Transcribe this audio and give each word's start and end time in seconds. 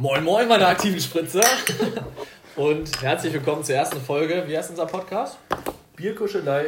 Moin 0.00 0.22
Moin, 0.22 0.46
meine 0.46 0.64
aktiven 0.64 1.00
Spritzer. 1.00 1.42
Und 2.56 3.02
herzlich 3.02 3.32
willkommen 3.32 3.64
zur 3.64 3.74
ersten 3.74 4.00
Folge. 4.00 4.44
Wie 4.46 4.56
heißt 4.56 4.70
unser 4.70 4.86
Podcast? 4.86 5.38
Bierkuschelei. 5.96 6.66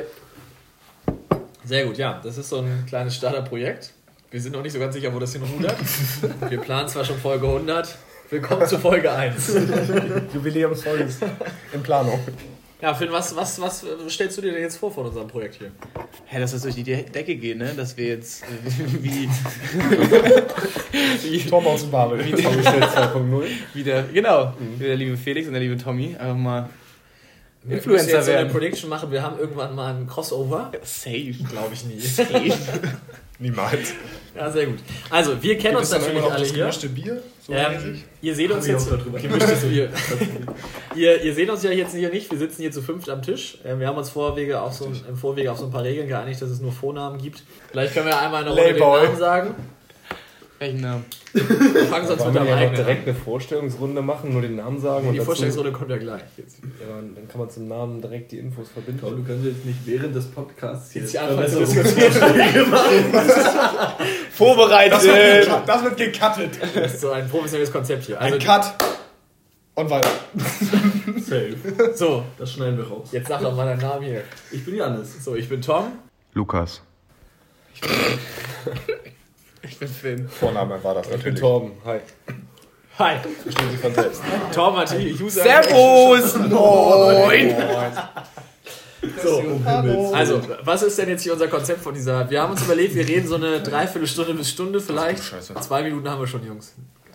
Sehr 1.65 1.87
gut, 1.87 1.97
ja. 1.97 2.21
Das 2.25 2.39
ist 2.39 2.49
so 2.49 2.59
ein 2.59 2.85
kleines 2.89 3.15
Starterprojekt. 3.15 3.93
Wir 4.33 4.41
sind 4.41 4.51
noch 4.51 4.65
nicht 4.65 4.73
so 4.73 4.81
ganz 4.81 4.97
sicher, 4.97 5.15
wo 5.15 5.21
das 5.21 5.33
hinrudert. 5.33 5.77
Wir 6.51 6.59
planen 6.59 6.89
zwar 6.89 7.05
schon 7.05 7.19
Folge 7.19 7.47
100. 7.47 7.97
Willkommen 8.31 8.67
zu 8.67 8.81
Folge 8.81 9.13
1. 9.13 9.55
Jubiläumsfolge 10.35 11.05
ist 11.05 11.23
in 11.73 11.85
Planung. 11.85 12.19
Ja, 12.83 12.95
Finn, 12.95 13.09
was, 13.13 13.37
was, 13.37 13.61
was 13.61 13.85
stellst 14.09 14.39
du 14.39 14.43
dir 14.43 14.53
denn 14.53 14.63
jetzt 14.63 14.77
vor 14.79 14.91
von 14.91 15.07
unserem 15.07 15.29
Projekt 15.29 15.57
hier? 15.57 15.71
Hä, 16.27 16.41
dass 16.41 16.53
das 16.53 16.63
durch 16.63 16.75
die 16.77 16.83
De- 16.83 17.03
Decke 17.11 17.37
geht, 17.37 17.59
ne? 17.59 17.75
Dass 17.77 17.97
wir 17.97 18.07
jetzt 18.07 18.43
äh, 18.43 18.47
wie, 19.03 19.29
wie, 21.23 21.39
Tom 21.49 21.67
aus 21.67 21.83
dem 21.83 21.91
Babel. 21.91 22.25
Wie- 22.25 22.43
Vorgestellt 22.43 22.85
2.0. 22.85 23.45
wie 23.75 23.83
der, 23.83 24.05
genau, 24.05 24.55
wie 24.79 24.85
der 24.85 24.97
liebe 24.97 25.17
Felix 25.17 25.47
und 25.47 25.53
der 25.53 25.63
liebe 25.63 25.77
Tommy 25.77 26.17
einfach 26.19 26.37
mal 26.37 26.69
Wir 27.65 27.77
müssen 27.77 27.91
Influencer 27.91 28.17
jetzt 28.17 28.25
so 28.27 28.31
eine 28.33 28.41
werden. 28.41 28.53
Prediction 28.53 28.89
machen. 28.89 29.11
Wir 29.11 29.23
haben 29.23 29.39
irgendwann 29.39 29.75
mal 29.75 29.95
ein 29.95 30.07
Crossover. 30.07 30.73
Safe. 30.83 31.33
Glaube 31.51 31.75
ich 31.75 31.85
nie. 31.85 32.01
Safe. 32.01 32.53
Niemals. 33.41 33.95
Ja, 34.37 34.51
sehr 34.51 34.67
gut. 34.67 34.79
Also, 35.09 35.43
wir 35.43 35.59
kennen 35.59 35.77
uns 35.77 35.91
natürlich 35.91 36.23
alle 36.23 36.39
das 36.41 36.49
hier. 36.51 36.59
gemischte 36.59 36.89
Bier? 36.91 37.23
So 37.41 37.53
Ähm, 37.53 38.03
ihr 38.21 38.35
seht 38.35 38.51
uns 38.51 38.67
jetzt. 38.67 38.89
Gemischtes 38.89 39.65
Bier. 39.65 39.91
ihr, 40.95 41.23
ihr 41.23 41.35
seht 41.35 41.51
uns 41.51 41.63
ja 41.63 41.71
jetzt 41.71 41.95
hier 41.95 42.11
nicht. 42.11 42.31
Wir 42.31 42.39
sitzen 42.39 42.61
hier 42.61 42.71
zu 42.71 42.83
fünft 42.83 43.09
am 43.09 43.23
Tisch. 43.23 43.59
Ähm, 43.65 43.81
wir 43.81 43.89
haben 43.89 43.97
uns 43.97 44.11
Vorwege 44.11 44.61
auf 44.61 44.75
so, 44.75 44.93
im 45.09 45.17
Vorwege 45.17 45.51
auf 45.51 45.59
so 45.59 45.65
ein 45.65 45.73
paar 45.73 45.83
Regeln 45.83 46.07
geeinigt, 46.07 46.41
dass 46.43 46.51
es 46.51 46.61
nur 46.61 46.71
Vornamen 46.71 47.19
gibt. 47.21 47.43
Vielleicht 47.71 47.95
können 47.95 48.07
wir 48.07 48.21
einmal 48.21 48.43
eine 48.43 48.51
Runde 48.51 48.63
den 48.63 48.77
Playboy. 48.77 49.05
Namen 49.05 49.19
sagen. 49.19 49.55
Welchen 50.61 50.81
Namen? 50.83 51.05
Wir 51.33 51.87
fangen 51.87 52.07
sonst 52.07 52.23
mit 52.27 52.35
noch 52.35 52.43
eigenen 52.43 52.75
direkt 52.75 53.09
eine 53.09 53.17
Vorstellungsrunde 53.17 54.03
machen, 54.03 54.33
nur 54.33 54.43
den 54.43 54.57
Namen 54.57 54.79
sagen? 54.79 54.99
an. 54.99 55.07
und 55.07 55.13
Die 55.15 55.19
dazu- 55.19 55.27
Vorstellungsrunde 55.27 55.73
kommt 55.73 55.91
ja 55.91 55.97
gleich. 55.97 56.21
Jetzt. 56.37 56.59
Ja, 56.59 56.97
dann 56.97 57.27
kann 57.29 57.41
man 57.41 57.49
zum 57.51 57.67
Namen 57.67 58.03
direkt 58.03 58.31
die 58.33 58.39
Infos 58.39 58.69
verbinden. 58.69 59.01
Tom, 59.01 59.17
du 59.17 59.25
kannst 59.25 59.47
jetzt 59.47 59.65
nicht 59.65 59.79
während 59.87 60.15
des 60.15 60.27
Podcasts 60.27 60.93
Jetzt 60.95 61.15
jetzt 61.15 61.15
die 61.15 61.19
Anfang 61.19 61.49
zu 61.49 61.61
machen. 61.61 62.95
Vorbereitet! 64.33 64.93
Das 64.93 65.05
wird, 65.05 65.45
gecuttet. 65.47 65.69
das 65.69 65.83
wird 65.85 65.97
gecuttet. 65.97 66.51
Das 66.75 66.93
ist 66.95 67.01
so 67.01 67.11
ein 67.11 67.29
professionelles 67.29 67.73
Konzept 67.73 68.05
hier. 68.05 68.21
Also, 68.21 68.35
Ein 68.37 68.41
Cut. 68.43 68.75
Und 69.77 69.89
weiter. 69.89 70.11
Safe. 71.21 71.55
so, 71.95 72.25
Das 72.37 72.53
schneiden 72.53 72.77
wir 72.77 72.87
raus. 72.87 73.09
jetzt 73.13 73.29
sag 73.29 73.41
doch 73.41 73.57
mal 73.57 73.65
deinen 73.65 73.81
Namen 73.81 74.03
hier. 74.05 74.23
Ich 74.51 74.63
bin 74.65 74.75
Janis. 74.75 75.25
So, 75.25 75.37
ich 75.37 75.49
bin 75.49 75.63
Tom. 75.63 75.93
Lukas. 76.35 76.83
Ich 77.75 77.81
bin 77.81 77.91
Finn. 79.69 80.29
Vorname 80.29 80.83
war 80.83 80.95
das 80.95 81.07
Ich 81.07 81.11
bin 81.11 81.19
natürlich. 81.19 81.41
Torben. 81.41 81.73
Hi. 81.85 82.01
Hi. 82.99 83.17
Verstehen 83.43 83.71
Sie 83.71 83.77
von 83.77 83.95
selbst. 83.95 84.23
Tom 84.55 84.77
hat 84.77 84.91
die 84.99 85.13
User. 85.23 85.43
Servus! 85.43 86.37
Moin! 86.37 87.55
So. 89.23 89.43
Also, 90.13 90.43
was 90.65 90.83
ist 90.83 90.99
denn 90.99 91.09
jetzt 91.09 91.23
hier 91.23 91.33
unser 91.33 91.49
Konzept 91.49 91.81
von 91.83 91.95
dieser? 91.95 92.29
Wir 92.29 92.43
haben 92.43 92.51
uns 92.53 92.63
überlegt, 92.63 92.95
wir 92.95 93.07
reden 93.09 93.27
so 93.27 93.37
eine 93.37 93.61
Dreiviertelstunde 93.63 94.35
bis 94.35 94.51
Stunde 94.51 94.81
vielleicht. 94.81 95.25
Scheiße. 95.25 95.55
Zwei 95.55 95.83
Minuten 95.83 96.09
haben 96.11 96.21
wir 96.21 96.27
schon, 96.27 96.45
Jungs. 96.47 96.75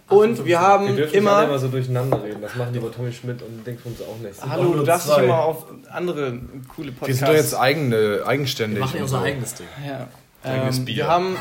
Und 0.09 0.37
wir 0.39 0.45
Wir 0.45 0.59
haben 0.61 0.95
dürfen 0.95 0.99
nicht 0.99 1.27
alle 1.27 1.43
immer. 1.43 1.43
immer 1.49 1.59
so 1.59 1.67
durcheinander 1.67 2.23
reden. 2.23 2.41
Das 2.41 2.55
machen 2.55 2.73
lieber 2.73 2.91
Tommy 2.91 3.11
Schmidt 3.11 3.41
und 3.41 3.65
denkt 3.65 3.81
von 3.81 3.91
uns 3.91 4.01
auch 4.01 4.17
nicht. 4.17 4.39
Hallo, 4.47 4.73
du 4.73 4.83
darfst 4.83 5.09
dich 5.09 5.17
immer 5.17 5.39
auf 5.43 5.65
andere 5.91 6.39
coole 6.75 6.91
Podcasts. 6.91 7.07
Wir 7.07 7.15
sind 7.15 7.27
doch 7.27 7.33
jetzt 7.33 7.55
eigene, 7.55 7.97
Wir 8.17 8.27
eigenständig. 8.27 8.79
machen 8.79 8.97
ja 8.97 9.03
unser 9.03 9.19
so. 9.19 9.23
eigenes 9.23 9.53
Ding. 9.55 9.67
Ja. 9.87 10.07
Ähm, 10.45 10.85
Bier. 10.85 10.95
wir, 10.95 11.07
haben, 11.07 11.37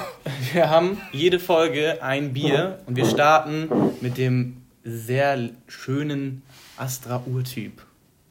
wir 0.52 0.70
haben 0.70 1.00
jede 1.12 1.38
Folge 1.40 2.02
ein 2.02 2.32
Bier 2.32 2.80
und 2.86 2.96
wir 2.96 3.06
starten 3.06 3.68
mit 4.00 4.18
dem 4.18 4.62
sehr 4.84 5.50
schönen 5.66 6.42
Astra-Urtyp. 6.76 7.82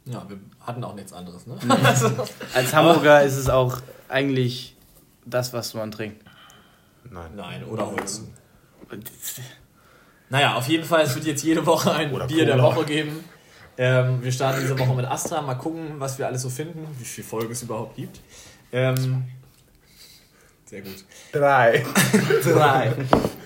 Ja, 0.06 0.26
wir 0.28 0.38
hatten 0.60 0.84
auch 0.84 0.96
nichts 0.96 1.14
anderes, 1.14 1.48
ne? 1.48 1.58
Als 2.54 2.74
Hamburger 2.74 3.24
ist 3.24 3.38
es 3.38 3.50
auch 3.50 3.78
eigentlich 4.10 4.76
das, 5.26 5.54
was 5.54 5.74
man 5.74 5.92
trinkt. 5.92 6.24
Nein. 7.10 7.32
Nein, 7.36 7.64
oder 7.66 7.90
Holzen. 7.90 8.34
Naja, 10.30 10.56
auf 10.56 10.68
jeden 10.68 10.84
Fall, 10.84 11.04
es 11.04 11.14
wird 11.14 11.26
jetzt 11.26 11.44
jede 11.44 11.64
Woche 11.64 11.92
ein 11.92 12.12
Oder 12.12 12.26
Bier 12.26 12.46
der 12.46 12.56
Cola. 12.56 12.76
Woche 12.76 12.86
geben. 12.86 13.24
Ähm, 13.78 14.24
wir 14.24 14.32
starten 14.32 14.62
diese 14.62 14.80
Woche 14.80 14.96
mit 14.96 15.06
Astra. 15.06 15.42
Mal 15.44 15.54
gucken, 15.56 16.00
was 16.00 16.18
wir 16.18 16.26
alles 16.26 16.42
so 16.42 16.50
finden, 16.50 16.88
wie 16.98 17.06
viele 17.06 17.28
Folgen 17.28 17.52
es 17.52 17.62
überhaupt 17.62 17.96
gibt. 17.96 18.20
Ähm, 18.72 19.26
sehr 20.74 20.82
gut. 20.82 21.06
Drei. 21.32 21.86
Drei. 22.44 22.94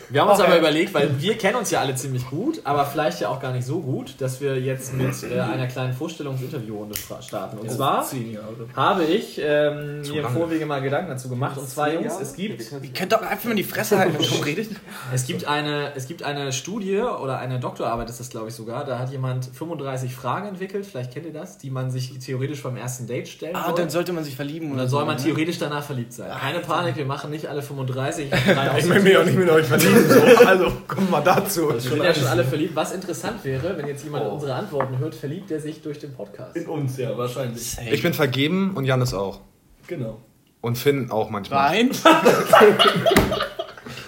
Wir 0.09 0.21
haben 0.21 0.29
uns 0.29 0.39
aber 0.39 0.57
überlegt, 0.57 0.93
weil 0.93 1.19
wir 1.21 1.37
kennen 1.37 1.57
uns 1.57 1.69
ja 1.71 1.81
alle 1.81 1.93
ziemlich 1.95 2.29
gut, 2.29 2.61
aber 2.63 2.85
vielleicht 2.85 3.19
ja 3.19 3.29
auch 3.29 3.39
gar 3.41 3.51
nicht 3.51 3.65
so 3.65 3.79
gut, 3.81 4.15
dass 4.19 4.39
wir 4.39 4.59
jetzt 4.59 4.93
mit 4.93 5.11
äh, 5.23 5.39
einer 5.39 5.67
kleinen 5.67 5.93
Vorstellungs-Interviewrunde 5.93 6.95
starten. 7.21 7.57
Und 7.57 7.69
zwar 7.71 8.03
Zehn 8.05 8.31
Jahre. 8.33 8.67
habe 8.75 9.03
ich 9.03 9.39
ähm, 9.43 10.01
mir 10.01 10.21
im. 10.21 10.27
Vorwege 10.27 10.65
mal 10.65 10.81
Gedanken 10.81 11.09
dazu 11.09 11.29
gemacht. 11.29 11.57
Und 11.57 11.67
zwar, 11.67 11.91
Jungs, 11.91 12.13
es 12.21 12.35
gibt, 12.35 12.61
Ihr 12.61 12.93
könnt 12.93 13.11
doch 13.11 13.21
einfach 13.21 13.45
mal 13.45 13.55
die 13.55 13.63
Fresse 13.63 13.97
halten, 13.97 14.15
wenn 14.17 14.21
ihr 14.39 14.45
redet. 14.45 14.69
es 15.13 15.25
gibt, 15.25 15.45
eine, 15.45 15.93
es 15.95 16.07
gibt 16.07 16.23
eine 16.23 16.51
Studie 16.53 16.99
oder 16.99 17.39
eine 17.39 17.59
Doktorarbeit 17.59 18.09
ist 18.09 18.19
das, 18.19 18.29
glaube 18.29 18.49
ich, 18.49 18.53
sogar. 18.53 18.85
Da 18.85 18.99
hat 18.99 19.11
jemand 19.11 19.45
35 19.53 20.13
Fragen 20.15 20.47
entwickelt, 20.47 20.85
vielleicht 20.85 21.13
kennt 21.13 21.25
ihr 21.25 21.33
das, 21.33 21.57
die 21.57 21.69
man 21.69 21.91
sich 21.91 22.17
theoretisch 22.19 22.61
beim 22.63 22.77
ersten 22.77 23.07
Date 23.07 23.27
stellen 23.27 23.55
Ah, 23.55 23.65
soll. 23.67 23.75
dann 23.75 23.89
sollte 23.89 24.13
man 24.13 24.23
sich 24.23 24.35
verlieben 24.35 24.67
und 24.67 24.73
oder 24.73 24.81
dann 24.83 24.89
so. 24.89 24.97
soll 24.97 25.05
man 25.05 25.17
ne? 25.17 25.23
theoretisch 25.23 25.59
danach 25.59 25.83
verliebt 25.83 26.13
sein. 26.13 26.31
Keine 26.31 26.59
Panik, 26.59 26.95
wir 26.95 27.05
machen 27.05 27.31
nicht 27.31 27.47
alle 27.47 27.61
35. 27.61 28.29
drei 28.45 28.77
Ich 28.79 28.89
will 28.89 29.01
mich 29.01 29.17
auch 29.17 29.25
nicht 29.25 29.37
mit 29.37 29.49
euch 29.49 29.65
verlieben. 29.65 29.96
So. 30.09 30.21
Also, 30.47 30.71
kommen 30.87 31.09
wir 31.09 31.21
dazu. 31.21 31.69
Wir 31.73 31.79
sind 31.79 32.03
ja 32.03 32.13
schon 32.13 32.27
alle 32.27 32.43
verliebt. 32.43 32.75
Was 32.75 32.91
interessant 32.93 33.43
wäre, 33.43 33.77
wenn 33.77 33.87
jetzt 33.87 34.03
jemand 34.03 34.25
unsere 34.31 34.53
Antworten 34.53 34.97
hört, 34.99 35.15
verliebt 35.15 35.51
er 35.51 35.59
sich 35.59 35.81
durch 35.81 35.99
den 35.99 36.13
Podcast. 36.13 36.55
In 36.55 36.67
uns, 36.67 36.97
ja, 36.97 37.17
wahrscheinlich. 37.17 37.77
Ich 37.91 38.01
bin 38.01 38.13
vergeben 38.13 38.73
und 38.75 38.85
Janis 38.85 39.13
auch. 39.13 39.39
Genau. 39.87 40.19
Und 40.61 40.77
Finn 40.77 41.11
auch 41.11 41.29
manchmal. 41.29 41.69
Nein? 41.69 41.91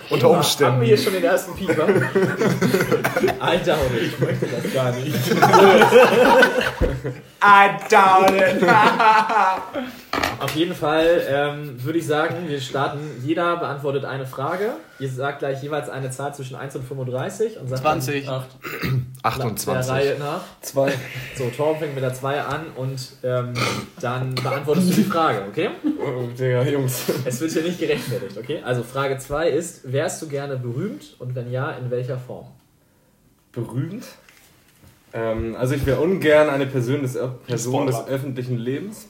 Unter 0.09 0.25
Haben 0.25 0.31
wir 0.31 0.37
Umständen. 0.39 0.81
hier 0.81 0.97
schon 0.97 1.13
den 1.13 1.23
ersten 1.23 1.53
Pieper? 1.55 1.83
Alter, 3.39 3.77
ich 4.01 4.19
möchte 4.19 4.47
das 4.47 4.73
gar 4.73 4.91
nicht. 4.91 5.15
I 7.43 7.69
doubt 7.89 8.31
it. 8.31 8.67
Auf 10.39 10.55
jeden 10.55 10.73
Fall 10.73 11.21
ähm, 11.29 11.83
würde 11.83 11.99
ich 11.99 12.07
sagen, 12.07 12.47
wir 12.47 12.59
starten. 12.59 12.99
Jeder 13.23 13.57
beantwortet 13.57 14.03
eine 14.05 14.25
Frage. 14.25 14.71
Ihr 14.99 15.09
sagt 15.09 15.39
gleich 15.39 15.63
jeweils 15.63 15.89
eine 15.89 16.11
Zahl 16.11 16.33
zwischen 16.35 16.55
1 16.55 16.75
und 16.75 16.83
35 16.83 17.57
und 17.59 17.69
sagt 17.69 17.81
20. 17.81 18.25
Dann 18.25 18.43
der 19.23 19.25
28. 19.25 19.91
Reihe 19.91 20.19
nach. 20.19 20.41
Zwei. 20.61 20.91
So, 21.37 21.49
Torben 21.49 21.79
fängt 21.79 21.95
mit 21.95 22.03
der 22.03 22.13
2 22.13 22.41
an 22.41 22.65
und 22.75 22.99
ähm, 23.23 23.53
dann 24.01 24.35
beantwortest 24.35 24.89
du 24.89 24.93
die 24.95 25.03
Frage, 25.03 25.43
okay? 25.47 25.69
Oh, 25.99 26.27
Digga, 26.27 26.63
Jungs. 26.63 27.03
Es 27.25 27.41
wird 27.41 27.51
hier 27.51 27.63
nicht 27.63 27.79
gerechtfertigt, 27.79 28.37
okay? 28.37 28.61
Also 28.63 28.83
Frage 28.83 29.17
2 29.17 29.49
ist, 29.49 29.91
wärst 29.91 30.21
du 30.21 30.27
gerne 30.27 30.55
berühmt 30.55 31.15
und 31.19 31.35
wenn 31.35 31.51
ja, 31.51 31.71
in 31.71 31.91
welcher 31.91 32.17
Form? 32.17 32.47
Berühmt? 33.51 34.05
Ähm, 35.13 35.55
also 35.57 35.75
ich 35.75 35.85
wäre 35.85 35.99
ungern 35.99 36.49
eine 36.49 36.65
Person 36.67 37.01
des, 37.01 37.17
Person 37.47 37.87
des 37.87 38.07
öffentlichen 38.07 38.57
Lebens. 38.57 39.08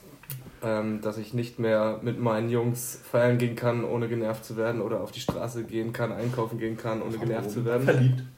Ähm, 0.61 0.99
dass 1.01 1.17
ich 1.17 1.33
nicht 1.33 1.57
mehr 1.57 1.99
mit 2.01 2.19
meinen 2.19 2.49
Jungs 2.49 2.99
feiern 3.09 3.37
gehen 3.37 3.55
kann, 3.55 3.85
ohne 3.85 4.07
genervt 4.09 4.43
zu 4.43 4.57
werden. 4.57 4.81
Oder 4.81 5.01
auf 5.01 5.11
die 5.11 5.21
Straße 5.21 5.63
gehen 5.63 5.93
kann, 5.93 6.11
einkaufen 6.11 6.59
gehen 6.59 6.77
kann, 6.77 7.01
ohne 7.01 7.17
genervt 7.17 7.51
zu 7.51 7.65
werden. 7.65 7.85
Verliebt. 7.85 8.23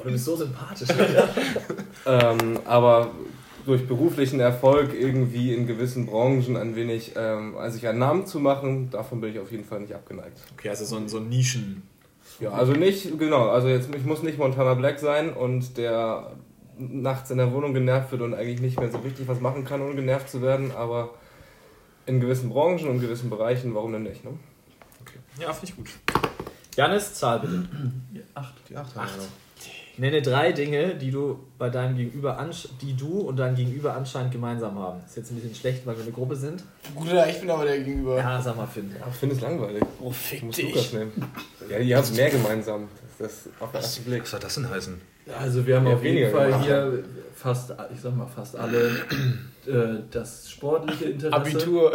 Oh, 0.00 0.04
du 0.04 0.12
bist 0.12 0.24
so 0.24 0.36
sympathisch. 0.36 0.88
Ähm, 2.06 2.58
aber 2.64 3.10
durch 3.66 3.86
beruflichen 3.86 4.40
Erfolg 4.40 4.94
irgendwie 4.98 5.54
in 5.54 5.66
gewissen 5.66 6.06
Branchen 6.06 6.56
ein 6.56 6.76
wenig, 6.76 7.12
ähm, 7.16 7.56
also 7.58 7.74
sich 7.74 7.86
einen 7.86 7.98
Namen 7.98 8.26
zu 8.26 8.40
machen, 8.40 8.90
davon 8.90 9.20
bin 9.20 9.32
ich 9.32 9.38
auf 9.38 9.50
jeden 9.50 9.64
Fall 9.64 9.80
nicht 9.80 9.94
abgeneigt. 9.94 10.38
Okay, 10.54 10.70
also 10.70 10.84
so 10.84 10.96
ein, 10.96 11.08
so 11.08 11.18
ein 11.18 11.28
Nischen. 11.28 11.82
Ja, 12.40 12.52
also 12.52 12.72
nicht, 12.72 13.18
genau, 13.18 13.50
also 13.50 13.68
jetzt, 13.68 13.94
ich 13.94 14.04
muss 14.04 14.22
nicht 14.22 14.38
Montana 14.38 14.74
Black 14.74 14.98
sein 14.98 15.32
und 15.32 15.76
der 15.76 16.32
nachts 16.80 17.30
in 17.30 17.38
der 17.38 17.52
Wohnung 17.52 17.74
genervt 17.74 18.10
wird 18.12 18.22
und 18.22 18.34
eigentlich 18.34 18.60
nicht 18.60 18.80
mehr 18.80 18.90
so 18.90 18.98
richtig 18.98 19.28
was 19.28 19.40
machen 19.40 19.64
kann, 19.64 19.82
ohne 19.82 19.94
genervt 19.94 20.28
zu 20.28 20.42
werden, 20.42 20.72
aber 20.72 21.10
in 22.06 22.20
gewissen 22.20 22.50
Branchen 22.50 22.88
und 22.88 23.00
gewissen 23.00 23.30
Bereichen, 23.30 23.74
warum 23.74 23.92
denn 23.92 24.02
nicht, 24.02 24.24
ne? 24.24 24.30
Ja, 25.38 25.52
finde 25.52 25.66
ich 25.72 25.76
gut. 25.76 25.88
Janis, 26.76 27.14
Zahl 27.14 27.40
bitte. 27.40 27.64
Acht. 28.34 28.54
Die 28.68 28.76
acht. 28.76 28.96
Acht. 28.96 29.18
Nenne 29.96 30.22
drei 30.22 30.52
Dinge, 30.52 30.94
die 30.94 31.10
du 31.10 31.40
bei 31.58 31.68
deinem 31.68 31.96
Gegenüber 31.96 32.38
die 32.80 32.94
du 32.96 33.20
und 33.20 33.36
dein 33.36 33.54
Gegenüber 33.54 33.94
anscheinend 33.94 34.32
gemeinsam 34.32 34.78
haben. 34.78 35.00
Ist 35.04 35.16
jetzt 35.16 35.30
ein 35.30 35.34
bisschen 35.34 35.54
schlecht, 35.54 35.84
weil 35.84 35.96
wir 35.96 36.04
eine 36.04 36.12
Gruppe 36.12 36.36
sind. 36.36 36.64
Bruder, 36.94 37.28
ich 37.28 37.38
bin 37.38 37.50
aber 37.50 37.66
der 37.66 37.80
Gegenüber. 37.80 38.16
Ja, 38.16 38.40
sag 38.40 38.56
mal, 38.56 38.66
Finn. 38.66 38.94
Ach, 38.98 39.12
finde 39.12 39.34
es 39.34 39.42
langweilig. 39.42 39.82
Oh, 40.00 40.10
Ich 40.10 40.16
fick 40.16 40.42
muss 40.42 40.56
dich. 40.56 40.66
Lukas 40.74 40.92
nehmen. 40.94 41.12
Ja, 41.68 41.78
die 41.78 41.94
haben 41.94 42.14
mehr 42.16 42.30
gemeinsam. 42.30 42.88
Das 43.20 43.48
auf 43.60 43.70
den 43.72 43.80
ersten 43.80 44.04
Blick. 44.04 44.22
Was 44.22 44.30
soll 44.30 44.40
das 44.40 44.54
denn 44.54 44.68
heißen? 44.70 45.00
Also 45.38 45.66
wir 45.66 45.76
haben 45.76 45.86
Ja, 45.86 45.92
auf 45.94 46.02
jeden 46.02 46.32
Fall 46.32 46.46
gemacht. 46.48 46.64
hier 46.64 47.04
fast, 47.36 47.72
ich 47.94 48.00
sag 48.00 48.16
mal 48.16 48.26
fast 48.26 48.56
alle 48.56 48.88
äh, 49.66 50.00
das 50.10 50.50
sportliche 50.50 51.04
Interesse. 51.04 51.34
Abitur. 51.36 51.92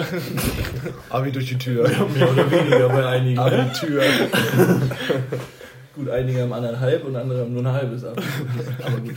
Abi 1.09 1.31
durch 1.31 1.47
die 1.47 1.57
Tür. 1.57 1.89
Mehr 2.15 2.31
oder 2.31 2.49
weniger 2.51 2.87
bei 2.89 3.05
einigen. 3.07 3.39
Abitur. 3.39 4.01
Gut, 5.95 6.09
einige 6.09 6.41
haben 6.43 6.53
anderthalb 6.53 7.03
und 7.05 7.15
andere 7.15 7.41
haben 7.41 7.53
nur 7.53 7.63
ein 7.63 7.71
halbes 7.73 8.03
ab. 8.03 8.21
Aber 8.85 8.97
gut. 8.97 9.15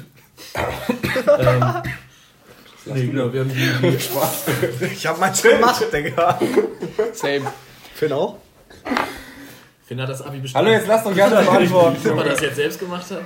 ähm, 1.39 1.65
nee, 2.95 3.07
genau, 3.09 3.33
wir 3.33 3.41
haben 3.41 3.51
die, 3.51 3.91
die 3.91 4.01
Spaß. 4.01 4.45
Ich 4.81 5.07
hab 5.07 5.19
meins 5.19 5.43
gemacht, 5.43 5.85
Digga. 5.93 6.39
Same. 7.13 7.53
Finn 7.95 8.13
auch? 8.13 8.37
Finn 9.89 10.01
hat 10.03 10.09
das 10.11 10.21
Abi 10.21 10.39
bestimmt. 10.39 10.63
Hallo, 10.63 10.71
jetzt 10.71 10.87
lasst 10.87 11.07
doch 11.07 11.15
gerne 11.15 11.37
beantworten. 11.37 11.97
Ob 12.11 12.17
wir 12.19 12.25
das 12.25 12.41
jetzt 12.43 12.57
selbst 12.57 12.79
gemacht 12.79 13.11
haben? 13.11 13.25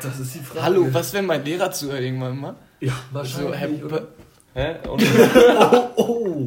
Das 0.00 0.18
ist 0.18 0.34
die 0.34 0.38
Frage. 0.38 0.62
Hallo, 0.62 0.86
was 0.90 1.12
wenn 1.12 1.26
mein 1.26 1.44
Lehrer 1.44 1.70
zuhört 1.70 2.00
irgendwann 2.00 2.38
mal? 2.40 2.54
Ja, 2.80 2.92
So, 3.12 3.18
wahrscheinlich. 3.18 3.84
Oder? 3.84 4.08
Hä? 4.54 4.76
Und 4.88 5.02
Oh, 5.96 6.46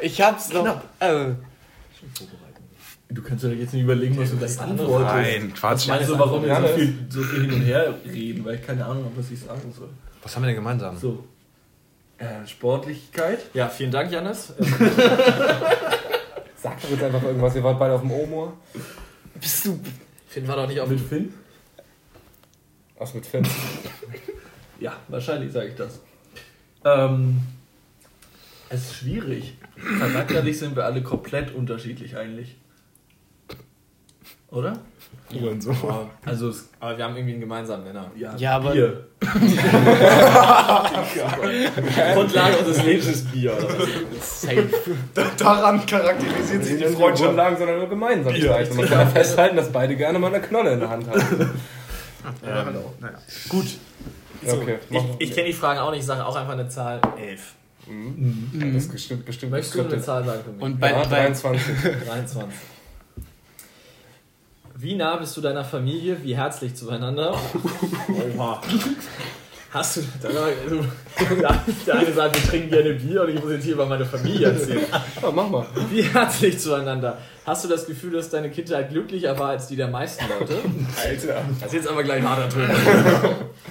ich 0.00 0.20
hab's 0.22 0.48
doch. 0.48 0.62
Knapp. 0.62 0.84
Also, 0.98 1.36
du 3.10 3.22
kannst 3.22 3.44
ja 3.44 3.50
jetzt 3.50 3.74
nicht 3.74 3.82
überlegen, 3.82 4.16
was 4.18 4.30
du 4.30 4.38
gleich 4.38 4.58
antwortest. 4.58 5.12
Nein, 5.14 5.52
Quatsch. 5.54 5.88
meinst 5.88 6.08
du, 6.08 6.18
warum 6.18 6.42
wir 6.42 6.56
so 6.56 6.68
viel, 6.68 6.94
so 7.10 7.22
viel 7.22 7.40
hin 7.42 7.52
und 7.52 7.60
her 7.62 7.94
reden? 8.10 8.44
Weil 8.46 8.54
ich 8.54 8.66
keine 8.66 8.82
Ahnung 8.86 9.04
habe, 9.04 9.16
was 9.18 9.30
ich 9.30 9.40
sagen 9.40 9.74
soll. 9.76 9.90
Was 10.22 10.34
haben 10.34 10.42
wir 10.42 10.46
denn 10.46 10.56
gemeinsam? 10.56 10.96
So. 10.96 11.22
Äh, 12.16 12.46
Sportlichkeit. 12.46 13.40
Ja, 13.52 13.68
vielen 13.68 13.90
Dank, 13.90 14.10
Janis. 14.10 14.54
Sag 16.68 16.82
doch 16.82 16.90
jetzt 16.90 17.02
einfach 17.02 17.22
irgendwas, 17.22 17.56
ihr 17.56 17.64
wart 17.64 17.78
beide 17.78 17.94
auf 17.94 18.02
dem 18.02 18.10
Omor. 18.12 18.52
bist 19.40 19.64
du. 19.66 19.80
Finn 20.28 20.46
war 20.46 20.56
doch 20.56 20.68
nicht 20.68 20.80
auf 20.80 20.88
Mit 20.88 21.00
Finn? 21.00 21.32
Was 22.98 23.14
mit 23.14 23.26
Finn? 23.26 23.46
Ja, 24.80 24.96
wahrscheinlich 25.08 25.52
sage 25.52 25.70
ich 25.70 25.74
das. 25.74 25.98
Ähm, 26.84 27.40
es 28.68 28.82
ist 28.82 28.94
schwierig. 28.98 29.56
Charakterlich 29.98 30.56
sind 30.56 30.76
wir 30.76 30.84
alle 30.84 31.02
komplett 31.02 31.52
unterschiedlich 31.52 32.16
eigentlich. 32.16 32.54
Oder? 34.50 34.78
So. 35.60 35.74
Also, 36.24 36.48
es, 36.48 36.70
Aber 36.80 36.96
wir 36.96 37.04
haben 37.04 37.14
irgendwie 37.16 37.32
einen 37.32 37.40
gemeinsamen 37.42 37.84
Nenner. 37.84 38.10
ja, 38.16 38.34
Ja, 38.36 38.56
aber- 38.56 38.72
Bier. 38.72 39.04
Grundlage 42.14 42.56
unseres 42.58 42.84
Lebens 42.84 43.06
ist 43.06 43.32
Bier. 43.32 43.52
Safe. 44.20 44.68
Daran 45.36 45.84
charakterisiert 45.86 46.64
sich 46.64 46.78
die 46.78 46.84
Nicht 46.84 46.96
Freundschaft. 46.98 47.24
Grundlagen, 47.26 47.56
sondern 47.58 47.78
nur 47.78 47.88
Gemeinsamkeiten. 47.88 48.76
Man 48.76 48.86
kann 48.88 49.00
ja 49.00 49.06
festhalten, 49.06 49.56
dass 49.56 49.70
beide 49.70 49.96
gerne 49.96 50.18
mal 50.18 50.28
eine 50.34 50.40
Knolle 50.40 50.72
in 50.72 50.80
der 50.80 50.90
Hand 50.90 51.08
haben. 51.08 51.60
Ja, 52.44 52.62
genau. 52.62 52.92
Naja. 53.00 53.14
Gut. 53.48 53.64
Okay, 54.46 54.78
Ich, 54.90 55.02
ich 55.18 55.34
kenne 55.34 55.46
die 55.46 55.52
Fragen 55.54 55.80
auch 55.80 55.90
nicht, 55.92 56.00
ich 56.00 56.06
sage 56.06 56.26
auch 56.26 56.36
einfach 56.36 56.52
eine 56.52 56.68
Zahl 56.68 57.00
11. 57.18 57.40
Das 58.52 58.68
ist 58.84 58.92
bestimmt, 58.92 59.24
bestimmt 59.24 59.52
Möchtest 59.52 59.76
du 59.76 59.80
eine. 59.84 59.98
Zahl 60.02 60.24
sagen 60.24 60.40
für 60.44 60.50
mich? 60.52 60.62
Und 60.62 60.78
bei, 60.78 60.90
Ja, 60.90 60.98
bei 61.04 61.06
23. 61.06 61.62
23. 62.06 62.42
Wie 64.80 64.94
nah 64.94 65.16
bist 65.16 65.36
du 65.36 65.40
deiner 65.40 65.64
Familie? 65.64 66.22
Wie 66.22 66.36
herzlich 66.36 66.72
zueinander? 66.72 67.32
Oha. 68.36 68.62
Hast 69.70 69.96
du. 69.96 70.00
Also, 70.22 70.84
der 71.84 71.94
eine 71.96 72.12
sagt, 72.12 72.36
wir 72.36 72.48
trinken 72.48 72.70
gerne 72.70 72.94
Bier 72.94 73.22
und 73.22 73.30
ich 73.30 73.42
muss 73.42 73.50
jetzt 73.50 73.64
hier 73.64 73.74
über 73.74 73.86
meine 73.86 74.06
Familie 74.06 74.52
erzählen. 74.52 74.86
Ja, 75.20 75.32
mach 75.32 75.48
mal. 75.48 75.66
Wie 75.90 76.02
herzlich 76.02 76.60
zueinander. 76.60 77.18
Hast 77.44 77.64
du 77.64 77.68
das 77.68 77.86
Gefühl, 77.86 78.12
dass 78.12 78.30
deine 78.30 78.50
Kindheit 78.50 78.90
glücklicher 78.90 79.36
war 79.36 79.48
als 79.48 79.66
die 79.66 79.74
der 79.74 79.88
meisten 79.88 80.24
Leute? 80.28 80.54
Alter. 81.04 81.42
Das 81.58 81.66
ist 81.66 81.74
jetzt 81.74 81.88
aber 81.88 82.04
gleich 82.04 82.18
ein 82.18 82.28
harter 82.28 82.48
Ton. 82.48 82.68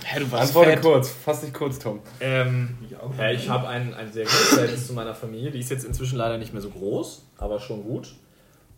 Hä, 0.04 0.20
du 0.20 0.30
warst 0.30 0.50
Antworte 0.50 0.72
fett. 0.72 0.82
kurz, 0.82 1.10
fass 1.10 1.40
dich 1.40 1.54
kurz, 1.54 1.80
Tom. 1.80 2.02
Ähm, 2.20 2.78
ja, 3.18 3.32
ich 3.32 3.48
habe 3.48 3.70
ein, 3.70 3.94
ein 3.94 4.12
sehr 4.12 4.26
gutes 4.26 4.50
Verhältnis 4.50 4.88
zu 4.88 4.92
meiner 4.92 5.16
Familie. 5.16 5.52
Die 5.52 5.60
ist 5.60 5.72
jetzt 5.72 5.86
inzwischen 5.86 6.18
leider 6.18 6.38
nicht 6.38 6.52
mehr 6.52 6.62
so 6.62 6.70
groß, 6.70 7.28
aber 7.38 7.62
schon 7.62 7.84
gut. 7.84 8.10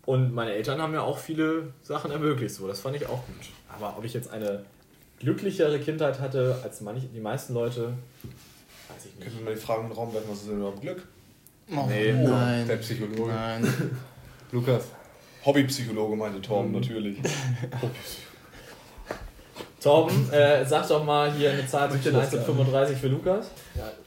Und 0.06 0.32
meine 0.34 0.52
Eltern 0.52 0.80
haben 0.80 0.92
mir 0.92 1.02
auch 1.02 1.18
viele 1.18 1.72
Sachen 1.82 2.10
ermöglicht, 2.10 2.54
so 2.54 2.66
das 2.66 2.80
fand 2.80 2.96
ich 2.96 3.06
auch 3.06 3.24
gut. 3.26 3.46
Aber 3.68 3.96
ob 3.98 4.04
ich 4.04 4.12
jetzt 4.14 4.30
eine 4.30 4.64
glücklichere 5.18 5.78
Kindheit 5.78 6.18
hatte 6.20 6.58
als 6.64 6.80
manche, 6.80 7.06
die 7.06 7.20
meisten 7.20 7.52
Leute, 7.54 7.92
weiß 8.88 9.04
ich 9.06 9.12
Können 9.20 9.24
nicht. 9.26 9.38
wir 9.38 9.44
mal 9.44 9.54
die 9.54 9.60
Frage 9.60 9.82
in 9.82 9.88
den 9.88 9.92
Raum 9.96 10.12
werfen, 10.14 10.28
was 10.30 10.38
ist 10.38 10.48
denn 10.48 10.56
überhaupt 10.58 10.80
Glück? 10.80 11.06
Oh, 11.70 11.86
Nee. 11.88 12.12
nein. 12.12 12.66
Der 12.66 12.76
Psychologe. 12.76 13.30
Nein. 13.30 13.72
Lukas. 14.52 14.84
Hobbypsychologe 15.44 16.16
meinte 16.16 16.40
Tom, 16.42 16.72
natürlich. 16.72 17.18
Torben, 19.80 20.30
äh, 20.30 20.64
sag 20.66 20.86
doch 20.88 21.02
mal 21.04 21.32
hier 21.32 21.52
eine 21.52 21.66
Zahl 21.66 21.90
zwischen 21.90 22.14
1 22.14 22.34
und 22.34 22.42
35 22.44 22.98
für 22.98 23.08
Lukas. 23.08 23.46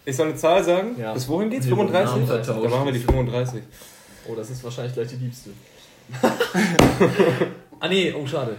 Ich 0.06 0.16
soll 0.16 0.28
eine 0.28 0.36
Zahl 0.36 0.64
sagen? 0.64 0.96
Ja. 1.00 1.14
Bis 1.14 1.28
wohin 1.28 1.50
geht's? 1.50 1.66
Nee, 1.66 1.72
Namen 1.72 1.88
35? 1.90 2.28
vertauscht. 2.28 2.64
Dann 2.66 2.72
machen 2.72 2.86
wir 2.86 2.92
die 2.94 3.00
35. 3.00 3.64
Oh, 4.30 4.36
das 4.36 4.50
ist 4.52 4.64
wahrscheinlich 4.64 4.94
gleich 4.94 5.08
die 5.08 5.16
liebste. 5.16 5.50
ah 7.80 7.88
nee, 7.88 8.14
oh 8.14 8.26
schade. 8.26 8.56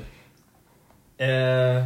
Äh, 1.19 1.83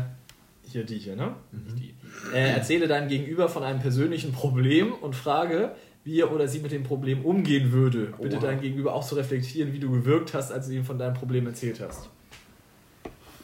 hier 0.71 0.85
die 0.85 0.99
hier, 0.99 1.17
ne? 1.17 1.35
Nicht 1.53 1.79
die. 1.79 1.95
Äh, 2.35 2.55
erzähle 2.55 2.89
deinem 2.89 3.09
Gegenüber 3.09 3.49
von 3.49 3.63
einem 3.63 3.81
persönlichen 3.81 4.33
Problem 4.33 4.93
und 4.93 5.15
frage, 5.15 5.73
wie 6.05 6.21
er 6.21 6.33
oder 6.33 6.49
sie 6.49 6.61
mit 6.61 6.73
dem 6.73 6.85
Problem 6.85 7.25
umgehen 7.25 7.73
würde. 7.73 8.13
Bitte 8.21 8.37
Oha. 8.37 8.47
dein 8.47 8.61
Gegenüber 8.61 8.95
auch 8.95 9.07
zu 9.07 9.15
reflektieren, 9.15 9.73
wie 9.73 9.79
du 9.79 9.91
gewirkt 9.91 10.35
hast, 10.35 10.53
als 10.53 10.67
du 10.69 10.75
ihm 10.75 10.85
von 10.85 10.99
deinem 10.99 11.15
Problem 11.15 11.47
erzählt 11.47 11.81
hast. 11.81 12.09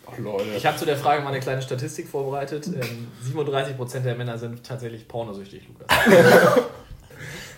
Ach 0.06 0.18
Leute. 0.18 0.44
Ich 0.56 0.66
habe 0.66 0.76
zu 0.76 0.84
der 0.84 0.96
Frage 0.96 1.22
mal 1.22 1.30
eine 1.30 1.40
kleine 1.40 1.62
Statistik 1.62 2.08
vorbereitet. 2.08 2.66
Ähm, 2.68 3.08
37% 3.22 4.00
der 4.00 4.14
Männer 4.14 4.38
sind 4.38 4.64
tatsächlich 4.64 5.08
pornosüchtig, 5.08 5.68
Lukas. 5.68 5.88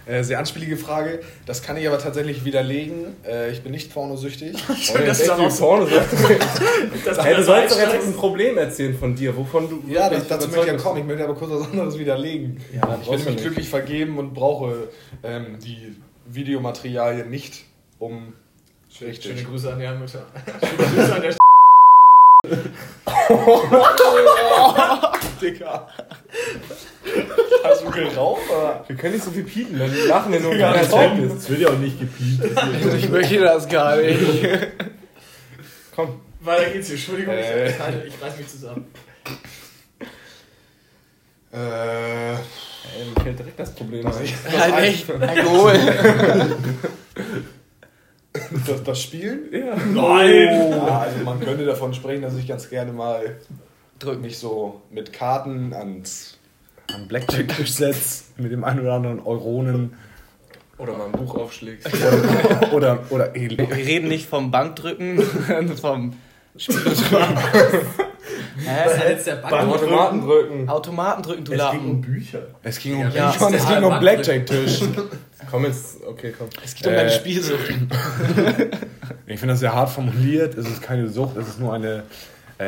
Äh, 0.06 0.22
sehr 0.22 0.38
anspielige 0.38 0.76
Frage. 0.76 1.20
Das 1.46 1.62
kann 1.62 1.76
ich 1.76 1.86
aber 1.88 1.98
tatsächlich 1.98 2.44
widerlegen. 2.44 3.16
Äh, 3.26 3.50
ich 3.50 3.62
bin 3.62 3.72
nicht 3.72 3.92
pornosüchtig. 3.92 4.56
Oh, 4.68 4.98
das 4.98 5.06
das 5.06 5.18
ist 5.18 5.20
ist 5.20 5.28
dann 5.28 7.18
auch 7.18 7.24
Hey, 7.24 7.34
du 7.34 7.42
sollst 7.42 7.74
doch 7.74 7.80
jetzt 7.80 8.06
ein 8.06 8.14
Problem 8.14 8.56
erzählen 8.56 8.96
von 8.96 9.16
dir, 9.16 9.36
wovon 9.36 9.68
du. 9.68 9.82
Ja, 9.88 10.08
das, 10.08 10.28
dazu 10.28 10.48
möchte 10.48 10.66
ich 10.66 10.72
ja 10.72 10.78
kommen. 10.78 11.00
Ich 11.00 11.06
möchte 11.06 11.24
aber 11.24 11.34
kurz 11.34 11.50
was 11.50 11.68
anderes 11.70 11.98
widerlegen. 11.98 12.60
Ja, 12.72 12.98
ich 13.02 13.08
bin 13.08 13.10
du 13.10 13.10
nämlich 13.10 13.26
nicht. 13.26 13.40
glücklich 13.42 13.68
vergeben 13.68 14.18
und 14.18 14.32
brauche 14.32 14.88
ähm, 15.24 15.58
die 15.64 15.96
Videomaterialien 16.26 17.28
nicht, 17.28 17.64
um 17.98 18.34
richtig. 19.00 19.32
Schöne 19.32 19.42
Grüße 19.42 19.72
an 19.72 19.80
die 19.80 19.88
Mütter. 19.88 20.26
Schöne 20.60 20.94
Grüße 20.94 21.14
an 21.14 21.22
der 21.22 21.34
Digga. 25.40 25.88
Hast 27.64 27.82
du 27.84 27.90
geraucht? 27.90 28.42
Oder? 28.50 28.84
Wir 28.86 28.96
können 28.96 29.14
nicht 29.14 29.24
so 29.24 29.30
viel 29.30 29.44
piepen, 29.44 29.78
dann 29.78 29.92
lachen 30.08 30.32
wir 30.32 30.40
nur 30.46 30.56
das 30.56 30.88
Tom 30.90 31.24
Es 31.36 31.48
wird 31.48 31.60
ja 31.60 31.68
auch 31.68 31.78
nicht 31.78 31.98
gepiept. 31.98 32.44
Ich 32.96 33.08
möchte 33.08 33.38
das 33.40 33.68
gar 33.68 33.96
nicht. 33.96 34.18
Komm. 35.94 36.20
Weiter 36.40 36.70
geht's 36.70 36.86
hier. 36.88 36.96
Entschuldigung, 36.96 37.34
Äh. 37.34 37.68
ich, 37.70 37.74
ich 38.06 38.22
reiß 38.22 38.36
mich 38.38 38.46
zusammen. 38.48 38.86
Äh, 41.52 42.32
Ey, 42.34 42.38
mir 43.14 43.22
fällt 43.22 43.38
direkt 43.38 43.58
das 43.58 43.74
Problem 43.74 44.04
das, 44.04 44.18
ein. 44.18 44.28
Halt 44.60 44.84
echt 44.84 45.10
Alkohol. 45.10 45.74
das, 48.66 48.82
das 48.84 49.02
Spielen? 49.02 49.48
Ja. 49.52 49.74
Nein! 49.76 50.70
Ja, 50.70 50.98
also 51.00 51.24
man 51.24 51.40
könnte 51.40 51.64
davon 51.64 51.94
sprechen, 51.94 52.22
dass 52.22 52.36
ich 52.36 52.46
ganz 52.46 52.68
gerne 52.68 52.92
mal 52.92 53.36
Drück. 53.98 54.20
mich 54.20 54.38
so 54.38 54.82
mit 54.90 55.12
Karten 55.12 55.72
ans, 55.72 56.35
an 56.94 57.08
Blackjack-Tisch 57.08 57.72
setze, 57.72 58.24
mit 58.36 58.52
dem 58.52 58.64
einen 58.64 58.80
oder 58.80 58.94
anderen 58.94 59.20
Euronen 59.20 59.94
Oder 60.78 60.96
mal 60.96 61.06
ein 61.06 61.12
Buch 61.12 61.34
aufschlägst. 61.36 61.88
oder, 62.72 62.72
oder, 62.72 62.98
oder 63.10 63.34
Wir 63.34 63.70
reden 63.70 64.08
nicht 64.08 64.28
vom 64.28 64.50
Bankdrücken, 64.50 65.22
sondern 65.48 65.76
vom 65.76 66.12
Spielerdrücken. 66.56 67.04
Was 68.56 68.64
Hä? 68.66 68.98
hat 69.00 69.08
jetzt 69.10 69.26
der 69.26 69.36
Bank 69.36 69.68
Automaten 69.68 70.20
drücken. 70.22 70.68
Automatendrücken, 70.68 71.44
du 71.44 71.52
Es 71.52 71.58
ging 71.58 71.68
um 71.80 71.86
Lappen. 71.86 72.00
Bücher. 72.00 72.38
Es 72.62 72.78
ging 72.78 72.94
um 72.96 73.10
Ja, 73.12 73.30
Bücher 73.30 73.46
und 73.46 73.54
ist 73.54 73.62
es 73.62 73.68
ging 73.68 73.84
um. 73.84 74.00
Blackjack-Tisch. 74.00 74.80
Komm 75.50 75.64
jetzt, 75.66 76.02
okay, 76.04 76.34
komm. 76.36 76.48
Es 76.64 76.74
geht 76.74 76.86
um 76.86 76.94
deine 76.94 77.10
Äh, 77.10 77.14
Spielsucht. 77.14 77.60
Ich 79.28 79.40
finde 79.40 79.54
das 79.54 79.60
sehr 79.60 79.74
hart 79.74 79.90
formuliert. 79.90 80.54
Es 80.56 80.66
ist 80.68 80.80
keine 80.80 81.08
Sucht, 81.08 81.36
es 81.36 81.48
ist 81.48 81.58
nur 81.60 81.74
eine. 81.74 82.04
Äh, 82.58 82.64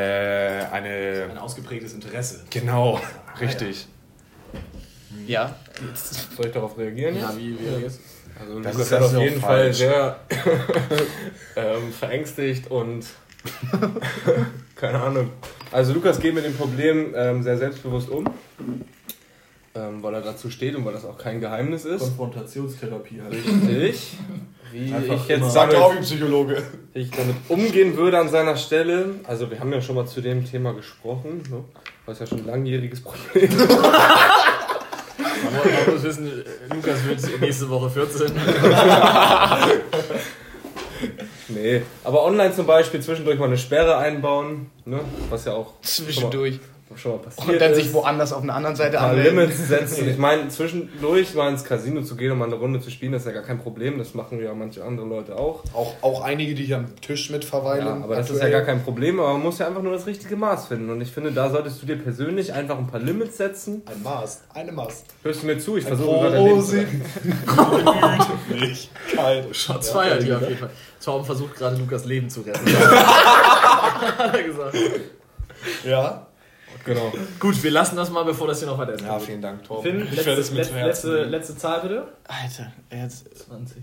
eine. 0.73 1.29
Ein 1.31 1.39
ausgeprägtes 1.39 1.93
Interesse. 1.95 2.41
Genau, 2.51 3.01
richtig. 3.41 3.87
Ja. 5.27 5.55
Soll 6.37 6.47
ich 6.47 6.53
darauf 6.53 6.77
reagieren? 6.79 7.17
Ja, 7.17 7.31
jetzt? 7.31 7.39
wie, 7.39 7.59
wie 7.59 7.85
ist 7.85 8.01
Also 8.39 8.61
Das 8.61 8.75
Lukas 8.75 8.93
ist 8.93 9.15
auf 9.17 9.23
jeden 9.23 9.41
Fall 9.41 9.73
sehr 9.73 10.21
ähm, 11.57 11.93
verängstigt 11.93 12.71
und 12.71 13.07
keine 14.75 15.01
Ahnung. 15.01 15.31
Also 15.73 15.93
Lukas 15.93 16.19
geht 16.21 16.35
mit 16.35 16.45
dem 16.45 16.55
Problem 16.55 17.13
ähm, 17.15 17.43
sehr 17.43 17.57
selbstbewusst 17.57 18.11
um, 18.11 18.27
ähm, 19.75 20.03
weil 20.03 20.15
er 20.15 20.23
dazu 20.23 20.51
steht 20.51 20.75
und 20.75 20.85
weil 20.85 20.93
das 20.93 21.05
auch 21.05 21.19
kein 21.19 21.41
Geheimnis 21.41 21.85
ist. 21.85 22.01
Konfrontationstherapie 22.01 23.21
halt. 23.23 23.35
Richtig. 23.35 24.17
Wie 24.71 24.93
Einfach 24.93 25.15
ich 25.15 25.29
jetzt 25.29 25.51
Sagt 25.51 25.73
der 25.73 25.81
damit, 25.81 25.95
Hobbypsychologe. 25.95 26.63
wie 26.93 27.01
ich 27.01 27.11
damit 27.11 27.37
umgehen 27.49 27.97
würde 27.97 28.19
an 28.19 28.29
seiner 28.29 28.57
Stelle. 28.57 29.15
Also 29.25 29.51
wir 29.51 29.61
haben 29.61 29.73
ja 29.73 29.81
schon 29.81 29.95
mal 29.95 30.07
zu 30.07 30.21
dem 30.21 30.45
Thema 30.45 30.75
gesprochen. 30.75 31.43
Ne? 31.51 31.65
Das 32.05 32.17
ist 32.17 32.21
ja 32.21 32.27
schon 32.27 32.41
ein 32.41 32.47
langjähriges 32.47 33.01
Problem. 33.03 33.51
man 35.53 35.95
muss 35.95 36.03
wissen, 36.03 36.27
äh, 36.27 36.75
Lukas 36.75 37.05
wird 37.05 37.41
nächste 37.41 37.69
Woche 37.69 37.91
14. 37.91 38.33
Nee, 38.35 38.41
Nee, 41.49 41.83
aber 42.05 42.25
online 42.25 42.55
zum 42.55 42.67
Beispiel 42.67 43.01
zwischendurch 43.01 43.39
mal 43.39 43.47
eine 43.47 43.57
Sperre 43.59 43.97
einbauen, 43.97 44.71
ne? 44.85 45.01
was 45.31 45.45
ja 45.47 45.55
auch 45.55 45.73
Zwischendurch. 45.81 46.61
Schon 46.99 47.13
mal 47.13 47.19
passiert 47.19 47.49
Und 47.49 47.61
dann 47.61 47.71
ist. 47.73 47.77
sich 47.79 47.93
woanders 47.93 48.33
auf 48.33 48.43
eine 48.43 48.53
andere 48.53 48.77
Seite 48.77 48.99
ein 48.99 49.03
paar 49.03 49.11
anmelden. 49.11 49.39
Limits 49.39 49.69
setzen. 49.69 50.09
Ich 50.09 50.19
meine, 50.19 50.49
zwischendurch 50.49 51.35
mal 51.35 51.51
ins 51.51 51.65
Casino 51.65 52.03
zu 52.03 52.17
gehen 52.17 52.33
und 52.33 52.39
mal 52.39 52.47
eine 52.47 52.57
Runde 52.57 52.81
zu 52.81 52.91
spielen, 52.91 53.13
das 53.13 53.23
ist 53.23 53.27
ja 53.29 53.33
gar 53.33 53.43
kein 53.43 53.59
Problem. 53.59 53.99
Das 53.99 54.15
machen 54.15 54.43
ja 54.43 54.53
manche 54.55 54.85
andere 54.85 55.07
Leute 55.07 55.37
auch. 55.37 55.63
Auch, 55.75 55.95
auch 56.03 56.23
einige, 56.23 56.55
die 56.55 56.65
hier 56.65 56.77
am 56.77 56.97
Tisch 57.01 57.31
mit 57.31 57.45
verweilen. 57.45 57.87
Ja, 57.87 57.95
aber 58.05 58.17
das 58.17 58.31
ist 58.31 58.43
ja 58.43 58.49
gar 58.51 58.63
kein 58.63 58.83
Problem. 58.83 59.21
Aber 59.21 59.33
man 59.35 59.43
muss 59.43 59.59
ja 59.59 59.67
einfach 59.67 59.83
nur 59.83 59.93
das 59.93 60.07
richtige 60.07 60.37
Maß 60.37 60.67
finden. 60.69 60.91
Und 60.91 61.01
ich 61.01 61.11
finde, 61.11 61.33
da 61.33 61.51
solltest 61.51 61.83
du 61.83 61.87
dir 61.87 61.97
persönlich 61.97 62.53
einfach 62.53 62.79
ein 62.79 62.87
paar 62.87 63.01
Limits 63.01 63.37
setzen. 63.37 63.83
Ein 63.87 64.03
Maß, 64.03 64.43
eine 64.55 64.73
Maß. 64.73 65.05
Hörst 65.23 65.43
du 65.43 65.47
mir 65.47 65.59
zu? 65.59 65.77
Ich 65.77 65.85
versuche 65.85 66.21
gerade 66.21 66.37
dein 66.37 66.45
Leben 66.47 66.63
zu. 66.63 66.77
Nicht 68.55 68.91
kalt. 69.15 69.55
Shots 69.57 69.91
feiert 69.91 70.23
hier 70.23 70.37
auf 70.37 70.43
jeden 70.43 70.59
Fall. 70.59 70.71
Torben 71.05 71.25
versucht 71.25 71.57
gerade 71.57 71.77
Lukas 71.77 72.05
Leben 72.05 72.29
zu 72.29 72.41
retten. 72.43 72.67
Hat 72.77 74.35
er 74.35 74.43
gesagt. 74.43 74.77
Ja? 75.85 76.27
Genau. 76.85 77.13
Gut, 77.39 77.63
wir 77.63 77.71
lassen 77.71 77.97
das 77.97 78.11
mal, 78.11 78.25
bevor 78.25 78.47
das 78.49 78.59
hier 78.61 78.69
noch 78.69 78.79
weiter 78.79 78.95
ist. 78.95 79.03
Ja, 79.05 79.19
vielen 79.19 79.43
Dank, 79.43 79.65
Torben. 79.65 79.83
Finn, 79.83 80.09
ich 80.11 80.25
werde 80.25 80.41
es 80.41 80.51
letzte, 80.51 80.75
mir 80.75 80.87
letzte, 80.87 81.09
Herzen 81.11 81.11
letzte, 81.13 81.31
letzte 81.31 81.57
Zahl 81.57 81.81
bitte. 81.83 82.09
Alter, 82.27 82.73
er 82.91 83.03
hat 83.03 83.13
20. 83.13 83.83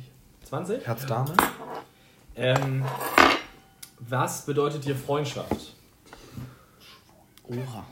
20? 0.49 0.85
Herz-Dame? 0.87 1.33
Ähm, 2.35 2.83
was 3.99 4.45
bedeutet 4.45 4.85
dir 4.85 4.95
Freundschaft? 4.95 5.73
Oha. 7.47 7.85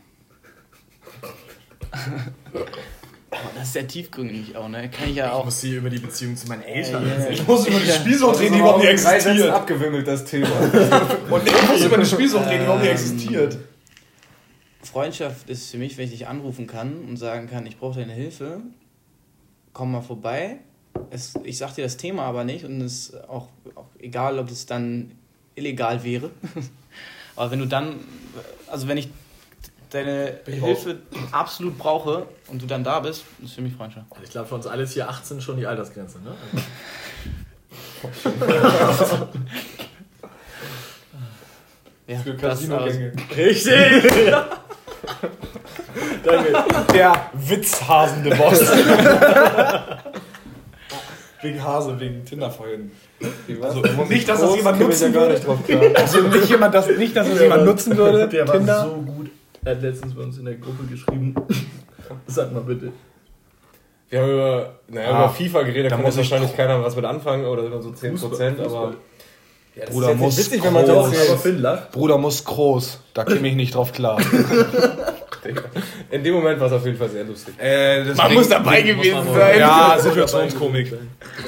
Das 3.56 3.64
ist 3.64 3.74
sehr 3.74 3.88
tiefgründig 3.88 4.56
auch, 4.56 4.68
ne? 4.68 4.90
Kann 4.90 5.10
ich 5.10 5.16
ja 5.16 5.28
Ich 5.28 5.32
auch. 5.32 5.46
muss 5.46 5.62
hier 5.62 5.78
über 5.78 5.90
die 5.90 6.00
Beziehung 6.00 6.36
zu 6.36 6.48
meinen 6.48 6.64
Eltern 6.64 7.08
erzählen. 7.10 7.34
Ich 7.34 7.48
muss 7.48 7.68
über 7.68 7.80
die 7.80 7.90
Spielsucht 7.92 8.40
reden, 8.40 8.54
die 8.54 8.60
Das 8.60 8.68
überhaupt 8.68 8.84
nicht 8.84 8.94
ist 8.94 9.06
aber 9.06 9.16
auch 9.16 9.20
in 9.20 9.20
drei 9.20 9.20
Sätzen 9.20 9.30
existiert. 9.32 9.54
abgewimmelt, 9.56 10.08
das 10.08 10.26
Thema. 10.26 10.48
Und 11.30 11.48
ich 11.48 11.68
muss 11.68 11.82
über 11.86 11.96
eine 11.96 12.06
Spielsucht 12.06 12.46
reden, 12.48 12.58
die 12.60 12.64
überhaupt 12.64 12.82
nicht 12.82 12.90
Ähm, 12.90 12.96
existiert. 12.96 13.58
Freundschaft 14.84 15.50
ist 15.50 15.72
für 15.72 15.78
mich, 15.78 15.98
wenn 15.98 16.06
ich 16.06 16.12
dich 16.12 16.28
anrufen 16.28 16.68
kann 16.68 17.06
und 17.06 17.18
sagen 17.18 17.48
kann, 17.48 17.66
ich 17.66 17.78
brauche 17.78 18.00
deine 18.00 18.14
Hilfe, 18.14 18.62
komm 19.72 19.92
mal 19.92 20.02
vorbei. 20.02 20.60
Es, 21.10 21.34
ich 21.44 21.58
sag 21.58 21.74
dir 21.74 21.84
das 21.84 21.98
Thema 21.98 22.24
aber 22.24 22.44
nicht 22.44 22.66
und 22.66 22.82
es 22.82 23.10
ist 23.10 23.30
auch, 23.30 23.48
auch 23.76 23.88
egal, 24.00 24.38
ob 24.40 24.50
es 24.50 24.66
dann 24.66 25.12
illegal 25.56 26.04
wäre. 26.04 26.30
aber 27.36 27.52
wenn 27.52 27.60
du 27.60 27.66
dann, 27.66 28.00
also 28.68 28.88
wenn 28.88 28.98
ich 28.98 29.10
deine 29.90 30.40
ich 30.46 30.56
Hilfe 30.56 31.00
absolut 31.32 31.78
brauche 31.78 32.28
und 32.48 32.62
du 32.62 32.66
dann 32.66 32.84
da 32.84 33.00
bist, 33.00 33.24
ist 33.44 33.54
für 33.54 33.62
mich 33.62 33.74
Freundschaft. 33.74 34.08
Ich 34.24 34.32
glaube, 34.32 34.48
für 34.48 34.56
uns 34.56 34.68
alles 34.68 34.94
hier 34.94 35.08
18 35.08 35.40
schon 35.42 35.58
die 35.58 35.66
Altersgrenze, 35.66 36.20
ne? 36.20 36.36
Ja, 42.08 42.18
Für 42.20 42.32
das- 42.34 42.42
Casinogänge. 42.42 43.12
Richtig! 43.36 43.74
Danke. 46.24 46.54
Der 46.94 47.30
witzhasende 47.34 48.36
Boss. 48.36 48.62
wegen 51.42 51.64
Hase, 51.64 52.00
wegen 52.00 52.24
Tinder 52.26 52.50
vorhin. 52.50 52.92
Also 53.62 53.82
nicht, 54.10 54.28
dass 54.30 54.42
das 54.42 54.56
jemand 54.56 54.80
nutzen 54.80 55.14
würde. 55.14 55.34
nicht. 55.34 55.48
Also 56.00 56.22
nicht, 56.22 56.50
jemand, 56.50 56.74
das, 56.74 56.88
nicht, 56.88 57.16
dass 57.16 57.30
das 57.30 57.40
jemand 57.42 57.66
nutzen 57.66 57.96
würde. 57.98 58.28
Der 58.32 58.48
war 58.48 58.56
Tinder. 58.58 58.84
so 58.84 59.02
gut. 59.02 59.30
Er 59.66 59.76
hat 59.76 59.82
letztens 59.82 60.14
bei 60.14 60.24
uns 60.24 60.38
in 60.38 60.46
der 60.46 60.56
Gruppe 60.56 60.84
geschrieben. 60.90 61.36
Sag 62.28 62.52
mal 62.52 62.62
bitte. 62.62 62.92
Wir 64.10 64.22
haben 64.22 64.30
über, 64.32 64.76
naja, 64.90 65.10
Ah, 65.12 65.26
über 65.26 65.30
FIFA 65.30 65.62
geredet, 65.64 65.92
da 65.92 65.96
kann 65.96 66.06
muss 66.06 66.16
wahrscheinlich 66.18 66.56
keiner 66.56 66.84
was 66.84 66.96
mit 66.96 67.06
anfangen 67.06 67.46
oder 67.46 67.82
so 67.82 67.90
10%, 67.90 68.12
Fußball, 68.18 68.52
aber. 68.52 68.64
Fußball. 68.64 68.96
Ja, 69.76 69.86
das 69.86 69.94
Bruder, 69.94 70.08
ist 70.08 70.12
jetzt 70.14 70.22
muss 70.22 70.38
witzig, 70.38 70.64
wenn 70.64 70.74
man 70.74 70.86
groß. 70.86 71.12
das 71.12 71.30
Aber 71.30 71.38
Finn 71.40 71.62
lacht. 71.62 71.92
Bruder 71.92 72.18
muss 72.20 72.44
groß. 72.46 73.00
Da 73.14 73.24
käme 73.24 73.48
ich 73.48 73.56
nicht 73.56 73.74
drauf 73.76 73.92
klar. 73.92 74.20
In 76.10 76.24
dem 76.24 76.36
Moment 76.36 76.60
war 76.60 76.68
es 76.68 76.74
auf 76.74 76.86
jeden 76.86 76.98
Fall 76.98 77.10
sehr 77.10 77.24
lustig. 77.24 77.56
Äh, 77.60 78.04
Man 78.14 78.34
muss 78.34 78.48
dabei 78.48 78.82
muss 78.84 78.96
gewesen 79.04 79.28
wohl. 79.28 79.36
sein. 79.36 79.60
Ja, 79.60 79.98
Situationskomik. 80.00 80.94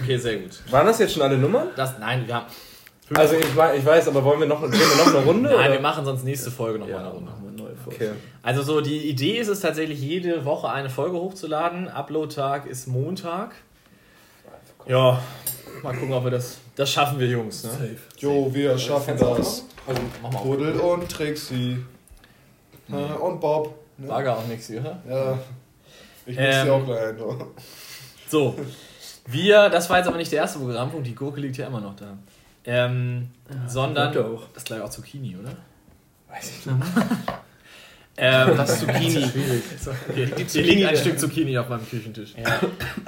Okay, 0.02 0.18
sehr 0.18 0.38
gut. 0.38 0.52
Waren 0.72 0.88
das 0.88 1.00
jetzt 1.00 1.14
schon 1.14 1.22
alle 1.24 1.38
Nummern? 1.38 1.68
Das, 1.76 1.98
nein, 2.00 2.24
wir 2.26 2.36
haben. 2.36 2.46
Also 3.14 3.36
ich, 3.36 3.46
ich 3.46 3.86
weiß, 3.86 4.08
aber 4.08 4.24
wollen 4.24 4.40
wir 4.40 4.48
noch, 4.48 4.62
wir 4.64 4.68
noch 4.70 5.08
eine 5.16 5.24
Runde? 5.26 5.50
Nein, 5.50 5.66
wir 5.66 5.72
oder? 5.74 5.80
machen 5.82 6.04
sonst 6.06 6.24
nächste 6.24 6.50
Folge 6.50 6.80
nochmal 6.80 6.96
eine 6.98 7.06
Ja, 7.08 7.12
Runde. 7.14 7.32
wir 7.40 7.48
eine 7.50 7.58
neue 7.58 7.76
Folge. 7.76 8.06
Okay. 8.06 8.10
Also 8.42 8.64
so, 8.64 8.82
die 8.82 9.08
Idee 9.08 9.38
ist 9.38 9.48
es 9.48 9.60
tatsächlich, 9.60 10.02
jede 10.02 10.44
Woche 10.44 10.70
eine 10.70 10.90
Folge 10.90 11.16
hochzuladen. 11.18 11.88
Upload-Tag 11.88 12.66
ist 12.66 12.88
Montag. 12.88 13.52
Ja, 14.88 15.22
mal 15.84 15.94
gucken, 15.96 16.14
ob 16.14 16.24
wir 16.24 16.32
das... 16.32 16.58
Das 16.76 16.92
schaffen 16.92 17.20
wir, 17.20 17.28
Jungs. 17.28 17.64
Ne? 17.64 17.70
Safe. 17.72 17.98
Jo, 18.18 18.54
wir 18.54 18.78
schaffen 18.78 19.18
das. 19.18 19.66
Also, 19.88 20.02
mach 20.22 20.32
mal 20.32 20.40
auf. 20.40 20.44
Buddel 20.46 20.74
und 20.80 21.10
Trixie. 21.10 21.78
Äh, 22.90 22.94
Und 22.94 23.40
Bob. 23.40 23.74
Ne? 23.98 24.08
Bagger 24.08 24.38
auch 24.38 24.46
nichts, 24.48 24.70
oder? 24.70 25.02
Ja. 25.10 25.40
Ich 26.26 26.36
muss 26.36 26.46
Ähm, 26.46 26.66
sie 26.66 26.70
auch 26.72 26.86
gleich 26.86 27.08
ein. 27.10 27.18
So, 28.28 28.56
wir, 29.28 29.70
das 29.70 29.90
war 29.90 29.98
jetzt 29.98 30.08
aber 30.08 30.18
nicht 30.18 30.32
der 30.32 30.40
erste 30.40 30.60
Programmpunkt, 30.60 31.08
die 31.08 31.16
Gurke 31.16 31.40
liegt 31.40 31.58
ja 31.58 31.68
immer 31.68 31.80
noch 31.80 31.96
da. 31.96 32.18
Ähm, 32.66 33.30
sondern, 33.68 34.12
Gurke 34.14 34.30
auch. 34.30 34.44
das 34.54 34.64
ist 34.64 34.66
gleich 34.68 34.82
auch 34.82 34.90
Zucchini, 34.90 35.38
oder? 35.38 35.56
Weiß 36.30 36.50
ich 36.60 36.66
nicht. 36.66 36.78
ähm, 38.18 38.58
Das 38.58 38.70
ist 38.72 38.80
Zucchini. 38.82 39.24
okay, 40.10 40.46
hier 40.48 40.64
liegt 40.64 40.86
ein 40.88 40.98
Stück 40.98 41.20
Zucchini 41.20 41.58
auf 41.58 41.70
meinem 41.70 41.88
Küchentisch. 41.88 42.34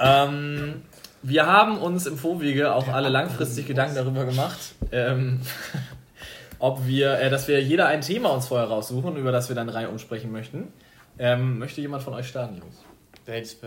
Ähm, 0.00 0.82
wir 1.22 1.46
haben 1.46 1.78
uns 1.78 2.06
im 2.06 2.16
Vorwege 2.16 2.74
auch 2.74 2.88
alle 2.88 3.08
langfristig 3.08 3.66
Gedanken 3.66 3.94
darüber 3.94 4.24
gemacht, 4.24 4.74
ähm, 4.92 5.40
ob 6.58 6.86
wir, 6.86 7.18
äh, 7.18 7.30
dass 7.30 7.48
wir 7.48 7.62
jeder 7.62 7.86
ein 7.86 8.00
Thema 8.00 8.30
uns 8.30 8.46
vorher 8.46 8.68
raussuchen, 8.68 9.16
über 9.16 9.32
das 9.32 9.48
wir 9.48 9.56
dann 9.56 9.68
Reihe 9.68 9.88
umsprechen 9.88 10.32
möchten. 10.32 10.72
Ähm, 11.18 11.58
möchte 11.58 11.80
jemand 11.80 12.02
von 12.02 12.14
euch 12.14 12.28
starten, 12.28 12.58
Jungs? 12.58 12.84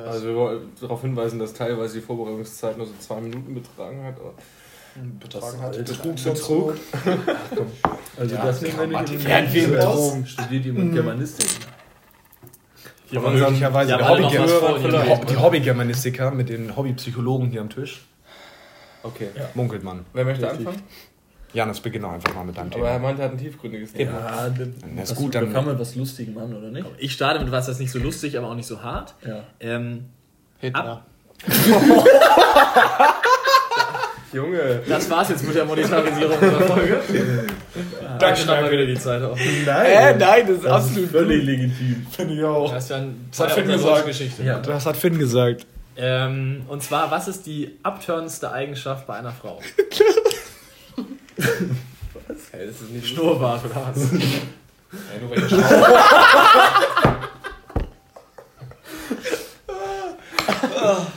Also 0.08 0.28
wir 0.28 0.36
wollen 0.36 0.70
darauf 0.80 1.02
hinweisen, 1.02 1.38
dass 1.38 1.54
teilweise 1.54 2.00
die 2.00 2.02
Vorbereitungszeit 2.02 2.78
nur 2.78 2.88
so 2.88 2.94
zwei 3.00 3.20
Minuten 3.22 3.54
betragen 3.54 4.04
hat. 4.04 4.16
Aber 4.20 4.34
Betragen 5.20 5.62
hat. 5.62 5.78
Alter, 5.78 5.94
Betrug, 5.94 6.16
Betrug. 6.16 6.76
Also 8.20 8.36
Ja, 8.36 8.46
das 8.46 8.62
nehmen 8.62 8.92
wir 8.92 9.02
nicht 9.02 9.14
in 9.14 9.24
Werden 9.24 9.54
wir 9.54 9.68
betrogen? 9.70 10.26
Studiert 10.26 10.66
jemand 10.66 10.94
Germanistik? 10.94 11.50
Hier 13.12 13.20
Aber 13.20 13.32
möglicherweise 13.32 13.94
was 14.00 14.10
Hobby- 14.10 14.24
vor, 15.16 15.26
die, 15.26 15.36
Hobbygermanistiker 15.38 16.32
mit 16.32 16.50
den 16.50 16.76
Hobbypsychologen 16.76 17.50
hier 17.52 17.62
am 17.62 17.70
Tisch. 17.70 18.02
Okay. 19.04 19.28
Munkelt 19.54 19.84
man. 19.84 20.06
Wer 20.14 20.26
möchte 20.26 20.46
Richtig. 20.50 20.66
anfangen? 20.68 20.84
Janis, 21.54 21.82
beginn 21.82 22.04
doch 22.04 22.12
einfach 22.14 22.34
mal 22.34 22.46
mit 22.46 22.58
deinem 22.58 22.72
Aber 22.72 22.88
er 22.88 22.94
Thema. 22.94 23.00
meinte, 23.08 23.22
er 23.22 23.26
hat 23.28 23.34
ein 23.34 23.38
tiefgründiges 23.38 23.92
Thema. 23.92 24.12
Ja, 24.20 24.50
dann, 24.50 24.74
Das 24.96 25.12
ist 25.12 25.18
gut, 25.18 25.36
da 25.36 25.42
dann- 25.42 25.52
kann 25.52 25.66
man 25.66 25.78
was 25.78 25.96
Lustigem 25.96 26.38
an, 26.38 26.56
oder 26.56 26.70
nicht? 26.72 26.86
Ich 26.98 27.12
starte 27.12 27.44
mit 27.44 27.52
was, 27.52 27.66
das 27.66 27.80
nicht 27.80 27.92
so 27.92 28.00
lustig, 28.00 28.38
aber 28.38 28.48
auch 28.50 28.56
nicht 28.56 28.68
so 28.68 28.82
hart. 28.82 29.16
Ja. 29.28 29.44
Ähm, 29.60 30.06
Hitler. 30.60 31.06
Junge. 34.34 34.82
das 34.88 35.10
war's 35.10 35.30
jetzt 35.30 35.44
mit 35.46 35.56
der 35.56 35.66
Monetarisierung 35.66 36.38
unserer 36.40 36.62
Folge. 36.68 37.00
Danke 38.20 38.40
nochmal 38.42 38.72
wieder 38.72 38.86
die 38.86 38.96
Zeit 39.00 39.22
auf. 39.24 39.40
Äh, 39.40 40.16
nein, 40.18 40.48
das 40.48 40.58
ist 40.58 40.66
absolut 40.66 41.10
Völlig 41.12 41.44
legitim. 41.44 42.06
Finde 42.12 42.34
ich 42.36 42.44
auch. 42.44 42.72
Das 42.72 42.84
ist 42.86 42.90
ja 42.92 42.98
ein 42.98 43.28
Das 43.32 43.40
hat 43.40 43.52
Finn 43.52 43.68
gesagt. 43.68 44.06
Geschichte. 44.06 44.44
Ja. 44.44 44.60
Das 44.60 44.86
hat 44.86 44.98
Finn 44.98 45.18
gesagt. 45.20 45.66
Ähm, 45.98 46.64
und 46.68 46.82
zwar, 46.82 47.12
was 47.12 47.28
ist 47.28 47.46
die 47.46 47.78
abturnendste 47.84 48.52
Eigenschaft 48.52 49.06
bei 49.08 49.16
einer 49.16 49.32
Frau? 49.32 49.60
Hey, 52.52 52.68
das 52.68 52.82
ist 52.82 52.92
nicht 52.92 53.08
Schnurrbart 53.08 53.64
oder 53.66 53.88
was? 53.94 54.12
Ey, 54.12 55.22
nur 55.22 55.32
weil 55.32 55.38
ich 55.40 55.52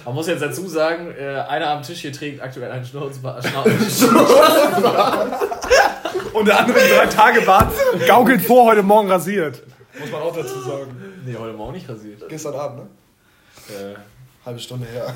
Man 0.04 0.14
muss 0.14 0.26
jetzt 0.26 0.42
dazu 0.42 0.66
sagen, 0.68 1.12
äh, 1.18 1.40
einer 1.49 1.71
am 1.71 1.83
Tisch 1.83 2.00
hier 2.00 2.12
trägt 2.12 2.42
aktuell 2.42 2.71
einen 2.71 2.85
Schnurrbart. 2.85 3.44
Und 6.33 6.47
der 6.49 6.59
andere 6.59 6.78
drei 6.78 7.06
Tage 7.06 7.40
Bart 7.42 7.73
gaukelt 8.06 8.42
vor, 8.42 8.66
heute 8.66 8.83
Morgen 8.83 9.11
rasiert. 9.11 9.62
Muss 9.99 10.11
man 10.11 10.23
auch 10.23 10.35
dazu 10.35 10.61
sagen. 10.61 10.97
nee, 11.25 11.37
heute 11.38 11.52
Morgen 11.56 11.73
nicht 11.75 11.88
rasiert. 11.88 12.28
Gestern 12.28 12.54
Abend, 12.54 12.78
ne? 12.80 12.87
Äh, 13.75 13.94
Halbe 14.44 14.59
Stunde 14.61 14.87
her. 14.87 15.14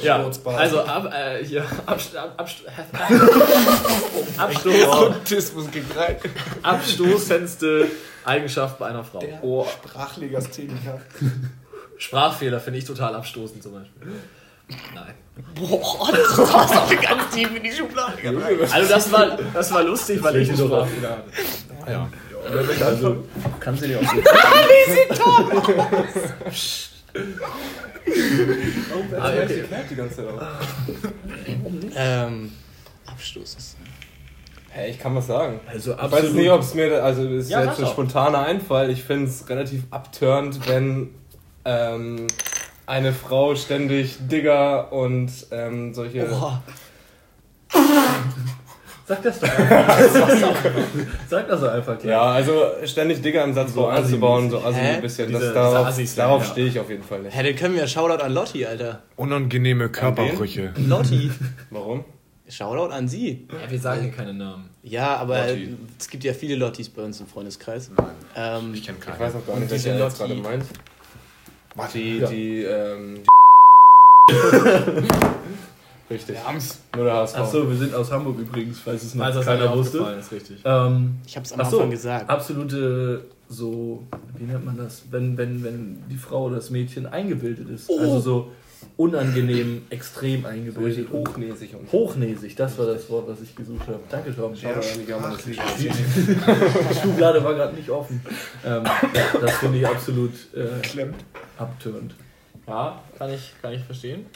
ja, 0.00 0.16
Schwarzbart. 0.20 0.60
also 0.60 0.80
ab, 0.82 1.12
äh, 1.12 1.44
hier, 1.44 1.64
Abst 1.86 2.14
ab, 2.16 2.34
Abst 2.36 2.62
Abstoß, 4.38 4.86
Autismus 4.86 5.70
gekreit. 5.70 6.20
abstoßendste 6.62 7.88
Eigenschaft 8.24 8.78
bei 8.78 8.86
einer 8.86 9.02
Frau. 9.02 9.20
Oh, 9.42 9.66
Sprachlegastheniker. 9.66 11.00
Sprachfehler 12.02 12.58
finde 12.58 12.80
ich 12.80 12.84
total 12.84 13.14
abstoßend 13.14 13.62
zum 13.62 13.74
Beispiel. 13.74 14.12
Nein. 14.94 15.14
Boah, 15.54 16.10
das 16.12 16.50
passt 16.50 16.76
auch 16.76 17.00
ganz 17.00 17.30
tief 17.32 17.54
in 17.54 17.62
die 17.62 17.72
Schublade. 17.72 18.18
Also 18.72 18.88
das 18.88 19.12
war, 19.12 19.38
das 19.54 19.72
war 19.72 19.84
lustig, 19.84 20.22
weil 20.22 20.36
ich 20.36 20.48
einen 20.48 20.58
Sprachfehler 20.58 21.10
hatte. 21.10 21.92
Ja. 21.92 22.08
Also, 22.84 23.24
kannst 23.60 23.82
du 23.84 23.86
dir 23.86 24.00
auch 24.00 24.02
so. 24.02 24.16
Ah, 29.20 29.28
okay. 29.28 29.64
die 29.90 29.94
ganze 29.94 30.16
Zeit 30.16 30.26
auf. 30.26 30.42
Ähm, 31.94 32.50
Abstoß 33.06 33.54
ist. 33.54 33.76
Hey, 34.70 34.90
ich 34.90 34.98
kann 34.98 35.14
was 35.14 35.26
sagen. 35.26 35.60
Also 35.66 35.92
Ich 35.92 36.10
weiß 36.10 36.32
nicht, 36.32 36.50
ob 36.50 36.62
es 36.62 36.74
mir, 36.74 37.04
also 37.04 37.22
das 37.24 37.44
ist 37.44 37.50
Ja, 37.50 37.64
jetzt 37.64 37.78
ein 37.78 37.86
spontaner 37.86 38.40
Einfall. 38.40 38.90
Ich 38.90 39.04
finde 39.04 39.28
es 39.28 39.48
relativ 39.48 39.84
abturnt, 39.90 40.66
wenn 40.66 41.10
ähm, 41.64 42.26
eine 42.86 43.12
Frau 43.12 43.54
ständig 43.54 44.16
Digger 44.28 44.92
und 44.92 45.30
ähm, 45.50 45.94
solche. 45.94 46.24
Boah. 46.26 46.62
Sag 49.06 49.20
das 49.24 49.40
doch 49.40 49.48
einfach. 49.48 49.98
Sag 51.28 51.48
das 51.48 51.60
doch 51.60 51.72
einfach 51.72 51.98
klar. 51.98 52.12
Ja, 52.12 52.22
also 52.22 52.62
ständig 52.84 53.20
Digger 53.20 53.42
im 53.44 53.52
Satzbau 53.52 53.82
So 53.82 53.86
einzubauen, 53.88 54.48
so 54.50 54.58
assi 54.62 54.78
ein 54.78 55.00
bisschen. 55.02 55.28
Diese- 55.28 55.40
das, 55.40 55.54
darauf 55.54 56.14
darauf 56.16 56.42
ja. 56.44 56.50
stehe 56.50 56.66
ich 56.68 56.78
auf 56.78 56.88
jeden 56.88 57.02
Fall 57.02 57.20
nicht. 57.22 57.36
Hä, 57.36 57.42
dann 57.42 57.56
können 57.56 57.74
wir 57.74 57.86
Shoutout 57.88 58.22
an 58.22 58.32
Lotti, 58.32 58.64
Alter. 58.64 59.02
Unangenehme 59.16 59.88
Körperbrüche. 59.88 60.72
Lotti. 60.76 61.30
Warum? 61.70 62.04
Shoutout 62.48 62.92
an 62.92 63.08
sie. 63.08 63.48
Ja, 63.50 63.70
wir 63.70 63.78
sagen 63.80 64.02
hier 64.02 64.12
keine 64.12 64.34
Namen. 64.34 64.70
Ja, 64.82 65.16
aber 65.16 65.48
Lotti. 65.48 65.76
es 65.98 66.08
gibt 66.08 66.22
ja 66.24 66.32
viele 66.32 66.54
Lottis 66.54 66.88
bei 66.88 67.02
uns 67.02 67.20
im 67.20 67.26
Freundeskreis. 67.26 67.90
Ähm, 68.36 68.72
Ich 68.74 68.84
kenne 68.86 68.98
Ich 69.00 69.04
keinen. 69.04 69.18
weiß 69.18 69.34
auch 69.34 69.46
gar 69.46 69.58
nicht, 69.58 69.70
welche 69.70 69.90
jetzt 69.90 70.00
Lotti- 70.00 70.18
gerade 70.28 70.34
meint. 70.36 70.64
Die, 71.94 72.18
Ja. 72.18 72.28
die, 72.28 72.62
ähm. 72.64 73.22
Richtig. 76.10 76.36
Nur 76.94 77.04
der 77.06 77.14
HSV. 77.14 77.38
Achso, 77.38 77.68
wir 77.70 77.76
sind 77.76 77.94
aus 77.94 78.10
Hamburg 78.12 78.38
übrigens, 78.38 78.78
falls 78.80 79.02
es 79.02 79.14
noch 79.14 79.24
Also 79.24 79.38
das 79.38 79.46
keiner 79.46 79.74
wusste. 79.74 79.98
ist 80.20 80.30
richtig. 80.32 80.60
Ähm, 80.64 81.14
ich 81.26 81.36
hab's 81.36 81.52
am 81.52 81.64
so. 81.64 81.76
Anfang 81.78 81.90
gesagt. 81.90 82.28
absolute, 82.28 83.24
so, 83.48 84.02
wie 84.36 84.44
nennt 84.44 84.64
man 84.66 84.76
das, 84.76 85.04
wenn, 85.10 85.38
wenn, 85.38 85.64
wenn 85.64 86.02
die 86.10 86.16
Frau 86.18 86.44
oder 86.44 86.56
das 86.56 86.68
Mädchen 86.70 87.06
eingebildet 87.06 87.70
ist. 87.70 87.88
Oh. 87.88 87.98
Also 87.98 88.20
so 88.20 88.48
unangenehm, 88.96 89.86
extrem 89.90 90.46
eingebildet. 90.46 91.10
hochnäsig 91.10 91.74
und. 91.74 91.90
Hochnäsig, 91.92 92.56
das 92.56 92.78
war 92.78 92.86
das 92.86 93.08
Wort, 93.10 93.28
was 93.28 93.40
ich 93.40 93.54
gesucht 93.54 93.86
habe. 93.86 94.00
Danke, 94.08 94.34
Tom. 94.34 94.52
Aber 94.52 94.80
die 95.78 96.94
Schublade 97.00 97.42
war 97.42 97.54
gerade 97.54 97.74
nicht 97.74 97.90
offen. 97.90 98.20
Ähm, 98.64 98.84
das 99.40 99.56
finde 99.56 99.78
ich 99.78 99.86
absolut 99.86 100.32
äh, 100.54 101.06
abtörend. 101.58 102.14
Ja, 102.66 103.02
kann 103.18 103.32
ich, 103.32 103.52
kann 103.60 103.72
ich 103.72 103.82
verstehen. 103.82 104.26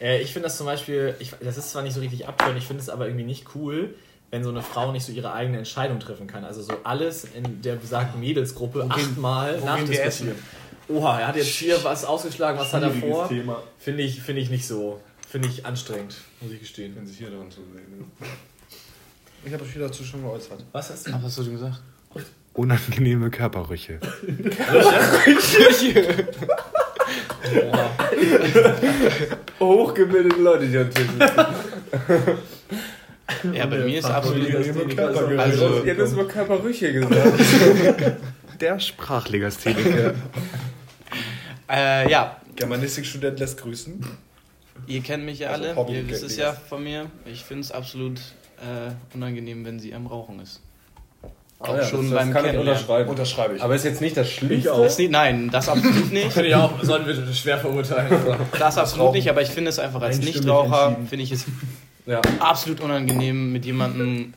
Äh, 0.00 0.20
ich 0.22 0.32
finde 0.32 0.48
das 0.48 0.56
zum 0.56 0.66
Beispiel, 0.66 1.14
ich, 1.18 1.32
das 1.40 1.56
ist 1.56 1.70
zwar 1.70 1.82
nicht 1.82 1.94
so 1.94 2.00
richtig 2.00 2.26
abtören, 2.26 2.56
ich 2.56 2.66
finde 2.66 2.82
es 2.82 2.88
aber 2.88 3.06
irgendwie 3.06 3.24
nicht 3.24 3.46
cool, 3.54 3.94
wenn 4.30 4.42
so 4.42 4.50
eine 4.50 4.62
Frau 4.62 4.92
nicht 4.92 5.04
so 5.04 5.12
ihre 5.12 5.32
eigene 5.32 5.58
Entscheidung 5.58 6.00
treffen 6.00 6.26
kann. 6.26 6.44
Also 6.44 6.62
so 6.62 6.72
alles 6.84 7.24
in 7.24 7.60
der 7.62 7.76
besagten 7.76 8.18
Mädelsgruppe 8.18 8.86
achtmal 8.88 9.60
nachdiskutieren. 9.60 10.36
Oha, 10.88 11.20
er 11.20 11.28
hat 11.28 11.36
jetzt 11.36 11.46
hier 11.48 11.82
was 11.84 12.04
ausgeschlagen, 12.04 12.58
was 12.58 12.72
hat 12.72 12.82
er 12.82 12.90
vor? 12.90 13.28
Thema. 13.28 13.62
Finde 13.78 14.02
ich, 14.02 14.20
finde 14.20 14.42
ich 14.42 14.50
nicht 14.50 14.66
so. 14.66 15.00
Finde 15.28 15.48
ich 15.48 15.64
anstrengend, 15.64 16.16
muss 16.40 16.52
ich 16.52 16.60
gestehen. 16.60 16.94
Wenn 16.96 17.06
sich 17.06 17.16
hier 17.18 17.30
dran 17.30 17.50
zu 17.50 17.60
sehen. 17.72 18.04
Ich 19.44 19.52
habe 19.52 19.64
mich 19.64 19.74
dazu 19.74 20.04
schon 20.04 20.22
geäußert. 20.22 20.64
Was 20.72 20.90
hast 20.90 21.06
du? 21.06 21.12
Ach, 21.14 21.18
was 21.18 21.24
hast 21.24 21.38
du 21.38 21.42
denn 21.44 21.52
gesagt? 21.54 21.80
Unangenehme 22.54 23.30
Körperbrüche. 23.30 23.98
Hochgebildete 29.60 30.40
Leute, 30.40 30.66
die 30.66 30.72
sitzen. 30.72 31.08
Ja, 33.54 33.66
bei 33.66 33.78
mir 33.78 33.98
ist 33.98 34.04
absolut. 34.04 34.46
Körpergerüche. 34.50 35.40
Also- 35.40 35.82
Ihr 35.84 35.90
habt 35.92 36.00
das 36.00 36.12
über 36.12 36.24
Körperrüche 36.28 36.92
gesagt. 36.92 38.12
Der 38.60 38.78
Sprachlegastheniker. 38.78 40.14
Äh, 41.72 42.10
ja, 42.10 42.36
Germanistikstudent 42.56 43.38
lässt 43.40 43.58
grüßen. 43.60 44.04
ihr 44.86 45.00
kennt 45.00 45.24
mich 45.24 45.38
ja 45.38 45.50
Also 45.50 45.64
alle. 45.64 45.76
Hobby- 45.76 45.94
ihr 45.94 46.08
wisst 46.08 46.22
es 46.22 46.36
ja 46.36 46.52
von 46.52 46.84
mir. 46.84 47.06
Ich 47.24 47.42
finde 47.44 47.62
es 47.62 47.72
absolut 47.72 48.18
äh, 48.58 48.92
unangenehm, 49.14 49.64
wenn 49.64 49.80
sie 49.80 49.94
am 49.94 50.06
Rauchen 50.06 50.40
ist. 50.40 50.60
Auch 51.58 51.76
Ja, 51.76 51.84
schon 51.84 52.10
das, 52.10 52.18
beim 52.18 52.32
das 52.32 52.42
kann 52.42 52.52
ich 52.54 52.58
unterschreiben. 52.60 53.08
Unterschreibe 53.08 53.56
ich. 53.56 53.62
Aber 53.62 53.74
ist 53.74 53.84
jetzt 53.84 54.00
nicht 54.00 54.16
das 54.16 54.28
Schlimmste. 54.30 54.68
Das 54.70 54.98
nicht, 54.98 55.10
nein, 55.12 55.48
das 55.50 55.68
absolut 55.68 56.12
nicht. 56.12 56.32
Finde 56.32 56.48
ich 56.48 56.54
auch, 56.56 56.82
sollten 56.82 57.06
wir 57.06 57.32
schwer 57.34 57.56
verurteilen. 57.58 58.20
Das 58.58 58.76
absolut 58.78 59.12
nicht, 59.14 59.28
aber 59.30 59.40
ich 59.42 59.48
finde 59.48 59.70
es 59.70 59.78
einfach 59.78 60.02
als 60.02 60.18
Nichtraucher, 60.18 60.96
finde 61.08 61.22
ich 61.24 61.32
es 61.32 61.46
Ja. 62.06 62.20
absolut 62.40 62.80
unangenehm, 62.80 63.52
mit 63.52 63.64
jemandem 63.64 64.34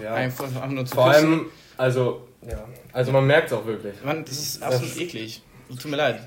ja. 0.00 0.14
einfach, 0.14 0.46
nur 0.68 0.86
zu 0.86 0.94
Vor 0.94 1.10
küssen. 1.10 1.26
allem, 1.32 1.46
also, 1.76 2.28
ja. 2.48 2.64
Also 2.92 3.10
man 3.10 3.26
merkt 3.26 3.48
es 3.48 3.52
auch 3.58 3.66
wirklich. 3.66 3.94
Mann, 4.04 4.24
das 4.24 4.38
ist 4.38 4.62
absolut 4.62 4.96
eklig. 4.98 5.42
Tut 5.68 5.84
mir 5.90 5.96
leid. 5.96 6.20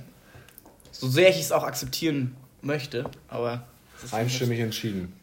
So 0.92 1.08
sehr 1.08 1.30
ich 1.30 1.40
es 1.40 1.52
auch 1.52 1.64
akzeptieren 1.64 2.36
möchte, 2.62 3.06
aber. 3.28 3.64
es 3.98 4.04
ist 4.06 4.14
Einstimmig 4.14 4.60
entschieden. 4.60 5.14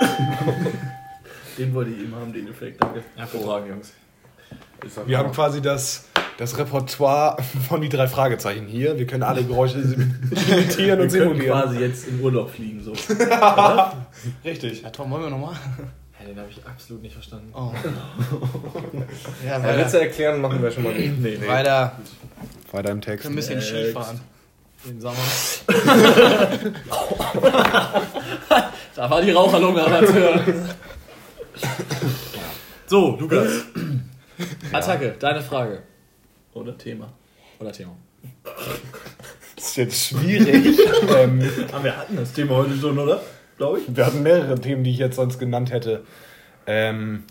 Den 1.58 1.72
wollte 1.74 1.92
ich 1.92 2.00
eben 2.00 2.14
haben, 2.14 2.32
den 2.32 2.48
Effekt. 2.48 2.82
Danke. 2.82 3.02
Hervorragend, 3.14 3.68
Jungs. 3.68 3.92
Wir 5.06 5.18
haben 5.18 5.30
quasi 5.32 5.62
das, 5.62 6.06
das 6.36 6.58
Repertoire 6.58 7.40
von 7.68 7.80
die 7.80 7.88
drei 7.88 8.08
Fragezeichen 8.08 8.66
hier. 8.66 8.98
Wir 8.98 9.06
können 9.06 9.22
alle 9.22 9.44
Geräusche 9.44 9.78
imitieren 9.80 9.94
und 9.94 10.76
Wir 10.76 10.76
können 10.96 11.10
simulieren. 11.10 11.46
quasi 11.62 11.78
jetzt 11.78 12.08
in 12.08 12.20
Urlaub 12.20 12.50
fliegen. 12.50 12.82
So. 12.82 12.92
Richtig. 14.44 14.82
Ja, 14.82 14.90
Tom, 14.90 15.10
wollen 15.12 15.22
wir 15.22 15.30
nochmal? 15.30 15.54
Ja, 16.20 16.26
den 16.26 16.38
habe 16.38 16.48
ich 16.50 16.60
absolut 16.66 17.02
nicht 17.02 17.12
verstanden. 17.14 17.52
Oh. 17.54 17.72
ja, 19.44 19.50
Ja, 19.58 19.62
weiter. 19.62 19.78
Witze 19.86 20.00
erklären 20.00 20.40
machen 20.40 20.60
wir 20.60 20.70
schon 20.72 20.82
mal 20.82 20.92
nicht. 20.94 21.18
Nee, 21.20 21.38
nee. 21.40 21.48
weiter. 21.48 21.92
Weiter 22.72 22.90
im 22.90 23.00
Text. 23.00 23.26
Ein 23.26 23.36
bisschen 23.36 23.58
Äh, 23.58 23.62
Skifahren. 23.62 24.20
Den 24.86 25.00
Sommer. 25.00 25.16
da 28.94 29.10
war 29.10 29.22
die 29.22 29.30
Raucherlunge 29.30 29.82
Amateur. 29.84 30.40
So, 32.86 33.16
Lukas. 33.18 33.64
Attacke, 34.72 35.16
deine 35.18 35.40
Frage. 35.40 35.82
Oder 36.52 36.76
Thema. 36.76 37.12
Oder 37.58 37.72
Thema. 37.72 37.96
Das 39.56 39.66
ist 39.68 39.76
jetzt 39.76 40.06
schwierig. 40.08 40.78
ähm, 41.16 41.50
Aber 41.72 41.84
wir 41.84 41.96
hatten 41.96 42.16
das 42.16 42.32
Thema 42.32 42.56
heute 42.56 42.76
schon, 42.76 42.98
oder? 42.98 43.22
Glaube 43.56 43.80
ich. 43.80 43.96
wir 43.96 44.04
hatten 44.04 44.22
mehrere 44.22 44.60
Themen, 44.60 44.84
die 44.84 44.90
ich 44.90 44.98
jetzt 44.98 45.16
sonst 45.16 45.38
genannt 45.38 45.72
hätte. 45.72 46.04
Ähm, 46.66 47.24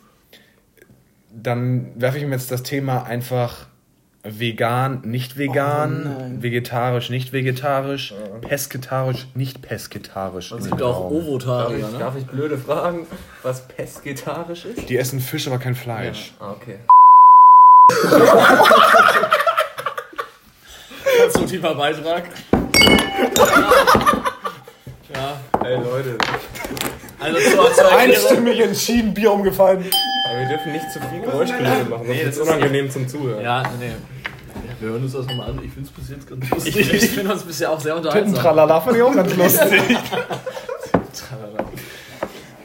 dann 1.31 1.91
werfe 1.99 2.17
ich 2.17 2.23
ihm 2.23 2.31
jetzt 2.31 2.51
das 2.51 2.63
Thema 2.63 3.03
einfach 3.03 3.67
vegan, 4.23 5.01
nicht 5.03 5.37
vegan, 5.37 6.15
Oh 6.17 6.41
vegetarisch, 6.41 7.09
nicht 7.09 7.33
vegetarisch, 7.33 8.13
pesketarisch, 8.41 9.27
nicht 9.35 9.61
pesketarisch. 9.61 10.51
Es 10.51 10.69
gibt 10.69 10.81
auch. 10.81 11.11
Darf 11.11 11.11
Ovotarier, 11.11 11.77
ich, 11.79 11.91
ne? 11.91 11.99
darf 11.99 12.15
ich 12.17 12.25
blöde 12.25 12.57
fragen, 12.57 13.05
was 13.43 13.67
pesketarisch 13.67 14.65
ist? 14.65 14.89
Die 14.89 14.97
essen 14.97 15.19
Fisch, 15.19 15.47
aber 15.47 15.59
kein 15.59 15.75
Fleisch. 15.75 16.33
Ah, 16.39 16.51
okay. 16.51 16.79
Konstruktiver 21.21 21.75
Beitrag. 21.75 22.23
ja, 25.13 25.39
Ey 25.65 25.75
Leute, 25.75 26.17
also 27.19 27.39
zur, 27.39 27.73
zur. 27.73 27.97
Einstimmig 27.97 28.59
entschieden, 28.59 29.13
Bier 29.13 29.31
umgefallen. 29.31 29.85
aber 30.29 30.39
wir 30.39 30.47
dürfen 30.47 30.71
nicht 30.71 30.91
zu 30.91 30.99
viel 30.99 31.21
Geräuschkulisse 31.21 31.85
machen, 31.85 32.07
sonst 32.07 32.19
ist 32.19 32.37
es 32.37 32.39
unangenehm 32.39 32.89
zum 32.89 33.07
Zuhören. 33.07 33.43
Ja, 33.43 33.63
nee. 33.79 33.91
Wir 34.79 34.89
hören 34.89 35.03
uns 35.03 35.13
das 35.13 35.25
nochmal 35.27 35.49
an. 35.49 35.59
Ich 35.63 35.71
finde 35.71 35.89
es 35.89 35.91
bis 35.91 36.09
jetzt 36.09 36.27
ganz 36.29 36.43
Ich, 36.45 36.51
lustig. 36.51 36.93
ich 36.93 37.09
finde 37.11 37.33
uns 37.33 37.43
bisher 37.43 37.71
auch 37.71 37.79
sehr 37.79 37.95
unterhaltsam. 37.95 38.33
Tralala 38.35 38.81
fand 38.81 38.97
ich 38.97 39.03
auch 39.03 39.13
ganz 39.15 39.35
lustig. 39.35 39.81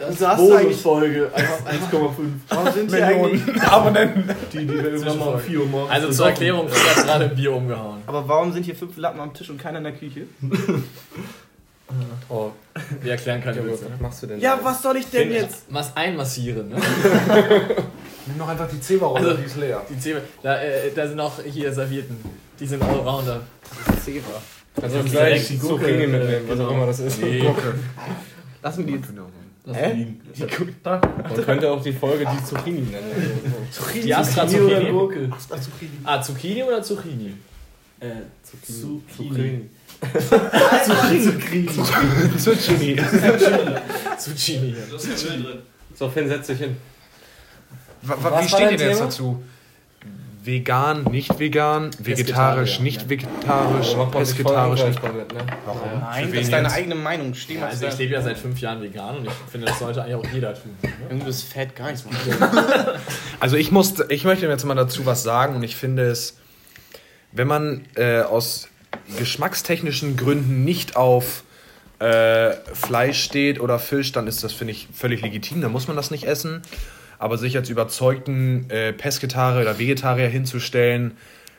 Das 0.01 0.21
hast 0.27 0.41
du 0.41 0.53
eigentlich- 0.55 0.83
Bonusfolge 0.83 1.31
1,5. 1.35 2.41
Warum 2.49 2.73
sind. 2.73 2.91
Millionen 2.91 3.61
Abonnenten. 3.61 4.31
Die, 4.53 4.59
die 4.59 4.69
wir 4.69 4.85
irgendwann 4.93 5.19
mal 5.19 5.35
um 5.35 5.41
4 5.41 5.61
Uhr 5.61 5.67
morgens 5.67 5.91
Also 5.93 6.11
zur. 6.11 6.27
Erklärung, 6.29 6.69
ich 6.69 6.97
habe 6.97 7.07
gerade 7.07 7.25
ein 7.27 7.35
Bier 7.37 7.53
umgehauen. 7.53 7.99
Aber 8.07 8.27
warum 8.29 8.53
sind 8.53 8.63
hier 8.65 8.77
fünf 8.77 8.97
Lappen 8.97 9.21
am 9.21 9.35
Tisch 9.35 9.51
und 9.51 9.59
keiner 9.61 9.79
in 9.79 9.85
der 9.85 9.93
Küche? 9.95 10.23
Oh, 12.29 12.51
Wir 13.01 13.13
erklären 13.13 13.43
keine 13.43 13.65
Witze. 13.65 13.87
was 13.91 13.99
machst 13.99 14.23
du 14.23 14.27
denn? 14.27 14.41
Ja, 14.41 14.59
was 14.63 14.83
soll 14.83 14.99
ich 14.99 15.09
denn 15.09 15.33
jetzt? 15.33 15.65
Was 15.71 15.97
einmassieren, 15.97 16.69
ne? 16.69 16.77
Nimm 18.29 18.37
noch 18.39 18.49
einfach 18.49 18.69
die 18.71 18.81
Zebra-Rolle, 18.81 19.29
Also- 19.29 19.37
die 19.41 19.45
ist 19.47 19.57
leer. 19.57 19.83
Die 19.91 19.99
Zwiebel, 19.99 20.23
da, 20.43 20.61
äh, 20.63 20.91
da 20.95 21.09
sind 21.09 21.19
auch 21.21 21.33
hier 21.45 21.73
Servietten. 21.73 22.17
Die 22.61 22.67
sind 22.67 22.83
Allrounder. 22.83 23.41
Zebra. 24.05 24.41
Also 24.81 25.03
Die 25.03 25.11
gleich 25.11 25.49
die 25.49 25.59
Zucchini 25.59 25.69
Gurke, 25.79 26.07
mitnehmen, 26.09 26.45
was 26.49 26.57
genau. 26.59 26.69
auch 26.69 26.75
immer 26.75 26.87
das 26.87 27.01
ist. 27.01 27.21
Nee. 27.21 27.49
Lass 28.63 28.77
mir 28.77 28.85
die. 28.85 29.01
Lass 29.65 29.77
Hä? 29.77 29.93
liegen. 29.93 30.21
Man 30.85 31.45
könnte 31.45 31.71
auch 31.71 31.83
die 31.83 31.93
Folge 31.93 32.25
die 32.25 32.45
Zucchini 32.45 32.81
nennen. 32.81 33.41
Die 34.03 34.15
Astra 34.15 34.47
Zucchini 34.47 34.63
oder 34.65 34.77
Zucchini. 34.79 34.91
Gurke? 34.93 35.31
Ah, 36.05 36.23
Zucchini 36.23 36.63
oder 36.63 36.83
Zucchini? 36.83 37.35
Äh, 38.01 38.07
Zucchini. 38.43 39.03
Zucchini. 39.17 39.69
Zucchini. 42.39 42.97
Zucchini. 44.19 44.75
So, 45.95 46.09
Finn, 46.09 46.29
setz 46.29 46.47
dich 46.47 46.59
hin. 46.59 46.77
Wa- 46.77 46.77
wa- 46.77 46.77
Was 46.77 46.98
Wie 48.09 48.49
steht 48.49 48.71
ihr 48.73 48.77
denn 48.77 48.89
jetzt 48.91 49.01
dazu? 49.01 49.43
vegan, 50.49 51.05
nicht 51.11 51.39
vegan, 51.39 51.91
vegetarisch, 51.99 52.79
Pesketarier, 52.79 52.83
nicht 52.83 53.09
vegetarisch, 53.11 53.87
sich 53.89 53.97
voll 53.97 54.11
pesketarisch. 54.11 54.83
nicht- 54.83 55.03
ne? 55.03 55.11
Warum? 55.67 56.01
Nein, 56.01 56.33
das 56.33 56.41
ist 56.43 56.53
deine 56.53 56.73
eigene 56.73 56.95
Meinung. 56.95 57.35
Steh 57.35 57.57
Ja, 57.57 57.67
also 57.67 57.87
ich 57.87 57.99
lebe 57.99 58.15
ja 58.15 58.23
seit 58.23 58.39
fünf 58.39 58.59
Jahren 58.61 58.81
vegan 58.81 59.19
und 59.19 59.27
ich 59.27 59.33
finde, 59.51 59.67
das 59.67 59.79
sollte 59.79 60.03
eigentlich 60.03 60.15
auch 60.15 60.33
jeder 60.33 60.55
tun. 60.55 60.75
Ne? 60.83 60.91
Irgendwie 61.11 61.29
ist 61.29 61.43
Fett 61.43 61.77
gar 61.77 61.91
nichts 61.91 62.05
machen. 62.07 62.17
Also 63.41 63.57
ich 63.57 63.71
muss, 63.71 63.95
ich 64.09 64.25
möchte 64.25 64.47
jetzt 64.47 64.65
mal 64.65 64.75
dazu 64.75 65.05
was 65.07 65.23
sagen 65.23 65.55
und 65.55 65.63
ich 65.63 65.77
finde 65.77 66.05
es, 66.11 66.39
wenn 67.33 67.47
man 67.47 67.85
äh, 67.95 68.23
aus 68.23 68.69
geschmackstechnischen 69.19 70.17
Gründen 70.17 70.65
nicht 70.65 70.97
auf 70.97 71.45
äh, 71.99 72.53
Fleisch 72.73 73.23
steht 73.23 73.61
oder 73.61 73.79
Fisch, 73.79 74.13
dann 74.13 74.27
ist 74.27 74.43
das, 74.45 74.53
finde 74.53 74.73
ich, 74.73 74.89
völlig 74.95 75.21
legitim, 75.21 75.61
dann 75.61 75.73
muss 75.73 75.89
man 75.89 75.97
das 75.97 76.11
nicht 76.11 76.25
essen. 76.25 76.63
Aber 77.19 77.39
sich 77.39 77.57
als 77.57 77.69
überzeugten 77.69 78.69
äh, 78.71 78.93
Pesketarier 78.93 79.63
oder 79.63 79.79
Vegetarier 79.79 80.29
hinzustellen, 80.29 81.17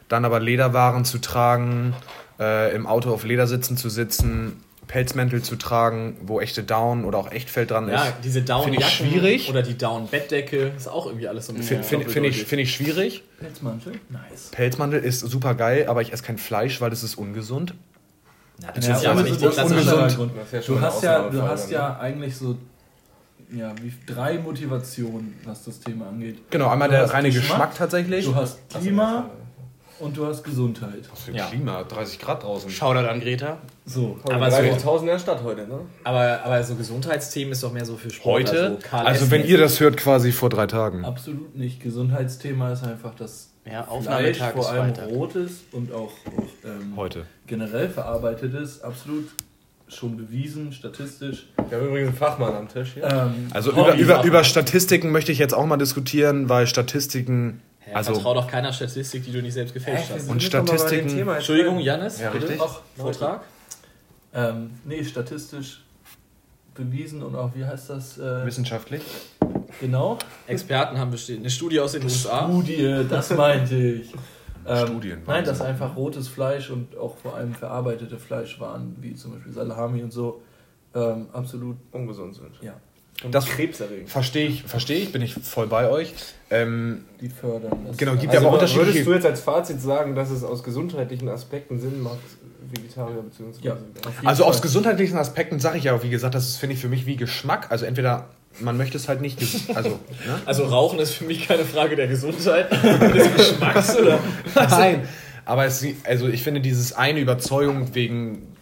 dann 0.07 0.25
aber 0.25 0.39
Lederwaren 0.39 1.05
zu 1.05 1.19
tragen, 1.19 1.93
äh, 2.39 2.73
im 2.73 2.87
Auto 2.87 3.13
auf 3.13 3.23
Ledersitzen 3.25 3.77
zu 3.77 3.89
sitzen, 3.89 4.63
Pelzmäntel 4.87 5.43
zu 5.43 5.55
tragen, 5.55 6.17
wo 6.23 6.41
echte 6.41 6.63
Down 6.63 7.05
oder 7.05 7.19
auch 7.19 7.31
Echtfell 7.31 7.67
dran 7.67 7.87
ist. 7.89 7.93
Ja, 7.93 8.11
diese 8.23 8.41
down 8.41 8.63
Finde 8.63 8.79
ich 8.79 8.89
schwierig. 8.89 9.49
Oder 9.49 9.61
die 9.61 9.77
Down-Bettdecke 9.77 10.71
ist 10.75 10.87
auch 10.87 11.05
irgendwie 11.05 11.27
alles 11.27 11.45
so 11.45 11.53
ein 11.53 11.57
bisschen. 11.57 11.83
Finde 11.83 12.05
find, 12.05 12.25
find 12.25 12.35
ich, 12.35 12.45
find 12.45 12.61
ich 12.61 12.73
schwierig. 12.73 13.23
Pelzmantel? 13.39 13.93
Nice. 14.09 14.49
Pelzmantel 14.51 14.99
ist 15.01 15.19
super 15.19 15.53
geil, 15.53 15.85
aber 15.87 16.01
ich 16.01 16.11
esse 16.11 16.23
kein 16.23 16.39
Fleisch, 16.39 16.81
weil 16.81 16.89
das 16.89 17.03
ist 17.03 17.19
ungesund. 17.19 17.75
Ja, 18.63 18.71
das 18.71 18.87
Ja, 18.87 18.95
ist 18.95 19.03
ja 19.03 19.11
aber 19.11 19.21
nicht 19.21 19.35
das 19.35 19.55
die 19.55 19.61
ist 19.61 19.71
ungesund. 19.93 20.31
Das 20.35 20.45
ist 20.47 20.53
ja 20.53 20.61
schon 20.63 20.75
Du 20.75 20.81
hast 20.81 21.03
ja, 21.03 21.29
du 21.29 21.41
hast 21.43 21.69
ja 21.69 21.99
eigentlich 21.99 22.35
so 22.35 22.57
ja, 23.51 23.73
wie, 23.81 23.91
drei 24.05 24.37
Motivationen, 24.37 25.33
was 25.45 25.63
das 25.65 25.79
Thema 25.79 26.07
angeht. 26.09 26.39
Genau, 26.51 26.69
einmal 26.69 26.87
Du 26.89 26.95
der 26.95 27.11
reine 27.11 27.29
Geschmack, 27.29 27.47
Geschmack, 27.49 27.75
tatsächlich. 27.75 28.25
Du 28.25 28.35
hast 28.35 28.59
Klima 28.69 29.29
und 29.99 30.15
du 30.15 30.25
hast 30.25 30.43
Gesundheit. 30.43 31.09
Was 31.11 31.23
für 31.23 31.31
Ja. 31.31 31.47
Klima, 31.47 31.83
30 31.83 32.19
Grad 32.19 32.43
draußen. 32.43 32.69
Shoutout 32.69 33.07
an 33.09 33.19
Greta. 33.19 33.57
So. 33.85 34.17
Aber 34.23 34.35
Aber 34.35 34.51
so- 34.51 34.57
30.000 34.57 35.01
in 35.01 35.07
der 35.07 35.19
Stadt 35.19 35.43
heute, 35.43 35.67
ne? 35.67 35.79
Aber, 36.03 36.41
aber 36.43 36.63
so 36.63 36.75
Gesundheitsthemen 36.75 37.51
ist 37.51 37.63
doch 37.63 37.73
mehr 37.73 37.85
so 37.85 37.97
für 37.97 38.09
Sport. 38.09 38.49
Heute? 38.49 38.77
Also 38.91 39.25
S. 39.25 39.31
wenn 39.31 39.45
ihr 39.45 39.57
das 39.57 39.79
hört, 39.79 39.97
quasi 39.97 40.31
vor 40.31 40.49
drei 40.49 40.67
Tagen. 40.67 41.03
Absolut 41.03 41.55
nicht. 41.57 41.81
Gesundheitsthema 41.81 42.71
ist 42.71 42.83
einfach 42.85 43.13
das 43.15 43.49
Ja, 43.65 43.83
Fleisch, 43.83 43.87
Aufnahmetag 43.89 44.47
ist 44.49 44.53
vor 44.53 44.69
allem 44.71 44.95
Freitag. 44.95 45.09
rotes 45.09 45.51
und 45.73 45.91
auch, 45.91 46.11
auch 46.37 46.43
ähm, 46.65 46.93
Heute. 46.95 47.25
generell 47.47 47.89
verarbeitetes, 47.89 48.81
absolut 48.83 49.27
schon 49.89 50.17
bewiesen, 50.17 50.71
statistisch. 50.71 51.47
Wir 51.69 51.77
haben 51.77 51.87
übrigens 51.87 52.09
einen 52.09 52.17
Fachmann 52.17 52.55
am 52.55 52.67
Tisch 52.69 52.93
hier. 52.93 53.03
Ähm, 53.03 53.47
Also 53.51 53.71
über, 53.71 53.95
über, 53.95 54.23
über 54.23 54.43
Statistiken 54.43 55.11
möchte 55.11 55.31
ich 55.31 55.39
jetzt 55.39 55.53
auch 55.53 55.65
mal 55.65 55.77
diskutieren, 55.77 56.47
weil 56.49 56.67
Statistiken. 56.67 57.61
Ja, 57.87 57.95
Also- 57.95 58.13
Vertrau 58.13 58.33
doch 58.35 58.47
keiner 58.47 58.71
Statistik, 58.71 59.23
die 59.25 59.31
du 59.31 59.41
nicht 59.41 59.53
selbst 59.53 59.73
gefälscht 59.73 60.11
hast. 60.13 60.29
Und 60.29 60.43
Statistiken- 60.43 61.27
Entschuldigung, 61.27 61.79
Janis, 61.79 62.19
Ja, 62.19 62.29
bitte. 62.29 62.43
richtig. 62.43 62.59
Noch 62.59 62.81
Vortrag? 62.97 63.41
Ähm, 64.33 64.71
nee, 64.85 65.03
statistisch 65.03 65.81
bewiesen 66.75 67.23
und 67.23 67.35
auch, 67.35 67.51
wie 67.55 67.65
heißt 67.65 67.89
das? 67.89 68.17
Äh, 68.19 68.45
Wissenschaftlich. 68.45 69.01
genau. 69.81 70.19
Experten 70.47 70.97
haben 70.99 71.11
bestimmt 71.11 71.39
eine 71.39 71.49
Studie 71.49 71.79
aus 71.79 71.93
den 71.93 72.03
USA. 72.03 72.45
Studie, 72.47 73.05
das 73.09 73.31
meinte 73.31 73.75
ich. 73.75 74.11
Ähm, 74.67 74.87
Studien, 74.87 75.19
Nein, 75.27 75.45
dass 75.45 75.61
einfach 75.61 75.95
rotes 75.95 76.27
Fleisch 76.27 76.69
und 76.69 76.97
auch 76.97 77.17
vor 77.17 77.35
allem 77.35 77.53
verarbeitete 77.53 78.17
Fleischwaren, 78.19 78.95
wie 79.01 79.15
zum 79.15 79.33
Beispiel 79.33 79.51
Salami 79.53 80.03
und 80.03 80.11
so, 80.13 80.41
ähm, 80.95 81.27
absolut, 81.33 81.77
Ungesund 81.91 82.35
sind. 82.35 82.51
ja, 82.61 82.73
Und 83.23 83.35
Das- 83.35 83.45
krebserregend. 83.45 84.09
Verstehe 84.09 84.47
ich, 84.47 84.63
verstehe 84.63 84.97
ich, 84.99 85.11
bin 85.11 85.21
ich 85.21 85.33
voll 85.33 85.67
bei 85.67 85.89
euch. 85.89 86.13
Ähm, 86.51 87.03
die 87.19 87.27
fördern. 87.29 87.71
Das 87.87 87.97
Genau, 87.97 88.13
gibt 88.15 88.33
Also 88.33 88.47
aber 88.47 88.57
würdest 88.57 88.73
unterschiedliche- 88.75 89.05
du 89.05 89.13
jetzt 89.13 89.25
als 89.25 89.41
Fazit 89.41 89.81
sagen, 89.81 90.15
dass 90.15 90.29
es 90.31 90.43
aus 90.43 90.63
gesundheitlichen 90.63 91.27
Aspekten 91.29 91.79
Sinn 91.79 92.01
macht, 92.01 92.17
Vegetarier 92.71 93.21
bzw. 93.21 93.59
Ja, 93.61 93.73
auf 93.73 93.79
also 94.25 94.45
aus 94.45 94.55
Fall. 94.57 94.61
gesundheitlichen 94.63 95.17
Aspekten 95.17 95.59
sage 95.59 95.77
ich 95.79 95.83
ja, 95.85 96.01
wie 96.03 96.09
gesagt, 96.09 96.33
das 96.35 96.47
ist, 96.49 96.57
finde 96.57 96.75
ich, 96.75 96.81
für 96.81 96.87
mich 96.89 97.05
wie 97.05 97.15
Geschmack. 97.17 97.67
Also 97.71 97.85
entweder 97.85 98.29
man 98.59 98.77
möchte 98.77 98.97
es 98.97 99.07
halt 99.07 99.21
nicht, 99.21 99.39
also, 99.73 99.89
ne? 99.89 100.41
Also 100.45 100.65
Rauchen 100.65 100.99
ist 100.99 101.13
für 101.13 101.25
mich 101.25 101.47
keine 101.47 101.65
Frage 101.65 101.95
der 101.95 102.07
Gesundheit, 102.07 102.71
des 103.13 103.35
Geschmacks 103.35 103.97
oder 103.97 104.19
Nein, 104.55 105.07
aber 105.45 105.65
es, 105.65 105.85
also 106.03 106.27
ich 106.27 106.43
finde 106.43 106.61
dieses 106.61 106.93
eine 106.93 107.19
Überzeugung 107.19 107.95
wegen 107.95 108.55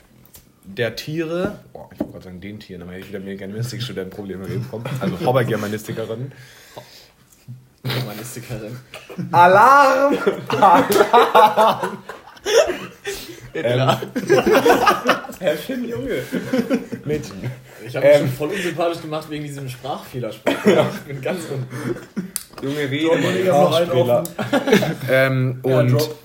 der 0.64 0.96
Tiere, 0.96 1.60
boah, 1.74 1.90
ich 1.94 2.00
wollte 2.00 2.12
gerade 2.14 2.26
sagen 2.26 2.42
den 2.42 2.60
Tieren, 2.60 2.82
aber 2.84 2.92
hätte 2.92 3.02
ich 3.02 3.10
wieder 3.10 3.20
mit 3.20 3.38
Germanistikstudenten 3.38 4.12
Probleme 4.12 4.46
bekommen, 4.46 4.86
also 5.00 5.20
Hobby-Germanistikerin. 5.26 6.32
Germanistikerin. 7.84 8.78
Alarm! 9.32 10.18
Herrchen, 15.40 15.88
Junge. 15.88 16.22
Mädchen. 17.06 17.52
Ich 17.88 17.96
habe 17.96 18.06
mich 18.06 18.16
Ähm. 18.16 18.22
schon 18.28 18.32
voll 18.38 18.50
unsympathisch 18.50 19.02
gemacht 19.02 19.30
wegen 19.30 19.44
diesem 19.44 19.70
Sprachfehlerspruch. 19.70 20.54
Ich 20.66 21.00
bin 21.08 21.22
ganz 21.22 21.40
unten. 21.50 21.96
Junge, 22.62 22.90
rede. 22.90 23.44
Sprachfehler. 23.46 24.24
offen. 24.24 24.34
Ähm, 25.10 25.62
Ja, 25.66 25.72
und 25.80 25.92
Drop. 25.92 26.16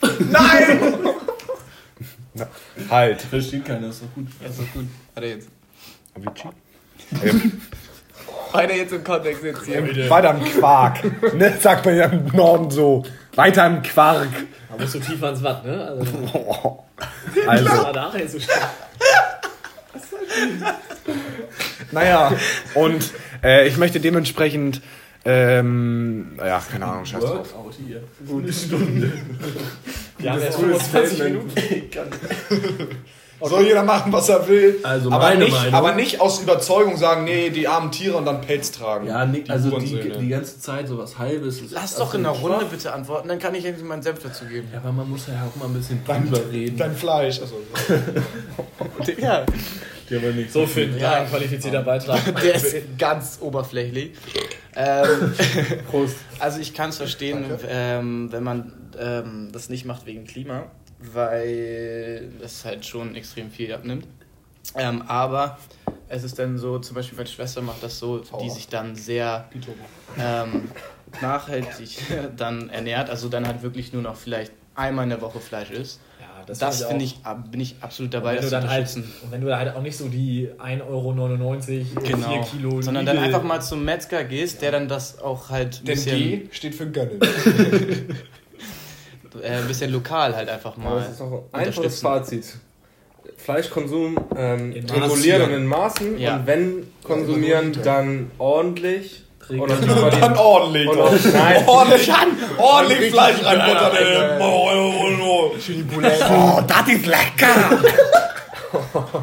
halt. 2.90 3.22
Versteht 3.22 3.64
keiner, 3.64 3.88
ist 3.88 4.02
doch 4.02 4.14
gut. 4.14 4.26
Ist 4.48 4.58
doch 4.60 4.72
gut. 4.74 4.86
Warte 5.14 5.28
jetzt. 5.28 5.48
Avicii? 6.14 6.50
Ähm, 7.24 7.52
Weiter 8.52 8.74
jetzt 8.74 8.92
im 8.92 9.04
Kontext 9.04 9.42
jetzt 9.42 9.64
hier. 9.66 10.08
weiter 10.10 10.30
im 10.30 10.44
Quark. 10.44 11.34
Ne, 11.34 11.54
sagt 11.60 11.84
man 11.84 11.96
ja 11.96 12.04
im 12.06 12.26
Norden 12.28 12.70
so. 12.70 13.04
Weiter 13.34 13.66
im 13.66 13.82
Quark. 13.82 14.28
Da 14.70 14.76
musst 14.82 14.94
du 14.94 15.00
tiefer 15.00 15.30
ins 15.30 15.42
Watt, 15.42 15.64
ne? 15.64 15.84
Also, 15.88 16.84
Also, 17.46 17.64
das 17.64 17.84
war 17.84 17.92
nachher 17.92 18.28
so 18.28 18.40
stark. 18.40 18.70
naja. 21.92 22.32
Und 22.74 23.10
äh, 23.42 23.68
ich 23.68 23.76
möchte 23.76 24.00
dementsprechend, 24.00 24.80
ähm, 25.24 26.38
ja, 26.38 26.62
keine 26.70 26.86
Ahnung, 26.86 27.04
scheiß 27.04 27.20
drauf. 27.24 27.48
Hier. 27.86 28.02
Gute 28.26 28.52
Stunde. 28.52 29.12
Wir 30.18 30.32
haben 30.32 30.40
cooles 30.40 30.82
25 30.88 31.16
Statement. 31.18 31.54
Minuten. 31.54 32.96
Soll 33.42 33.64
jeder 33.64 33.82
machen, 33.82 34.12
was 34.12 34.28
er 34.30 34.48
will. 34.48 34.78
Also 34.82 35.10
aber, 35.10 35.24
meine 35.24 35.44
nicht, 35.44 35.52
Meinung. 35.52 35.74
aber 35.74 35.92
nicht 35.92 36.20
aus 36.20 36.40
Überzeugung 36.40 36.96
sagen, 36.96 37.24
nee, 37.24 37.50
die 37.50 37.68
armen 37.68 37.92
Tiere 37.92 38.16
und 38.16 38.24
dann 38.24 38.40
Pelz 38.40 38.72
tragen. 38.72 39.06
Ja, 39.08 39.26
nee, 39.26 39.44
also 39.48 39.78
die, 39.78 40.10
die 40.18 40.28
ganze 40.28 40.58
Zeit 40.58 40.88
sowas 40.88 41.18
Halbes. 41.18 41.60
ist 41.60 41.72
Lass 41.72 41.96
doch 41.96 42.14
in 42.14 42.22
der 42.22 42.32
Runde 42.32 42.60
schwach. 42.60 42.68
bitte 42.68 42.92
antworten, 42.94 43.28
dann 43.28 43.38
kann 43.38 43.54
ich 43.54 43.64
endlich 43.66 43.86
meinen 43.86 44.02
Senf 44.02 44.22
dazu 44.22 44.46
geben. 44.46 44.68
Ja, 44.72 44.78
aber 44.78 44.92
man 44.92 45.10
muss 45.10 45.26
ja 45.26 45.34
auch 45.34 45.54
mal 45.60 45.66
ein 45.66 45.74
bisschen 45.74 46.02
drüber 46.04 46.50
reden. 46.50 46.78
Dein 46.78 46.96
Fleisch. 46.96 47.40
Also, 47.40 47.56
Ja, 49.18 49.44
Die 50.08 50.16
aber 50.16 50.30
nicht 50.30 50.52
So, 50.52 50.66
Finn, 50.66 50.94
Ja. 50.98 51.12
ja. 51.12 51.22
ein 51.22 51.28
qualifizierter 51.28 51.82
Beitrag. 51.82 52.22
der 52.42 52.54
ist 52.54 52.76
ganz 52.98 53.38
oberflächlich. 53.40 54.12
Ähm, 54.74 55.34
Prost. 55.90 56.16
also 56.38 56.60
ich 56.60 56.74
kann 56.74 56.90
es 56.90 56.98
verstehen, 56.98 57.44
ähm, 57.68 58.30
wenn 58.30 58.42
man 58.42 58.72
ähm, 58.98 59.48
das 59.52 59.68
nicht 59.68 59.84
macht 59.84 60.06
wegen 60.06 60.24
Klima, 60.24 60.64
weil 61.00 62.28
das 62.40 62.64
halt 62.64 62.84
schon 62.84 63.14
extrem 63.16 63.50
viel 63.50 63.72
abnimmt. 63.72 64.06
Ähm, 64.74 65.02
aber 65.02 65.58
es 66.08 66.24
ist 66.24 66.38
dann 66.38 66.58
so, 66.58 66.78
zum 66.78 66.94
Beispiel 66.94 67.16
meine 67.16 67.28
Schwester 67.28 67.62
macht 67.62 67.82
das 67.82 67.98
so, 67.98 68.22
die 68.42 68.50
sich 68.50 68.68
dann 68.68 68.96
sehr 68.96 69.48
ähm, 70.18 70.70
nachhaltig 71.20 71.98
dann 72.36 72.68
ernährt, 72.70 73.10
also 73.10 73.28
dann 73.28 73.46
halt 73.46 73.62
wirklich 73.62 73.92
nur 73.92 74.02
noch 74.02 74.16
vielleicht 74.16 74.52
einmal 74.74 75.04
in 75.04 75.10
der 75.10 75.20
Woche 75.20 75.40
Fleisch 75.40 75.70
isst. 75.70 76.00
Das, 76.46 76.58
find 76.58 76.88
finde 76.88 77.04
auch. 77.04 77.08
ich, 77.08 77.18
ab- 77.24 77.50
bin 77.50 77.60
ich 77.60 77.76
absolut 77.80 78.14
Und 78.14 78.14
dabei, 78.14 78.30
wenn 78.30 78.36
das 78.36 78.44
du 78.44 78.50
zu 78.50 78.60
dann 78.60 78.70
halt, 78.70 78.96
und 78.96 79.32
wenn 79.32 79.40
du 79.40 79.46
da 79.48 79.58
halt 79.58 79.74
auch 79.74 79.82
nicht 79.82 79.96
so 79.96 80.08
die 80.08 80.48
1,99 80.58 80.86
Euro, 80.86 81.12
Genau. 82.06 82.28
4 82.28 82.40
Kilo 82.42 82.82
Sondern 82.82 83.06
dann 83.06 83.16
Lidl- 83.18 83.22
einfach 83.24 83.42
mal 83.42 83.60
zum 83.60 83.84
Metzger 83.84 84.24
gehst, 84.24 84.62
der 84.62 84.70
dann 84.72 84.88
das 84.88 85.18
auch 85.20 85.50
halt 85.50 85.78
denn 85.80 85.86
bisschen, 85.94 86.18
G 86.18 86.42
steht 86.52 86.74
für 86.74 86.90
gönnen. 86.90 87.18
äh, 89.42 89.48
ein 89.58 89.66
bisschen 89.68 89.90
lokal 89.92 90.34
halt 90.36 90.48
einfach 90.48 90.76
Aber 90.76 90.82
mal 90.90 91.00
das 91.00 91.10
ist 91.12 91.20
doch 91.20 91.44
ein 91.52 91.66
einfaches. 91.66 92.00
Fazit. 92.00 92.56
Fleischkonsum 93.38 94.16
ähm, 94.36 94.72
In 94.72 94.88
regulieren 94.88 95.40
Maßen. 95.42 95.54
und 95.54 95.60
in 95.60 95.66
Maßen 95.66 96.18
Ja. 96.18 96.36
und 96.36 96.46
wenn 96.46 96.86
konsumieren, 97.02 97.76
dann 97.82 98.30
ordentlich. 98.38 99.24
Trinken. 99.46 99.70
Und 99.70 100.20
Dann 100.22 100.36
ordentlich. 100.36 100.88
und 100.88 101.32
nein, 101.34 101.64
ordentlich 101.66 102.12
an. 102.12 102.28
Ordentlich 102.58 103.10
Fleisch. 103.12 103.42
Alter. 103.44 103.92
Oh, 106.30 106.60
das 106.66 106.88
ist 106.88 107.06
lecker. 107.06 107.80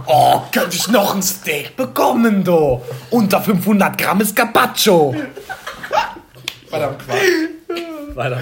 Oh, 0.07 0.41
könnte 0.51 0.75
ich 0.75 0.87
noch 0.87 1.13
ein 1.13 1.21
Steak 1.21 1.75
bekommen, 1.75 2.43
do? 2.43 2.81
Unter 3.11 3.39
500 3.41 3.95
Gramm 3.97 4.21
ist 4.21 4.35
Carpaccio. 4.35 5.13
Verdammt, 6.69 6.97
Quark. 7.05 7.19
Weiter. 8.15 8.39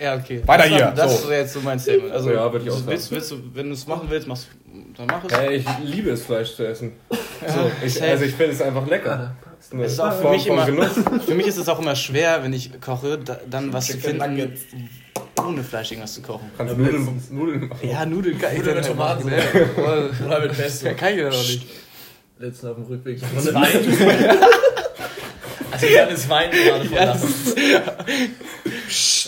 Ja, 0.00 0.14
okay. 0.14 0.42
Weiter 0.46 0.62
das 0.62 0.70
war- 0.70 0.78
hier, 0.78 0.92
Das 0.96 1.10
so. 1.22 1.28
ist 1.28 1.30
jetzt 1.30 1.52
so 1.52 1.60
mein 1.60 1.78
Statement. 1.78 2.12
Also, 2.12 2.30
Ja, 2.32 2.50
würde 2.50 2.64
ich 2.64 2.70
auch 2.72 2.78
willst, 2.86 3.10
willst 3.10 3.30
du, 3.32 3.36
wenn 3.52 3.66
du 3.66 3.74
es 3.74 3.86
machen 3.86 4.06
willst, 4.08 4.26
machst, 4.26 4.48
dann 4.96 5.06
mach 5.06 5.24
es. 5.24 5.32
Hey, 5.38 5.56
ich 5.56 5.66
liebe 5.84 6.10
es, 6.10 6.24
Fleisch 6.24 6.54
zu 6.56 6.66
essen. 6.66 6.92
So, 7.44 7.70
ich, 7.84 8.00
also 8.00 8.24
ich 8.24 8.34
finde 8.36 8.52
es 8.52 8.62
einfach 8.62 8.86
lecker. 8.86 9.34
Ist 9.58 9.72
eine 9.72 9.82
Es 9.84 9.92
ist 9.94 10.00
auch 10.00 10.12
für 10.20 10.30
mich 10.30 10.46
immer, 10.46 10.64
Genuss. 10.64 10.90
für 11.26 11.34
mich 11.34 11.48
ist 11.48 11.56
es 11.56 11.68
auch 11.68 11.80
immer 11.80 11.96
schwer, 11.96 12.44
wenn 12.44 12.52
ich 12.52 12.80
koche, 12.80 13.18
da, 13.18 13.40
dann 13.50 13.72
was 13.72 13.88
zu 13.88 13.98
finden, 13.98 14.18
Nuggets. 14.36 14.60
ohne 15.44 15.64
Fleisch 15.64 15.90
irgendwas 15.90 16.14
zu 16.14 16.22
kochen. 16.22 16.48
Kannst 16.56 16.78
Nudeln, 16.78 17.20
Nudeln 17.32 17.66
machen. 17.68 17.88
Ja, 17.88 18.06
Nudeln 18.06 18.38
kann 18.38 18.52
ich 18.52 18.58
Nudeln 18.58 18.76
dann 18.76 18.84
mit 18.84 18.92
Tomaten. 18.92 19.28
machen? 19.28 20.24
Oder 20.26 20.40
mit 20.40 20.52
Pesto. 20.56 20.88
Kann 20.96 21.12
ich 21.14 21.18
ja 21.18 21.24
noch 21.30 21.36
nicht. 21.36 21.66
Letzten 22.38 22.66
auf 22.68 22.76
dem 22.76 22.84
Rückweg 22.84 23.20
Das 23.20 23.28
von 23.30 23.44
der 23.44 23.54
Wein. 23.54 24.38
Also 25.72 25.86
Jan 25.86 26.08
ist 26.10 26.28
Wein 26.28 26.50
gerade 26.52 26.84
von 26.84 26.94
Ja, 26.96 27.04
Lachen. 27.06 27.22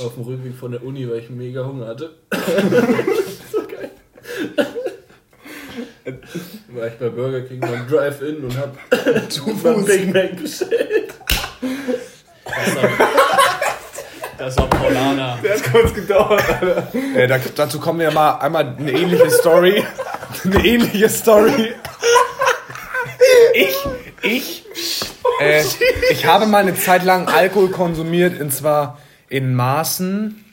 auf 0.06 0.14
dem 0.14 0.22
Rückweg 0.22 0.54
von 0.54 0.70
der 0.70 0.84
Uni, 0.84 1.08
weil 1.10 1.18
ich 1.18 1.30
mega 1.30 1.64
Hunger 1.66 1.88
hatte. 1.88 2.10
so 3.50 3.58
geil. 3.66 3.90
War 6.84 6.90
ich 6.90 6.98
bei 6.98 7.08
Burger 7.08 7.40
King 7.40 7.60
beim 7.60 7.88
Drive-In 7.88 8.44
und 8.44 8.58
hab 8.58 8.76
beim 9.62 9.84
Big 9.86 10.12
Mac 10.12 10.36
bestellt. 10.36 11.14
Das 14.36 14.58
war, 14.58 14.68
Paulana. 14.68 15.38
Der 15.42 15.54
hat 15.54 15.72
kurz 15.72 15.94
gedauert. 15.94 16.44
Äh, 17.16 17.26
da, 17.26 17.38
dazu 17.54 17.80
kommen 17.80 18.00
wir 18.00 18.10
mal 18.10 18.32
einmal 18.32 18.76
eine 18.78 18.92
ähnliche 18.92 19.30
Story. 19.30 19.82
eine 20.44 20.62
ähnliche 20.62 21.08
Story. 21.08 21.72
Ich, 23.54 23.76
ich, 24.20 24.64
äh, 25.40 25.64
ich 26.10 26.26
habe 26.26 26.44
mal 26.44 26.58
eine 26.64 26.74
Zeit 26.74 27.02
lang 27.02 27.28
Alkohol 27.28 27.70
konsumiert 27.70 28.38
und 28.38 28.52
zwar 28.52 28.98
in 29.30 29.54
Maßen 29.54 30.44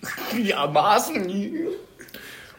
Ja, 0.41 0.65
Maßen. 0.65 1.29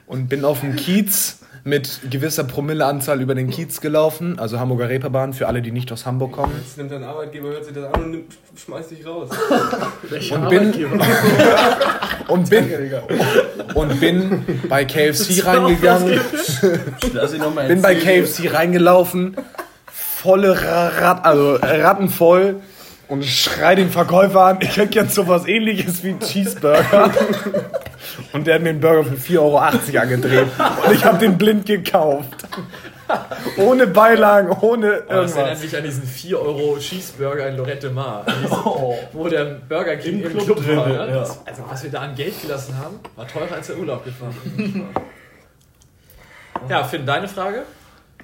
und 0.07 0.29
bin 0.29 0.45
auf 0.45 0.61
dem 0.61 0.77
Kiez 0.77 1.39
mit 1.65 2.01
gewisser 2.11 2.45
Promilleanzahl 2.45 3.21
über 3.21 3.35
den 3.35 3.49
Kiez 3.51 3.81
gelaufen, 3.81 4.39
also 4.39 4.59
Hamburger 4.59 4.89
Reeperbahn 4.89 5.33
für 5.33 5.47
alle, 5.47 5.63
die 5.63 5.71
nicht 5.71 5.93
aus 5.93 6.07
Hamburg 6.07 6.33
kommen. 6.33 6.53
Jetzt 6.61 6.77
nimmt 6.77 6.91
dein 6.91 7.05
Arbeitgeber, 7.05 7.51
hört 7.51 7.65
sich 7.65 7.75
das 7.75 7.93
an 7.93 8.05
und 8.05 8.11
nimmt, 8.11 8.33
schmeißt 8.57 8.91
dich 8.91 9.07
raus. 9.07 9.31
Welcher 10.11 10.43
Und 10.43 10.49
bin, 10.49 10.75
und 12.29 12.51
bin, 12.51 12.67
und 13.75 14.01
bin 14.01 14.45
bei 14.69 14.85
KFC 14.85 15.47
reingegangen. 15.47 16.21
Bin 17.69 17.83
bei. 17.83 17.95
KFC 17.95 18.53
reingelaufen, 18.53 19.37
volle 19.87 20.61
Rat, 20.61 21.25
also 21.25 21.55
rattenvoll 21.55 22.57
und 23.13 23.25
schrei 23.25 23.75
den 23.75 23.91
Verkäufer 23.91 24.41
an, 24.41 24.59
ich 24.63 24.77
hätte 24.77 24.99
jetzt 24.99 25.15
sowas 25.15 25.47
ähnliches 25.47 26.03
wie 26.03 26.09
einen 26.11 26.21
Cheeseburger. 26.21 27.11
Und 28.33 28.47
der 28.47 28.55
hat 28.57 28.63
mir 28.63 28.71
einen 28.71 28.81
Burger 28.81 29.05
für 29.05 29.15
4,80 29.17 29.39
Euro 29.39 29.59
angedreht. 29.59 30.47
Und 30.87 30.93
ich 30.95 31.05
habe 31.05 31.19
den 31.19 31.37
blind 31.39 31.67
gekauft. 31.67 32.47
Ohne 33.59 33.87
Beilagen, 33.87 34.51
ohne 34.63 35.03
Oh, 35.07 35.13
das 35.13 35.33
erinnert 35.37 35.37
irgendwas. 35.37 35.63
mich 35.63 35.77
an 35.77 35.85
diesen 35.85 36.03
4 36.05 36.41
Euro 36.41 36.79
Cheeseburger 36.79 37.49
in 37.49 37.57
Lorette 37.59 37.91
Mar. 37.91 38.25
Oh. 38.51 38.97
Wo 39.13 39.29
der 39.29 39.45
Burger 39.45 39.97
King 39.97 40.21
Im 40.21 40.27
im 40.27 40.33
Club 40.33 40.45
Club, 40.47 40.65
drin, 40.65 40.77
war. 40.79 40.91
ja. 40.91 41.07
Ne? 41.07 41.13
Das, 41.13 41.47
also 41.47 41.65
was 41.69 41.83
wir 41.83 41.91
da 41.91 42.01
an 42.01 42.15
Geld 42.15 42.41
gelassen 42.41 42.79
haben, 42.79 42.99
war 43.17 43.29
teurer 43.29 43.53
als 43.55 43.67
der 43.67 43.77
Urlaub 43.79 44.05
gefahren. 44.05 44.35
ja, 46.69 46.85
Finn, 46.85 47.05
deine 47.05 47.29
Frage? 47.29 47.65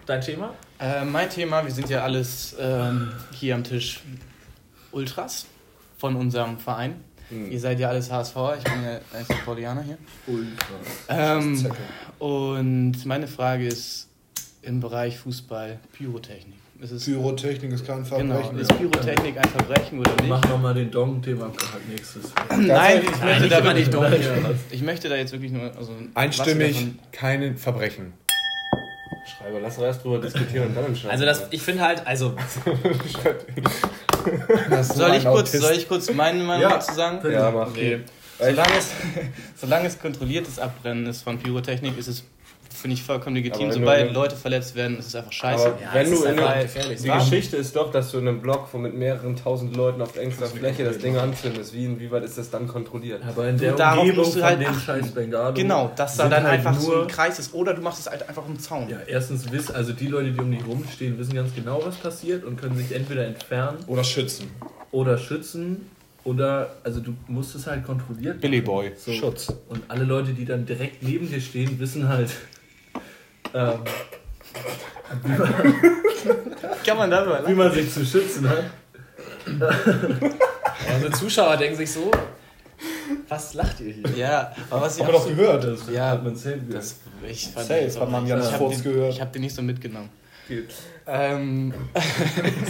Dein 0.07 0.23
Thema? 0.23 0.55
Äh, 0.81 1.05
mein 1.05 1.29
Thema, 1.29 1.65
wir 1.65 1.73
sind 1.73 1.91
ja 1.91 2.03
alles 2.03 2.57
ähm, 2.59 3.13
hier 3.33 3.55
am 3.55 3.65
Tisch 3.65 4.01
Ultras 4.93 5.47
von 5.99 6.17
unserem 6.17 6.59
Verein. 6.59 6.97
Ihr 7.31 7.61
seid 7.61 7.79
ja 7.79 7.91
alles 7.91 8.11
HSV, 8.11 8.37
ich 8.57 8.65
bin 8.65 8.83
ja 8.85 9.01
St. 9.23 9.45
Paulianer 9.45 9.83
hier. 9.83 9.99
Ähm, 11.11 11.71
und 12.19 13.05
meine 13.05 13.27
Frage 13.27 13.67
ist 13.67 14.09
im 14.63 14.81
Bereich 14.81 15.19
Fußball 15.19 15.79
Pyrotechnik. 15.93 16.55
Ist 16.81 16.93
es, 16.93 17.05
Pyrotechnik 17.05 17.73
ist 17.73 17.87
kein 17.87 18.05
genau, 18.05 18.51
ist 18.57 18.79
Pyrotechnik 18.79 19.37
ein 19.37 19.49
Verbrechen 19.49 19.99
oder 19.99 20.13
nicht? 20.13 20.29
Mach 20.29 20.43
nochmal 20.49 20.75
den 20.75 20.91
Dong-Thema 20.91 21.47
halt 21.47 21.89
nächstes. 21.89 22.33
Nein, 22.57 23.03
ich 23.03 23.23
möchte, 23.23 23.75
nicht 23.75 23.93
da 23.93 24.09
nicht 24.09 24.31
ich 24.71 24.83
möchte 24.83 25.09
da 25.09 25.17
jetzt 25.17 25.33
wirklich 25.33 25.53
nur. 25.53 25.65
Also, 25.77 25.93
Einstimmig, 26.15 26.95
keine 27.13 27.57
Verbrechen. 27.57 28.13
Schreiber, 29.27 29.61
lass 29.61 29.77
doch 29.77 29.85
erst 29.85 30.05
drüber 30.05 30.19
diskutieren 30.19 30.69
und 30.69 30.75
dann 30.75 30.87
entscheiden. 30.87 31.11
Also 31.11 31.25
das, 31.25 31.47
ich 31.51 31.63
finde 31.63 31.83
halt, 31.83 32.07
also 32.07 32.35
Soll 34.83 35.15
ich, 35.15 35.25
kurz, 35.25 35.53
soll 35.53 35.73
ich 35.75 35.89
kurz 35.89 36.11
meine 36.13 36.43
Meinung 36.43 36.63
Ja. 36.63 36.71
dazu 36.71 36.95
sagen? 36.95 37.31
Ja, 37.31 37.51
mach. 37.51 37.73
nee. 37.75 38.01
Solange 38.39 38.77
es, 38.79 38.91
solange 39.57 39.87
es 39.89 39.99
kontrolliertes 39.99 40.59
Abbrennen 40.59 41.07
ist 41.07 41.23
von 41.23 41.39
Pyrotechnik, 41.39 41.99
ist 41.99 42.09
es, 42.09 42.25
finde 42.79 42.95
ich, 42.95 43.03
vollkommen 43.03 43.37
legitim. 43.37 43.67
Aber 43.67 43.75
wenn 43.75 43.81
Sobald 43.81 44.13
Leute 44.15 44.37
verletzt 44.37 44.75
werden, 44.75 44.99
ist 44.99 45.09
es 45.09 45.15
einfach 45.15 45.33
scheiße. 45.33 45.67
Aber 45.67 45.81
Ja, 45.83 45.95
wenn 45.95 46.11
du 46.11 46.25
in 46.25 46.39
einem, 46.39 46.69
die? 47.03 47.09
Geschichte 47.09 47.57
ist 47.57 47.75
doch, 47.77 47.91
dass 47.91 48.11
du 48.13 48.19
in 48.19 48.29
einem 48.29 48.41
Block 48.41 48.69
wo 48.73 48.79
mit 48.79 48.95
mehreren 48.95 49.37
tausend 49.37 49.77
Leuten 49.77 50.01
auf 50.01 50.17
engster 50.17 50.47
Fläche 50.47 50.85
das 50.85 50.99
Ding 50.99 51.17
anzündest. 51.17 51.73
Wie 51.75 51.85
inwieweit 51.85 52.25
ist 52.25 52.39
das 52.39 52.51
dann 52.51 52.67
kontrolliert? 52.69 53.23
Aber 53.29 53.49
in 53.49 53.59
der 53.59 53.73
Darauf 53.75 54.01
Umgebung 54.01 54.25
musst 54.25 54.37
du 54.37 54.41
von 54.41 54.49
halt 54.49 54.61
dem 54.61 54.69
achten. 54.69 54.81
scheiß 54.81 55.11
Bengalo. 55.11 55.55
genau, 55.55 55.91
dass 55.97 56.17
da 56.17 56.29
dann 56.29 56.45
halt 56.45 56.55
einfach 56.55 56.79
so 56.79 56.91
nur- 56.93 57.03
ein 57.03 57.09
Kreis 57.09 57.39
ist. 57.39 57.53
Oder 57.55 57.75
du 57.75 57.83
machst 57.83 58.01
es 58.01 58.11
halt 58.11 58.29
einfach 58.29 58.47
im 58.47 58.59
Zaun. 58.59 58.89
Ja, 58.89 58.99
erstens 59.07 59.51
wissen, 59.53 59.75
also 59.75 59.93
die 59.93 60.07
Leute, 60.07 60.31
die 60.33 60.41
um 60.41 60.51
dich 60.51 60.65
rumstehen, 60.67 61.19
wissen 61.19 61.35
ganz 61.35 61.55
genau, 61.55 61.81
was 61.85 61.97
passiert 61.97 62.45
und 62.45 62.57
können 62.61 62.77
sich 62.77 62.93
entweder 62.95 63.25
entfernen 63.27 63.79
Oder 63.87 64.05
schützen. 64.05 64.51
oder 64.93 65.19
schützen. 65.19 65.91
Oder, 66.25 66.75
also 66.85 67.01
du 67.01 67.15
musst 67.29 67.55
es 67.55 67.67
halt 67.67 67.85
kontrolliert 67.87 68.41
Billy 68.43 68.61
Boy, 68.61 68.93
So. 68.99 69.13
Schutz. 69.13 69.51
Und 69.71 69.83
alle 69.89 70.05
Leute, 70.05 70.33
die 70.33 70.45
dann 70.45 70.67
direkt 70.67 71.03
neben 71.03 71.31
dir 71.31 71.41
stehen, 71.41 71.79
wissen 71.79 72.09
halt, 72.09 72.29
ähm, 73.55 73.79
Kann 76.85 76.97
man 76.97 77.11
darüber 77.11 77.47
wie 77.47 77.55
man 77.55 77.73
sich 77.73 77.93
zu 77.93 78.05
schützen 78.05 78.49
hat. 78.49 78.65
unsere 80.95 81.13
Zuschauer 81.13 81.57
denken 81.57 81.77
sich 81.77 81.91
so, 81.91 82.11
was 83.29 83.55
lacht 83.55 83.81
ihr 83.81 83.93
hier? 83.93 84.05
Ja, 84.17 84.53
aber 84.71 84.83
was 84.83 84.97
ich 84.97 85.03
Haben 85.03 85.09
wir 85.09 85.19
doch 85.19 85.25
so, 85.29 85.35
gehört. 85.35 85.65
Das 85.65 85.81
Ja, 85.91 86.11
hat 86.11 86.25
man 86.25 86.37
safe 86.37 86.59
gehört. 86.59 86.75
das, 86.75 87.01
ich 87.29 87.49
fand 87.49 87.67
Safe, 87.67 87.85
das 87.85 87.97
auch 87.97 88.03
hat 88.03 88.11
man 88.11 88.23
nicht. 88.25 88.31
Jans 88.31 88.47
ich 88.47 88.53
hab 88.53 88.71
den, 88.71 88.83
gehört. 88.83 89.13
Ich 89.15 89.21
habe 89.21 89.31
den 89.33 89.43
nicht 89.43 89.55
so 89.55 89.63
mitgenommen. 89.63 90.11
Geht. 90.49 90.71
Ähm, 91.11 91.73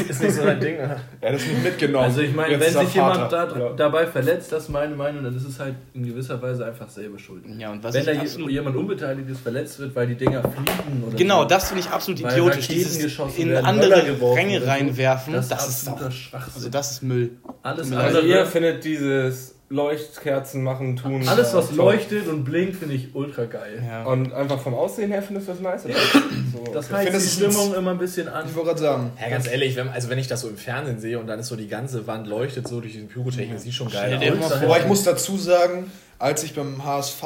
Ist 0.09 0.22
nicht 0.22 0.33
so 0.33 0.44
dein 0.44 0.61
Ding, 0.61 0.77
oder? 0.77 1.01
Er 1.20 1.33
hat 1.33 1.40
es 1.40 1.46
nicht 1.46 1.62
mitgenommen. 1.64 2.05
Also 2.05 2.20
ich 2.20 2.33
meine, 2.33 2.55
Jetzt 2.55 2.74
wenn 2.77 2.87
sich 2.87 2.94
jemand 2.94 3.33
da, 3.33 3.46
dabei 3.77 4.07
verletzt, 4.07 4.53
das 4.53 4.64
ist 4.64 4.68
meine 4.68 4.94
Meinung, 4.94 5.24
dann 5.24 5.37
ist 5.37 5.44
es 5.44 5.59
halt 5.59 5.74
in 5.92 6.07
gewisser 6.07 6.40
Weise 6.40 6.64
einfach 6.64 6.88
selber 6.88 7.18
schuld. 7.18 7.42
ja, 7.59 7.72
und 7.72 7.83
was 7.83 7.94
wenn 7.94 8.05
da 8.07 8.12
jemand 8.12 8.77
Unbeteiligtes 8.77 9.40
verletzt 9.40 9.81
wird, 9.81 9.94
weil 9.96 10.07
die 10.07 10.14
Dinger 10.14 10.42
fliegen 10.42 11.03
oder 11.05 11.16
Genau, 11.16 11.42
so, 11.42 11.48
das 11.48 11.68
finde 11.68 11.83
ich 11.83 11.90
absolut 11.90 12.20
idiotisch. 12.20 12.68
Dieses 12.68 13.18
in 13.37 13.57
andere 13.57 14.05
Ränge 14.37 14.64
reinwerfen, 14.64 15.33
das, 15.33 15.48
das, 15.48 15.68
ist 15.68 15.83
ist 15.83 15.88
absoluter 15.88 16.11
Schwachsinn. 16.12 16.53
also 16.55 16.68
das 16.68 16.90
ist 16.92 17.03
Müll. 17.03 17.31
alles, 17.62 17.90
Also 17.92 18.18
Also 18.18 18.20
ihr 18.20 18.46
findet 18.46 18.85
dieses 18.85 19.58
Leuchtkerzen 19.70 20.62
machen, 20.62 20.96
tun. 20.96 21.28
alles, 21.28 21.52
was 21.52 21.70
äh, 21.70 21.74
leuchtet 21.74 22.26
und 22.26 22.44
blinkt, 22.44 22.76
finde 22.76 22.94
ich 22.94 23.14
ultra 23.14 23.44
geil. 23.44 23.83
Ja. 23.87 24.04
Und 24.04 24.33
einfach 24.33 24.61
vom 24.61 24.74
Aussehen 24.74 25.11
her 25.11 25.22
findest 25.22 25.48
du 25.48 25.52
das 25.52 25.61
nice? 25.61 25.83
So. 25.83 26.72
Das 26.72 26.90
heißt 26.90 27.09
die 27.09 27.12
das 27.12 27.35
Stimmung 27.35 27.74
immer 27.74 27.90
ein 27.90 27.98
bisschen 27.98 28.28
an. 28.28 28.46
Ich 28.48 28.54
wollte 28.54 28.68
gerade 28.68 28.81
sagen. 28.81 29.12
Ja, 29.20 29.28
ganz 29.28 29.46
ehrlich, 29.46 29.76
wenn, 29.76 29.88
also 29.88 30.09
wenn 30.09 30.18
ich 30.18 30.26
das 30.26 30.40
so 30.40 30.48
im 30.48 30.57
Fernsehen 30.57 31.00
sehe 31.00 31.18
und 31.18 31.26
dann 31.26 31.38
ist 31.38 31.48
so 31.48 31.57
die 31.57 31.68
ganze 31.68 32.07
Wand 32.07 32.26
leuchtet 32.26 32.66
so 32.66 32.81
durch 32.81 32.94
diesen 32.94 33.09
Pyrotechnik, 33.09 33.52
das 33.52 33.64
sieht 33.64 33.74
schon 33.74 33.90
geil 33.90 34.18
aus. 34.40 34.52
Aber 34.52 34.78
ich 34.78 34.87
muss 34.87 35.02
dazu 35.02 35.37
sagen, 35.37 35.92
als 36.18 36.42
ich 36.44 36.54
beim 36.54 36.83
HSV, 36.85 37.22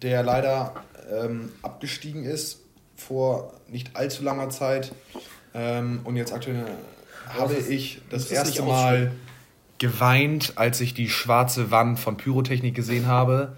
der 0.00 0.22
leider 0.22 0.74
ähm, 1.12 1.50
abgestiegen 1.62 2.24
ist 2.24 2.60
vor 2.96 3.52
nicht 3.68 3.94
allzu 3.94 4.22
langer 4.22 4.48
Zeit 4.50 4.92
ähm, 5.54 6.00
und 6.04 6.16
jetzt 6.16 6.32
aktuell 6.32 6.64
habe 7.28 7.54
ich 7.54 8.00
das 8.10 8.24
ist 8.24 8.32
erste 8.32 8.62
Mal 8.62 9.12
geweint, 9.78 10.52
als 10.56 10.80
ich 10.80 10.94
die 10.94 11.08
schwarze 11.08 11.70
Wand 11.70 11.98
von 11.98 12.16
Pyrotechnik 12.16 12.74
gesehen 12.74 13.06
habe 13.06 13.56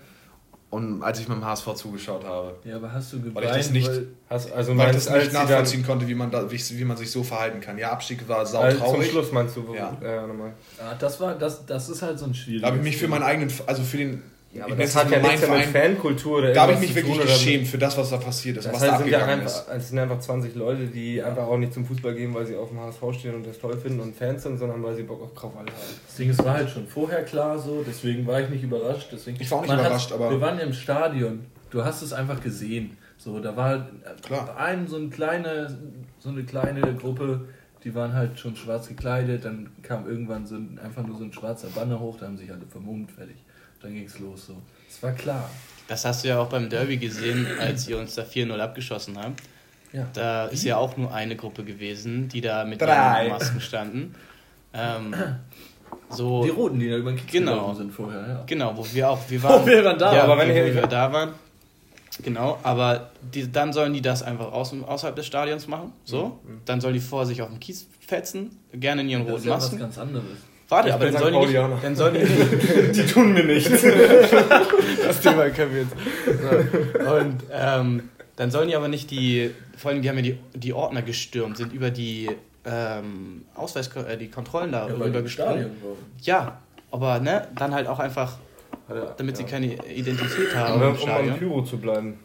und 0.69 1.03
als 1.03 1.19
ich 1.19 1.29
mit 1.29 1.39
dem 1.39 1.45
HSV 1.45 1.75
zugeschaut 1.75 2.25
habe. 2.25 2.57
Ja, 2.65 2.77
aber 2.77 2.93
hast 2.93 3.13
du 3.13 3.19
geweint, 3.21 3.35
Weil 3.37 3.45
ich 3.45 3.51
das 3.51 3.71
nicht- 3.71 3.89
weil- 3.89 4.07
Hast, 4.29 4.53
also 4.53 4.77
Weil 4.77 4.91
ich 4.91 4.95
das 4.97 5.09
als 5.09 5.25
nicht 5.25 5.33
nachvollziehen 5.33 5.85
konnte, 5.85 6.07
wie 6.07 6.15
man, 6.15 6.31
da, 6.31 6.49
wie, 6.53 6.59
wie 6.79 6.85
man 6.85 6.97
sich 6.97 7.11
so 7.11 7.25
verhalten 7.25 7.61
kann. 7.61 7.77
Ja, 7.79 7.91
Abstieg 7.91 8.29
war 8.29 8.47
sau 8.47 8.61
als 8.61 8.79
zum. 8.79 9.03
Schluss 9.03 9.33
meinst 9.33 9.57
du? 9.57 9.75
Ja. 9.75 9.97
ja 10.01 10.27
nochmal. 10.27 10.53
Ah, 10.79 10.95
das 10.97 11.19
war, 11.21 11.35
das, 11.35 11.67
das 11.67 11.89
ist 11.89 12.01
halt 12.03 12.19
so 12.19 12.27
ein 12.27 12.35
schwieriges. 12.35 12.63
Da 12.63 12.69
habe 12.69 12.77
ich 12.77 12.85
mich 12.85 12.97
für 12.97 13.09
meinen 13.09 13.25
eigenen, 13.25 13.53
also 13.67 13.83
für 13.83 13.97
den, 13.97 14.23
Ja, 14.53 14.67
ich 14.67 14.73
aber 14.73 14.83
das 14.83 14.91
es 14.91 14.97
hat 14.97 15.11
ja 15.13 15.21
nichts 15.21 15.43
ja 15.43 15.49
mit 15.55 15.65
Fankultur 15.67 16.43
da 16.53 16.63
habe 16.63 16.73
ich 16.73 16.81
mich 16.81 16.95
wirklich 16.97 17.15
tun, 17.15 17.23
oder- 17.23 17.33
geschämt 17.33 17.69
für 17.69 17.79
das, 17.79 17.97
was 17.97 18.11
da 18.11 18.17
passiert 18.17 18.57
ist 18.57 18.67
Das 18.67 18.73
was 18.75 18.81
da 18.83 18.91
heißt, 18.93 19.03
sind 19.05 19.11
ja 19.13 19.25
einfach, 19.25 19.47
ist. 19.47 19.67
es 19.69 19.89
sind 19.91 19.99
einfach 20.01 20.19
20 20.19 20.57
Leute, 20.57 20.87
die 20.89 21.23
einfach 21.23 21.45
auch 21.45 21.57
nicht 21.57 21.73
zum 21.73 21.85
Fußball 21.87 22.15
gehen, 22.17 22.35
weil 22.35 22.47
sie 22.47 22.57
auf 22.57 22.69
dem 22.71 22.81
HSV 22.81 23.01
stehen 23.17 23.37
und 23.37 23.47
das 23.47 23.61
toll 23.61 23.77
finden 23.79 24.01
und 24.01 24.17
Fans 24.17 24.43
sind, 24.43 24.59
sondern 24.59 24.83
weil 24.83 24.97
sie 24.97 25.05
Bock 25.05 25.23
auf 25.23 25.35
Krawall 25.37 25.67
haben. 25.67 25.73
Das 26.07 26.17
Ding, 26.17 26.31
es 26.31 26.39
war 26.45 26.55
halt 26.55 26.69
schon 26.69 26.89
vorher 26.89 27.23
klar 27.23 27.61
so, 27.61 27.85
deswegen 27.87 28.27
war 28.27 28.41
ich 28.41 28.49
nicht 28.49 28.65
überrascht. 28.65 29.09
Deswegen, 29.13 29.41
Ich 29.41 29.49
war 29.53 29.59
auch 29.59 29.63
nicht 29.63 29.73
überrascht, 29.73 30.11
aber- 30.11 30.31
Wir 30.31 30.41
waren 30.41 30.59
ja 30.59 30.65
im 30.65 30.73
Stadion, 30.73 31.47
du 31.71 31.85
hast 31.85 32.03
es 32.03 32.13
einfach 32.13 32.43
gesehen. 32.43 32.97
So, 33.19 33.39
da 33.39 33.55
war 33.57 33.65
halt 33.69 33.85
Klar. 34.23 34.57
ein, 34.57 34.89
so, 34.89 34.97
ein 34.97 35.11
kleine, 35.11 35.79
so 36.19 36.31
eine 36.31 36.43
kleine 36.43 36.81
Gruppe, 36.97 37.43
die 37.85 37.95
waren 37.95 38.15
halt 38.15 38.37
schon 38.39 38.57
schwarz 38.57 38.89
gekleidet, 38.89 39.45
dann 39.45 39.71
kam 39.83 40.09
irgendwann 40.09 40.45
so 40.47 40.57
ein, 40.57 40.81
einfach 40.83 41.07
nur 41.07 41.17
so 41.17 41.23
ein 41.25 41.33
schwarzer 41.33 41.69
Banner 41.69 42.01
hoch, 42.01 42.17
da 42.19 42.27
haben 42.27 42.37
sich 42.37 42.51
alle 42.51 42.67
vermummt, 42.69 43.13
fertig. 43.13 43.37
Dann 43.83 43.95
ging's 43.95 44.19
los 44.19 44.47
so. 44.47 44.57
Es 44.89 45.03
war 45.03 45.13
klar. 45.13 45.49
Das 45.89 46.05
hast 46.05 46.23
du 46.25 46.29
ja 46.29 46.39
auch 46.39 46.49
beim 46.49 46.69
Derby 46.69 46.99
gesehen, 46.99 47.47
als 47.59 47.89
ihr 47.89 47.99
uns 47.99 48.15
da 48.15 48.23
4-0 48.23 48.59
abgeschossen 48.61 49.19
habt. 49.19 49.41
Ja. 49.93 50.07
Da 50.13 50.47
ist 50.47 50.63
ja 50.65 50.77
auch 50.77 50.97
nur 50.97 51.13
eine 51.13 51.35
Gruppe 51.35 51.65
gewesen, 51.65 52.29
die 52.29 52.41
da 52.41 52.65
mit 52.65 52.81
Drei. 52.81 53.29
Masken 53.29 53.61
standen. 53.61 54.15
Ähm, 54.73 55.15
so, 56.09 56.45
Die 56.45 56.51
Roten, 56.51 56.79
die 56.79 56.89
da 56.89 56.97
über 56.97 57.11
den 57.11 57.17
Kiez 57.19 57.33
Genau. 57.33 57.75
sind 57.75 57.93
vorher, 57.93 58.21
ja. 58.29 58.43
genau, 58.47 58.77
wo 58.77 58.87
wir 58.93 59.11
auch, 59.11 59.19
wir 59.29 59.43
waren, 59.43 59.67
wir 59.67 59.85
waren 59.85 59.99
da, 59.99 60.15
ja, 60.15 60.23
aber 60.25 60.39
wenn 60.39 60.51
ich- 60.51 60.75
wir 60.75 60.87
da 60.87 61.13
waren. 61.13 61.31
Genau, 62.23 62.59
aber 62.63 63.11
die, 63.35 63.51
dann 63.51 63.73
sollen 63.73 63.93
die 63.95 64.03
das 64.03 64.23
einfach 64.23 64.53
aus, 64.53 64.73
außerhalb 64.75 65.17
des 65.17 65.27
Stadions 65.27 65.67
machen. 65.67 65.93
So, 66.05 66.39
dann 66.67 66.81
sollen 66.81 66.95
die 66.95 67.01
vor 67.01 67.25
sich 67.25 67.41
auf 67.41 67.49
dem 67.49 67.59
Kies 67.61 67.89
fetzen, 68.01 68.59
gerne 68.73 69.01
in 69.03 69.09
ihren 69.09 69.27
Das 69.27 69.29
ist 69.29 69.35
roten 69.41 69.49
ja 69.49 69.55
was 69.57 69.63
Masken. 69.65 69.79
ganz 69.79 69.99
anderes. 69.99 70.25
Warte, 70.71 70.95
aber 70.95 71.11
dann 71.11 71.19
sollen, 71.21 71.41
die 71.41 71.47
nicht, 71.47 71.85
dann 71.85 71.97
sollen 71.97 72.15
die 72.15 72.21
nicht. 72.21 72.97
Die 72.97 73.07
tun 73.07 73.33
mir 73.33 73.45
nichts. 73.45 73.85
Das 75.05 75.21
Thema 75.21 75.51
können 75.51 75.75
wir 75.75 75.83
jetzt. 75.83 75.95
Und 76.95 77.43
ähm, 77.53 78.09
dann 78.37 78.51
sollen 78.51 78.69
die 78.69 78.77
aber 78.77 78.87
nicht 78.89 79.11
die, 79.11 79.51
vor 79.77 79.91
allem 79.91 80.03
die 80.03 80.09
haben 80.09 80.17
ja 80.17 80.23
die, 80.23 80.39
die 80.55 80.73
Ordner 80.73 81.03
gestürmt, 81.03 81.57
sind 81.57 81.73
über 81.73 81.91
die 81.91 82.31
ähm, 82.65 83.43
Ausweis, 83.55 83.89
äh, 83.97 84.17
die 84.17 84.29
Kontrollen 84.29 84.71
da 84.71 84.87
Ja, 84.87 84.95
rüber 84.95 85.25
waren. 85.39 85.71
Ja, 86.23 86.59
aber 86.93 87.19
ne, 87.19 87.49
dann 87.57 87.75
halt 87.75 87.89
auch 87.89 87.99
einfach, 87.99 88.39
damit 89.17 89.37
sie 89.37 89.45
keine 89.45 89.75
Identität 89.89 90.55
haben 90.55 90.81
im 90.81 91.03
um 91.03 91.09
am. 91.11 91.39
Pyro 91.39 91.63
zu 91.63 91.79
bleiben. 91.79 92.19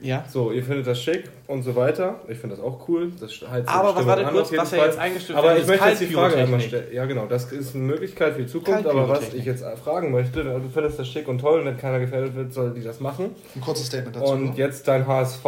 Ja. 0.00 0.24
So, 0.28 0.52
ihr 0.52 0.62
findet 0.62 0.86
das 0.86 1.00
schick 1.00 1.30
und 1.46 1.62
so 1.62 1.74
weiter. 1.76 2.20
Ich 2.28 2.38
finde 2.38 2.56
das 2.56 2.64
auch 2.64 2.88
cool. 2.88 3.10
Das 3.20 3.32
die 3.32 3.46
Aber 3.66 3.94
was 3.96 4.06
warte 4.06 4.26
an 4.26 4.34
kurz, 4.34 4.52
was 4.52 4.70
ja 4.70 4.78
Fall. 4.78 4.88
jetzt 4.88 4.98
eingestellt 4.98 5.38
Aber 5.38 5.56
ich 5.56 5.66
möchte 5.66 5.88
jetzt 5.88 6.00
die 6.00 6.06
Frage 6.06 6.36
einmal 6.36 6.60
stellen. 6.60 6.92
Ja, 6.92 7.06
genau, 7.06 7.26
das 7.26 7.50
ist 7.52 7.74
eine 7.74 7.84
Möglichkeit 7.84 8.34
für 8.34 8.42
die 8.42 8.48
Zukunft. 8.48 8.86
Aber 8.86 9.08
was 9.08 9.32
ich 9.32 9.44
jetzt 9.44 9.64
fragen 9.82 10.10
möchte, 10.10 10.44
du 10.44 10.68
findest 10.72 10.98
das 10.98 11.08
schick 11.08 11.28
und 11.28 11.38
toll 11.40 11.60
und 11.60 11.66
wenn 11.66 11.78
keiner 11.78 12.00
gefährdet 12.00 12.34
wird, 12.34 12.52
soll 12.52 12.74
die 12.74 12.82
das 12.82 13.00
machen. 13.00 13.30
Ein 13.54 13.60
kurzes 13.60 13.86
Statement 13.86 14.16
dazu. 14.16 14.32
Und 14.32 14.56
jetzt 14.56 14.88
dein 14.88 15.06
HSV 15.06 15.44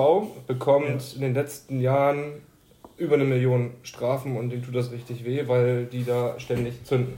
bekommt 0.46 1.14
in 1.14 1.20
den 1.20 1.34
letzten 1.34 1.80
Jahren 1.80 2.32
über 2.98 3.16
eine 3.16 3.24
Million 3.24 3.72
Strafen 3.82 4.36
und 4.36 4.50
dem 4.50 4.64
tut 4.64 4.74
das 4.74 4.90
richtig 4.90 5.24
weh, 5.24 5.42
weil 5.46 5.84
die 5.84 6.04
da 6.04 6.38
ständig 6.38 6.84
zünden. 6.84 7.14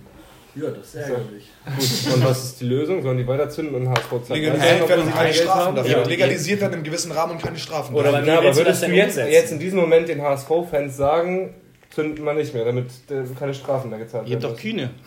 Ja, 0.61 0.71
das 0.71 0.87
ist 0.88 0.94
ärgerlich. 0.97 1.49
Gut, 1.64 2.14
und 2.14 2.25
was 2.25 2.44
ist 2.44 2.61
die 2.61 2.64
Lösung? 2.64 3.03
Sollen 3.03 3.18
die 3.18 3.27
weiter 3.27 3.49
zünden 3.49 3.75
und 3.75 3.88
HSV 3.88 4.11
zahlt 4.11 4.29
Legalisiert 4.31 4.88
werden 4.88 5.05
und 5.07 5.14
keine 5.14 5.35
Strafen 5.35 5.77
dafür. 5.77 5.99
Ja. 5.99 6.07
Legalisiert 6.07 6.61
werden 6.61 6.75
im 6.75 6.83
gewissen 6.83 7.12
Rahmen 7.12 7.33
und 7.33 7.42
keine 7.42 7.59
Strafen. 7.59 7.94
Oder 7.94 8.12
dafür. 8.12 8.27
Ja, 8.27 8.38
aber 8.38 8.57
würdest 8.57 8.83
du 8.83 8.87
jetzt, 8.87 9.16
jetzt 9.16 9.53
in 9.53 9.59
diesem 9.59 9.79
Moment 9.79 10.09
den 10.09 10.23
HSV-Fans 10.23 10.97
sagen, 10.97 11.55
zünden 11.90 12.25
wir 12.25 12.35
nicht 12.35 12.55
mehr, 12.55 12.64
damit 12.64 12.87
äh, 13.11 13.23
keine 13.38 13.55
Strafen 13.55 13.90
mehr 13.90 13.99
gezahlt 13.99 14.29
Ihr 14.29 14.35
habt 14.35 14.42
werden? 14.42 14.55
doch 14.55 14.61
Kühne. 14.61 14.90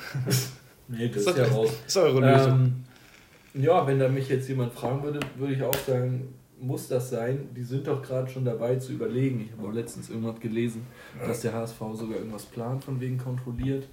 Nee, 0.94 1.08
das 1.08 1.24
ist 1.26 1.38
ja 1.38 1.46
raus. 1.46 1.70
Das 1.86 1.96
ist 1.96 2.02
eure 2.02 2.20
Lösung. 2.20 2.52
Ähm, 3.56 3.64
ja, 3.64 3.88
wenn 3.88 3.98
da 3.98 4.10
mich 4.10 4.28
jetzt 4.28 4.50
jemand 4.50 4.74
fragen 4.74 5.02
würde, 5.04 5.22
würde 5.38 5.54
ich 5.54 5.64
auch 5.64 5.74
sagen, 5.88 6.34
muss 6.60 6.88
das 6.90 7.10
sein? 7.10 7.50
Die 7.56 7.64
sind 7.64 7.88
doch 7.88 8.02
gerade 8.02 8.30
schon 8.30 8.46
dabei 8.46 8.76
zu 8.76 8.92
überlegen. 8.92 9.46
Ich 9.46 9.58
habe 9.58 9.70
auch 9.70 9.74
letztens 9.74 10.10
irgendwas 10.10 10.40
gelesen, 10.40 10.86
dass 11.26 11.42
der 11.42 11.54
HSV 11.54 11.80
sogar 11.94 12.18
irgendwas 12.18 12.46
plant, 12.46 12.84
von 12.84 13.00
wegen 13.00 13.18
kontrolliert. 13.18 13.88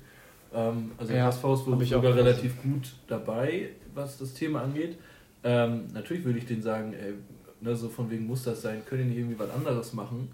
Ähm, 0.54 0.92
also 0.96 1.12
Ja, 1.12 1.26
HSV 1.26 1.44
ist 1.44 1.66
wohl 1.66 1.84
sogar 1.84 2.14
relativ 2.14 2.62
gut 2.62 2.92
dabei, 3.06 3.70
was 3.94 4.18
das 4.18 4.34
Thema 4.34 4.62
angeht. 4.62 4.96
Ähm, 5.44 5.86
natürlich 5.92 6.24
würde 6.24 6.38
ich 6.38 6.46
denen 6.46 6.62
sagen, 6.62 6.92
ey, 6.94 7.14
ne, 7.60 7.76
so 7.76 7.88
von 7.88 8.10
wegen 8.10 8.26
muss 8.26 8.44
das 8.44 8.62
sein, 8.62 8.84
können 8.84 9.02
die 9.02 9.08
nicht 9.10 9.18
irgendwie 9.18 9.38
was 9.38 9.50
anderes 9.50 9.92
machen. 9.92 10.28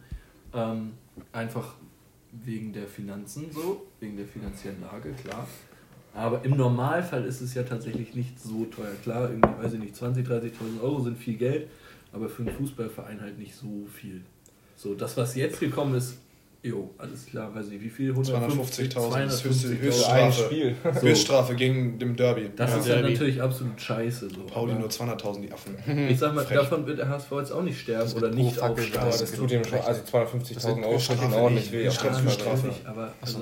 Ähm, 0.52 0.92
einfach 1.32 1.74
wegen 2.44 2.72
der 2.72 2.86
Finanzen 2.86 3.50
so, 3.52 3.86
wegen 4.00 4.16
der 4.16 4.26
finanziellen 4.26 4.80
Lage, 4.80 5.12
klar. 5.12 5.46
Aber 6.14 6.44
im 6.44 6.56
Normalfall 6.56 7.24
ist 7.24 7.40
es 7.40 7.54
ja 7.54 7.64
tatsächlich 7.64 8.14
nicht 8.14 8.40
so 8.40 8.64
teuer. 8.66 8.94
Klar, 9.02 9.30
irgendwie, 9.30 9.62
weiß 9.62 9.72
ich 9.74 9.80
nicht, 9.80 9.94
20.000, 9.94 10.26
30.000 10.26 10.80
Euro 10.82 11.00
sind 11.00 11.18
viel 11.18 11.36
Geld, 11.36 11.68
aber 12.12 12.28
für 12.28 12.42
einen 12.42 12.54
Fußballverein 12.56 13.20
halt 13.20 13.38
nicht 13.38 13.54
so 13.54 13.86
viel. 13.92 14.22
So, 14.76 14.94
das, 14.94 15.16
was 15.16 15.34
jetzt 15.34 15.58
gekommen 15.58 15.94
ist, 15.96 16.18
jo, 16.64 16.92
alles 16.98 17.26
klar, 17.26 17.54
weiß 17.54 17.68
ich, 17.70 17.80
wie 17.80 17.88
viel? 17.90 18.12
250.000 18.12 19.26
ist 19.26 19.44
höchste- 19.44 19.68
250.000. 19.68 19.80
höchste 19.80 20.12
Ein 20.12 20.32
Strafe. 20.32 20.44
Spiel. 20.46 20.76
So, 20.94 21.00
Höchststrafe 21.02 21.54
gegen 21.54 21.98
dem 21.98 22.16
Derby. 22.16 22.50
das 22.56 22.70
Ja, 22.70 22.76
ist 22.78 22.88
dann 22.88 22.96
Derby. 22.98 23.12
natürlich 23.12 23.42
absolut 23.42 23.80
scheiße. 23.80 24.30
So. 24.30 24.40
Pauli 24.46 24.74
nur 24.74 24.88
200.000, 24.88 25.40
die 25.42 25.52
Affen. 25.52 25.76
ich 26.08 26.18
sag 26.18 26.34
mal, 26.34 26.44
Frech. 26.44 26.56
davon 26.58 26.86
wird 26.86 26.98
der 26.98 27.08
HSV 27.08 27.30
jetzt 27.32 27.52
auch 27.52 27.62
nicht 27.62 27.78
sterben 27.80 28.02
Das 28.04 28.16
oder 28.16 28.30
nicht 28.30 28.58
aufsteigen. 28.58 28.96
Aber 28.98 29.10
Das 29.10 29.32
tut 29.32 29.50
ihm 29.52 29.64
schon, 29.64 29.78
also 29.78 30.00
Das 30.00 30.12
250.000 30.12 30.56
ist 30.56 30.64
Euro 30.66 30.80
tut 30.80 30.92
ihm 30.92 30.98
Strafe, 31.00 31.36
auch 31.36 31.50
nicht- 31.50 31.60
nicht 31.60 31.72
weh. 31.72 31.84
nicht 31.84 32.00
aber 32.04 32.30
Strafe. 32.30 32.30
Strafe. 32.30 32.70
Aber 32.86 33.12
also, 33.20 33.38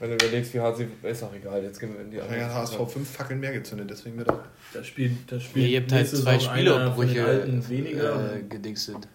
Wenn 0.00 0.08
du 0.08 0.14
überlegst, 0.14 0.54
wie 0.54 0.60
hart 0.60 0.78
sie, 0.78 0.86
ist 1.02 1.22
auch 1.22 1.34
egal, 1.34 1.62
jetzt 1.62 1.78
gehen 1.78 1.92
wir 1.92 2.00
in 2.00 2.10
die 2.10 2.16
Ja, 2.16 2.24
ja, 2.34 2.54
HSV 2.54 2.78
5 2.90 3.06
Fackeln 3.08 3.38
mehr 3.38 3.52
gezündet, 3.52 3.90
deswegen 3.90 4.16
wird 4.16 4.28
er. 4.28 4.44
da 4.72 4.82
spielt, 4.82 5.12
da 5.30 5.36
Ja, 5.36 5.42
spielt 5.42 5.68
ihr 5.68 5.80
habt 5.82 5.92
halt 5.92 6.08
zwei 6.08 6.38
Spielabbrüche 6.40 7.22
Alten 7.24 7.68
weniger. 7.68 8.34
äh, 8.36 8.42
gedingselt. 8.48 9.06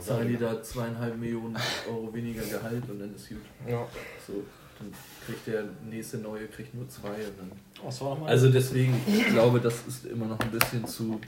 Zahlen 0.00 0.28
die 0.28 0.36
da 0.36 0.62
zweieinhalb 0.62 1.16
Millionen 1.16 1.56
Euro 1.88 2.12
weniger 2.12 2.42
Gehalt 2.42 2.88
und 2.88 2.98
dann 3.00 3.14
ist 3.14 3.28
gut. 3.28 3.38
Ja. 3.66 3.86
So, 4.26 4.44
dann 4.78 4.92
kriegt 5.26 5.46
der 5.46 5.64
nächste 5.88 6.18
neue 6.18 6.46
kriegt 6.48 6.74
nur 6.74 6.88
zwei. 6.88 7.08
Und 7.08 7.38
dann. 7.38 7.52
Was 7.84 8.00
war 8.00 8.10
nochmal? 8.10 8.30
Also 8.30 8.50
deswegen, 8.50 9.00
ich 9.06 9.26
glaube, 9.28 9.60
das 9.60 9.86
ist 9.86 10.06
immer 10.06 10.26
noch 10.26 10.40
ein 10.40 10.50
bisschen 10.50 10.86
zu, 10.86 11.20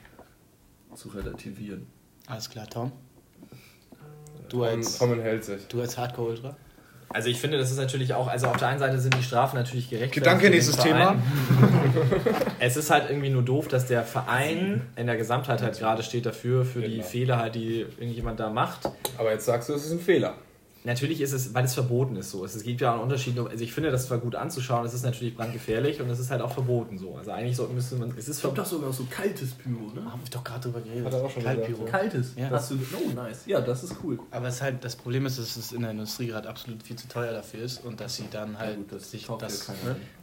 zu 0.94 1.08
relativieren. 1.08 1.86
Alles 2.26 2.48
klar, 2.48 2.68
Tom. 2.68 2.92
Du 4.48 4.58
Tom, 4.58 4.62
als, 4.62 4.98
Tom 4.98 5.20
hält 5.20 5.44
sich. 5.44 5.66
du 5.68 5.80
als 5.80 5.96
Hardcore-Ultra? 5.98 6.56
Also 7.14 7.28
ich 7.28 7.38
finde, 7.40 7.58
das 7.58 7.70
ist 7.70 7.76
natürlich 7.76 8.12
auch, 8.12 8.26
also 8.26 8.48
auf 8.48 8.56
der 8.56 8.66
einen 8.68 8.80
Seite 8.80 8.98
sind 8.98 9.16
die 9.16 9.22
Strafen 9.22 9.56
natürlich 9.56 9.88
gerecht. 9.88 10.12
Gedanke, 10.12 10.50
nächstes 10.50 10.76
Thema. 10.76 11.14
Es 12.58 12.76
ist 12.76 12.90
halt 12.90 13.08
irgendwie 13.08 13.30
nur 13.30 13.42
doof, 13.42 13.68
dass 13.68 13.86
der 13.86 14.02
Verein 14.02 14.82
in 14.96 15.06
der 15.06 15.16
Gesamtheit 15.16 15.62
halt 15.62 15.78
gerade 15.78 16.02
steht 16.02 16.26
dafür, 16.26 16.64
für 16.64 16.80
die 16.80 16.96
Genau. 16.96 17.04
Fehler 17.04 17.38
halt, 17.38 17.54
die 17.54 17.86
irgendjemand 17.98 18.40
da 18.40 18.50
macht. 18.50 18.88
Aber 19.16 19.30
jetzt 19.30 19.44
sagst 19.46 19.68
du, 19.68 19.74
es 19.74 19.84
ist 19.86 19.92
ein 19.92 20.00
Fehler. 20.00 20.34
Natürlich 20.86 21.22
ist 21.22 21.32
es, 21.32 21.54
weil 21.54 21.64
es 21.64 21.72
verboten 21.72 22.14
ist 22.16 22.30
so. 22.30 22.44
Es 22.44 22.62
gibt 22.62 22.82
ja 22.82 22.90
auch 22.90 22.94
einen 22.96 23.02
Unterschied. 23.04 23.38
Also 23.38 23.64
ich 23.64 23.72
finde 23.72 23.90
das 23.90 24.06
zwar 24.06 24.18
gut 24.18 24.34
anzuschauen, 24.34 24.84
es 24.84 24.92
ist 24.92 25.02
natürlich 25.02 25.34
brandgefährlich 25.34 26.00
und 26.02 26.10
es 26.10 26.18
ist 26.18 26.30
halt 26.30 26.42
auch 26.42 26.52
verboten 26.52 26.98
so. 26.98 27.14
Also 27.16 27.30
eigentlich 27.30 27.56
so 27.56 27.66
müsste 27.68 27.96
man, 27.96 28.10
es 28.10 28.28
ist 28.28 28.36
Ich 28.36 28.42
glaube 28.42 28.56
verboten. 28.56 28.56
doch 28.56 28.66
sogar 28.66 28.92
so 28.92 29.06
kaltes 29.08 29.52
Pyro, 29.52 29.90
ne? 29.94 30.04
Haben 30.12 30.20
wir 30.22 30.30
doch 30.30 30.44
gerade 30.44 30.60
drüber 30.60 30.80
geredet. 30.82 31.06
Hat 31.06 31.12
er 31.14 31.24
auch 31.24 31.30
schon 31.30 31.42
ja. 31.42 31.54
Kaltes. 31.90 32.32
Ja. 32.36 32.50
Das 32.50 32.68
du, 32.68 32.74
oh, 32.74 33.14
nice. 33.14 33.44
Ja, 33.46 33.62
das 33.62 33.82
ist 33.82 33.96
cool. 34.04 34.18
Aber 34.30 34.48
es 34.48 34.56
ist 34.56 34.62
halt, 34.62 34.84
das 34.84 34.94
Problem 34.96 35.24
ist, 35.24 35.38
dass 35.38 35.56
es 35.56 35.72
in 35.72 35.80
der 35.80 35.92
Industrie 35.92 36.26
gerade 36.26 36.48
absolut 36.50 36.82
viel 36.82 36.96
zu 36.96 37.08
teuer 37.08 37.32
dafür 37.32 37.62
ist 37.62 37.82
und 37.82 37.98
dass 37.98 38.16
sie 38.16 38.24
dann 38.30 38.58
halt 38.58 38.76
gut, 38.76 38.92
das 38.92 39.10
sich 39.10 39.26
ja 39.26 39.36
das, 39.38 39.68
ne? 39.68 39.74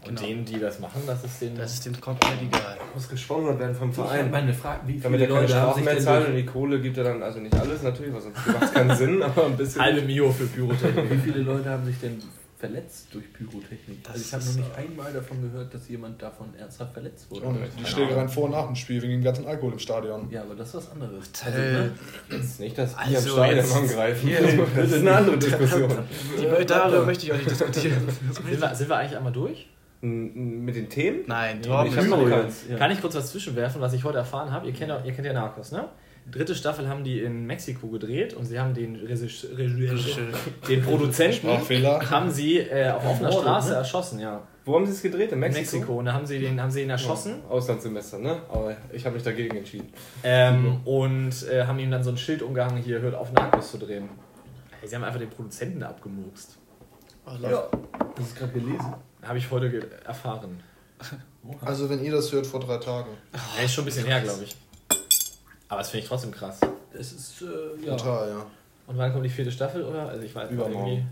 Und 0.04 0.16
Genau. 0.18 0.22
denen, 0.22 0.46
die 0.46 0.60
das 0.60 0.80
machen, 0.80 1.02
das 1.08 1.24
ist 1.24 1.42
denen. 1.42 1.58
Das 1.58 1.74
ist 1.74 1.86
dem 1.86 2.00
komplett 2.00 2.42
egal. 2.42 2.78
Muss 2.94 3.08
gesponsert 3.10 3.60
werden 3.60 3.76
vom 3.76 3.90
Ich 3.90 3.96
Verein. 3.96 4.30
meine 4.32 4.54
Frage, 4.54 4.82
wie 4.88 4.92
viele 4.94 5.04
Damit 5.04 5.22
er 5.22 5.28
keine 5.28 5.40
Leute 5.42 5.56
haben 5.56 5.62
Strafen 5.72 5.84
sich 5.84 5.86
mehr 5.94 6.00
zahlen 6.00 6.26
und 6.28 6.36
die 6.36 6.46
Kohle 6.46 6.82
gibt 6.82 6.98
er 6.98 7.04
dann, 7.04 7.22
also 7.24 7.40
nicht 7.40 7.56
alles 7.56 7.82
natürlich, 7.84 8.14
weil 8.14 8.22
sonst 8.22 8.48
macht 8.48 8.64
es 8.64 8.74
keinen 8.74 8.96
Sinn, 8.96 9.22
aber 9.24 9.46
ein 9.48 9.58
bisschen. 9.58 9.82
halbe 9.82 10.02
Mio 10.04 10.32
für 10.32 10.48
Pyrotechnik. 10.54 11.12
wie 11.12 11.18
viele 11.18 11.42
Leute 11.42 11.70
haben 11.70 11.86
sich 11.86 12.00
denn 12.00 12.22
verletzt 12.58 13.08
durch 13.12 13.34
Pyrotechnik? 13.34 14.04
Das 14.04 14.14
also 14.14 14.24
ich 14.24 14.34
habe 14.34 14.46
noch 14.46 14.56
nicht 14.56 14.78
einmal 14.78 15.14
davon 15.14 15.42
gehört, 15.42 15.74
dass 15.74 15.90
jemand 15.90 16.22
davon 16.22 16.54
ernsthaft 16.56 16.94
verletzt 16.94 17.32
wurde. 17.32 17.48
Die 17.80 17.86
Schlägereien 17.86 18.30
vor 18.30 18.44
und 18.46 18.52
nach 18.52 18.68
dem 18.68 18.76
Spiel 18.76 19.02
wegen 19.02 19.14
dem 19.14 19.24
ganzen 19.24 19.48
Alkohol 19.48 19.74
im 19.74 19.80
Stadion. 19.80 20.30
Ja, 20.30 20.44
aber 20.44 20.56
das 20.56 20.70
ist 20.70 20.76
was 20.76 20.92
anderes. 20.92 21.30
Also, 21.44 21.58
ne? 21.58 21.92
Jetzt 22.30 22.60
nicht 22.60 22.78
das 22.78 22.96
Bier 22.96 23.18
Also 23.18 23.30
im 23.30 23.36
Stadion 23.36 23.84
angreifen. 23.84 24.30
Das 24.76 24.92
ist 24.92 25.00
eine 25.00 25.16
andere 25.16 25.38
Diskussion. 25.38 25.92
Die, 26.40 26.66
darüber 26.66 27.06
möchte 27.06 27.26
ich 27.26 27.32
auch 27.34 27.38
nicht 27.38 27.50
diskutieren. 27.50 28.08
Sind 28.32 28.62
wir, 28.62 28.76
sind 28.76 28.90
wir 28.90 28.98
eigentlich 28.98 29.18
einmal 29.18 29.34
durch? 29.34 29.68
Mit 30.04 30.76
den 30.76 30.90
Themen? 30.90 31.20
Nein, 31.28 31.60
Ich 31.62 31.68
Torben. 31.68 32.30
keins. 32.30 32.64
Ja. 32.68 32.78
Kann 32.78 32.90
ich 32.90 33.00
kurz 33.02 33.14
was 33.14 33.30
zwischenwerfen, 33.32 33.80
was 33.82 33.94
ich 33.94 34.04
heute 34.04 34.18
erfahren 34.18 34.52
habe? 34.52 34.66
Ihr 34.66 34.74
kennt, 34.74 34.92
ihr 35.06 35.14
kennt 35.14 35.28
ja 35.28 35.34
Narcos, 35.34 35.72
ne? 35.72 35.90
Dritte 36.30 36.56
Staffel 36.56 36.88
haben 36.88 37.04
die 37.04 37.20
in 37.22 37.46
Mexiko 37.46 37.88
gedreht 37.88 38.34
und 38.34 38.46
sie 38.46 38.60
haben 38.60 38.74
den, 38.74 38.96
Regis- 38.96 39.46
Regisseur- 39.56 40.34
den 40.68 40.82
Produzenten 40.86 41.48
haben 42.10 42.30
sie 42.32 42.60
äh, 42.60 42.90
auf 42.92 43.06
offener 43.06 43.32
Straße 43.32 43.70
ne? 43.72 43.76
erschossen, 43.78 44.20
ja. 44.20 44.42
Wo 44.64 44.76
haben 44.76 44.86
sie 44.86 44.92
es 44.92 45.02
gedreht? 45.02 45.30
In 45.32 45.34
In 45.34 45.40
Mexiko? 45.40 45.76
Mexiko. 45.78 46.00
Und 46.00 46.06
da 46.06 46.14
haben 46.14 46.26
sie 46.28 46.40
den, 46.40 46.62
haben 46.62 46.70
sie 46.70 46.84
ihn 46.84 46.90
erschossen 46.92 47.42
Auslandssemester, 47.50 48.20
ne? 48.20 48.42
Aber 48.50 48.78
ich 48.94 49.04
habe 49.06 49.16
mich 49.16 49.24
dagegen 49.24 49.58
entschieden. 49.58 49.90
ähm, 50.24 50.82
und 50.86 51.48
äh, 51.50 51.66
haben 51.66 51.80
ihm 51.80 51.90
dann 51.92 52.04
so 52.04 52.12
ein 52.12 52.18
Schild 52.18 52.44
umgehangen, 52.44 52.82
hier 52.82 53.02
hört 53.02 53.16
auf 53.16 53.32
Narcos 53.34 53.72
zu 53.72 53.78
drehen. 53.80 54.08
Sie 54.86 54.96
haben 54.96 55.04
einfach 55.04 55.20
den 55.20 55.30
Produzenten 55.30 55.80
da 55.80 55.90
abgemurkst. 55.90 56.58
Ja, 57.42 57.64
das 58.16 58.26
ist 58.28 58.36
gerade 58.36 58.52
gelesen. 58.54 58.94
Habe 59.24 59.38
ich 59.38 59.50
heute 59.52 59.90
erfahren. 60.06 60.62
Also, 61.66 61.90
wenn 61.90 62.04
ihr 62.04 62.12
das 62.12 62.32
hört 62.32 62.46
vor 62.48 62.60
drei 62.60 62.78
Tagen. 62.78 63.10
Ja, 63.58 63.64
ist 63.66 63.74
schon 63.74 63.84
ein 63.84 63.86
bisschen 63.86 64.06
her, 64.06 64.22
glaube 64.22 64.44
ich. 64.44 64.56
Aber 65.72 65.80
das 65.80 65.90
finde 65.90 66.04
ich 66.04 66.10
trotzdem 66.10 66.32
krass. 66.32 66.58
Es 66.94 67.14
ist, 67.14 67.42
äh, 67.44 67.86
ja. 67.88 67.96
Total, 67.96 68.28
ja. 68.30 68.46
Und 68.88 68.98
wann 68.98 69.14
kommt 69.14 69.24
die 69.24 69.30
vierte 69.30 69.52
Staffel, 69.54 69.84
oder? 69.86 70.10
Also 70.10 70.24
ich 70.26 70.36
weiß 70.36 70.52
Übermorgen. 70.52 70.88
irgendwie. 70.90 71.04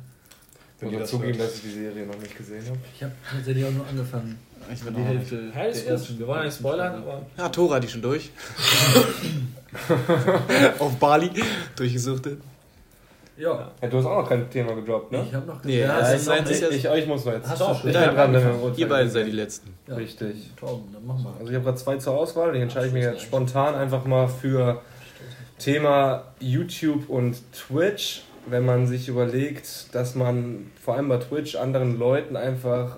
Ich 0.79 0.83
muss 0.83 0.93
ihr 0.93 1.05
zugeben, 1.05 1.37
dass 1.37 1.55
ich 1.55 1.61
die 1.61 1.69
Serie 1.69 2.05
noch 2.05 2.17
nicht 2.17 2.35
gesehen 2.37 2.65
habe. 2.65 2.77
Ich 2.93 3.01
habe 3.03 3.13
tatsächlich 3.31 3.63
auch 3.65 3.71
nur 3.71 3.87
angefangen. 3.87 4.37
Ich 4.73 4.81
bin 4.81 4.95
Die 4.95 5.01
auch 5.01 5.05
Hälfte 5.05 5.51
Ja, 5.55 5.63
ist 5.63 5.87
der 5.87 5.95
gut. 5.95 6.19
Wir 6.19 6.27
wollen 6.27 6.39
ja 6.39 6.45
nicht 6.45 6.57
spoilern, 6.57 6.93
aber. 6.95 7.21
Ja, 7.37 7.47
Tora 7.49 7.75
hat 7.75 7.83
die 7.83 7.87
schon 7.87 8.01
durch. 8.01 8.29
Auf 10.79 10.95
Bali 10.97 11.31
durchgesuchtet. 11.77 12.41
Ja. 13.37 13.71
Ja, 13.81 13.87
du 13.87 13.97
hast 13.97 14.05
auch 14.05 14.21
noch 14.23 14.27
kein 14.29 14.49
Thema 14.49 14.75
gedroppt, 14.75 15.13
ne? 15.13 15.23
Ich 15.25 15.33
habe 15.33 15.47
noch 15.47 15.63
Nee, 15.63 15.79
ja, 15.79 15.99
es 16.01 16.19
ist 16.21 16.27
noch 16.27 16.33
eins 16.33 16.49
ist 16.51 16.61
nicht- 16.69 16.83
Ich, 16.83 16.91
ich 16.91 17.07
muss 17.07 17.23
noch 17.23 17.31
jetzt. 17.33 17.49
Hast 17.49 17.61
du 17.61 17.65
schon? 17.65 17.75
Ich 17.77 17.83
bin 17.83 17.93
dran, 17.93 18.33
wenn 18.33 18.75
Ihr 18.75 18.89
beiden 18.89 19.09
seid 19.09 19.27
die 19.27 19.31
Letzten. 19.31 19.73
Ja. 19.89 19.95
Richtig. 19.95 20.51
Torben, 20.55 20.93
dann 20.93 21.05
mach 21.05 21.17
mal. 21.17 21.33
Also 21.39 21.49
ich 21.49 21.55
habe 21.55 21.65
gerade 21.65 21.77
zwei 21.77 21.97
zur 21.97 22.15
Auswahl. 22.15 22.55
Ich 22.55 22.61
entscheide 22.61 22.91
mich 22.91 23.03
jetzt 23.03 23.23
spontan 23.23 23.73
einfach 23.73 24.05
mal 24.05 24.27
für 24.27 24.83
Thema 25.57 26.25
YouTube 26.39 27.09
und 27.09 27.37
Twitch, 27.51 28.21
wenn 28.45 28.65
man 28.65 28.85
sich 28.85 29.07
überlegt, 29.07 29.93
dass 29.95 30.13
man 30.13 30.71
vor 30.79 30.93
allem 30.93 31.09
bei 31.09 31.17
Twitch 31.17 31.55
anderen 31.55 31.97
Leuten 31.97 32.35
einfach 32.35 32.97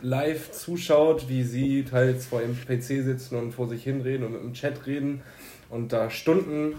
live 0.00 0.52
zuschaut, 0.52 1.28
wie 1.28 1.42
sie 1.42 1.84
teils 1.84 2.26
vor 2.26 2.40
ihrem 2.40 2.56
PC 2.56 3.04
sitzen 3.04 3.36
und 3.36 3.52
vor 3.52 3.68
sich 3.68 3.82
hinreden 3.82 4.24
und 4.24 4.36
im 4.36 4.52
Chat 4.52 4.86
reden 4.86 5.22
und 5.70 5.92
da 5.92 6.08
Stunden 6.08 6.74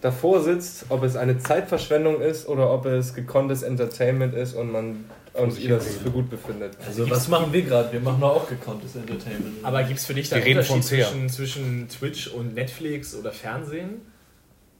davor 0.00 0.42
sitzt, 0.42 0.86
ob 0.88 1.02
es 1.02 1.16
eine 1.16 1.38
Zeitverschwendung 1.38 2.20
ist 2.20 2.48
oder 2.48 2.72
ob 2.72 2.86
es 2.86 3.14
gekonntes 3.14 3.62
Entertainment 3.62 4.34
ist 4.34 4.54
und 4.54 4.72
man 4.72 5.04
und 5.32 5.58
ihr 5.60 5.68
das 5.76 5.86
für 5.96 6.10
gut 6.10 6.28
befindet. 6.28 6.72
Also 6.84 7.08
was 7.08 7.28
machen 7.28 7.52
wir 7.52 7.62
gerade? 7.62 7.92
Wir 7.92 8.00
machen 8.00 8.20
doch 8.20 8.34
auch 8.36 8.48
gekonntes 8.48 8.96
Entertainment. 8.96 9.58
Aber 9.62 9.82
gibt 9.84 10.00
es 10.00 10.06
für 10.06 10.14
dich 10.14 10.28
da 10.28 10.36
einen 10.36 10.46
Unterschied 10.58 10.84
zwischen, 10.84 11.28
zwischen 11.28 11.88
Twitch 11.88 12.28
und 12.28 12.54
Netflix 12.54 13.14
oder 13.14 13.30
Fernsehen? 13.30 14.02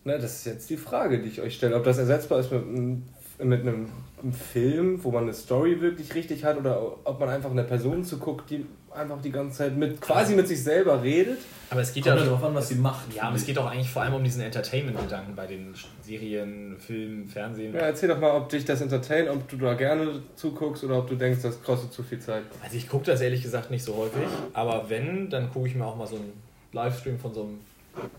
Na, 0.05 0.17
das 0.19 0.37
ist 0.37 0.47
jetzt 0.47 0.71
die 0.71 0.77
Frage, 0.77 1.21
die 1.21 1.29
ich 1.29 1.41
euch 1.41 1.55
stelle. 1.55 1.77
Ob 1.77 1.85
das 1.85 1.99
ersetzbar 1.99 2.41
ist 2.41 2.51
mit, 2.51 2.63
einem- 2.63 3.03
mit 3.43 3.61
einem, 3.61 3.89
einem 4.23 4.33
Film, 4.33 5.05
wo 5.05 5.11
man 5.13 5.25
eine 5.25 5.35
Story 5.35 5.81
wirklich 5.81 6.15
richtig 6.15 6.45
hat, 6.45 6.59
oder 6.59 6.97
ob 7.05 7.21
man 7.21 7.29
einfach 7.29 7.51
einer 7.51 7.63
Person 7.63 8.05
zuguckt, 8.05 8.51
die 8.51 8.67
einfach 8.91 9.21
die 9.23 9.31
ganze 9.31 9.59
Zeit 9.59 9.77
mit 9.77 10.01
quasi 10.01 10.35
mit 10.35 10.49
sich 10.49 10.63
selber 10.65 11.03
redet. 11.03 11.39
Aber 11.71 11.83
es 11.83 11.95
geht 11.95 12.03
Kommt 12.03 12.19
ja 12.19 12.25
darauf 12.25 12.43
an, 12.43 12.55
was 12.55 12.69
sie 12.69 12.75
macht. 12.75 13.15
Ja, 13.15 13.23
aber 13.25 13.37
es 13.37 13.47
geht 13.47 13.57
doch 13.57 13.67
eigentlich 13.71 13.89
vor 13.89 14.03
allem 14.03 14.15
um 14.15 14.25
diesen 14.25 14.43
Entertainment-Gedanken 14.43 15.37
bei 15.37 15.47
den 15.47 15.73
Serien, 16.03 16.77
Filmen, 16.79 17.29
Fernsehen. 17.29 17.73
Ja, 17.73 17.83
erzähl 17.83 18.09
doch 18.09 18.19
mal, 18.19 18.33
ob 18.33 18.49
dich 18.49 18.65
das 18.65 18.81
entertaint, 18.81 19.29
ob 19.29 19.49
du 19.49 19.57
da 19.57 19.75
gerne 19.75 20.21
zuguckst 20.35 20.83
oder 20.83 20.99
ob 20.99 21.09
du 21.09 21.15
denkst, 21.15 21.43
das 21.43 21.63
kostet 21.63 21.93
zu 21.93 22.03
viel 22.03 22.19
Zeit. 22.19 22.43
Also 22.63 22.77
ich 22.77 22.89
gucke 22.89 23.07
das 23.07 23.21
ehrlich 23.21 23.43
gesagt 23.43 23.71
nicht 23.71 23.85
so 23.85 23.95
häufig, 23.97 24.29
aber 24.53 24.91
wenn, 24.91 25.31
dann 25.31 25.49
gucke 25.53 25.69
ich 25.69 25.77
mir 25.77 25.87
auch 25.87 25.97
mal 25.97 26.09
so 26.09 26.17
einen 26.17 26.33
Livestream 26.73 27.21
von 27.21 27.33
so 27.33 27.43
einem 27.43 27.61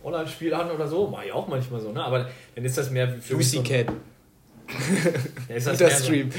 Online-Spiel 0.04 0.54
an 0.54 0.72
oder 0.72 0.88
so. 0.88 1.08
Mache 1.08 1.26
ich 1.26 1.32
auch 1.34 1.48
manchmal 1.48 1.82
so, 1.82 1.92
ne? 1.92 2.04
Aber 2.04 2.30
dann 2.56 2.66
ist 2.66 2.78
das 2.78 2.90
mehr 2.90 3.08
für 3.08 3.36
mich 3.36 3.54
Lucy 3.54 3.58
so, 3.58 3.64
Cat. 3.64 3.88
ja, 5.50 5.56
ist, 5.56 5.68
das 5.68 5.80
mehr 5.80 5.90
so, 5.90 6.04
Stream. 6.06 6.30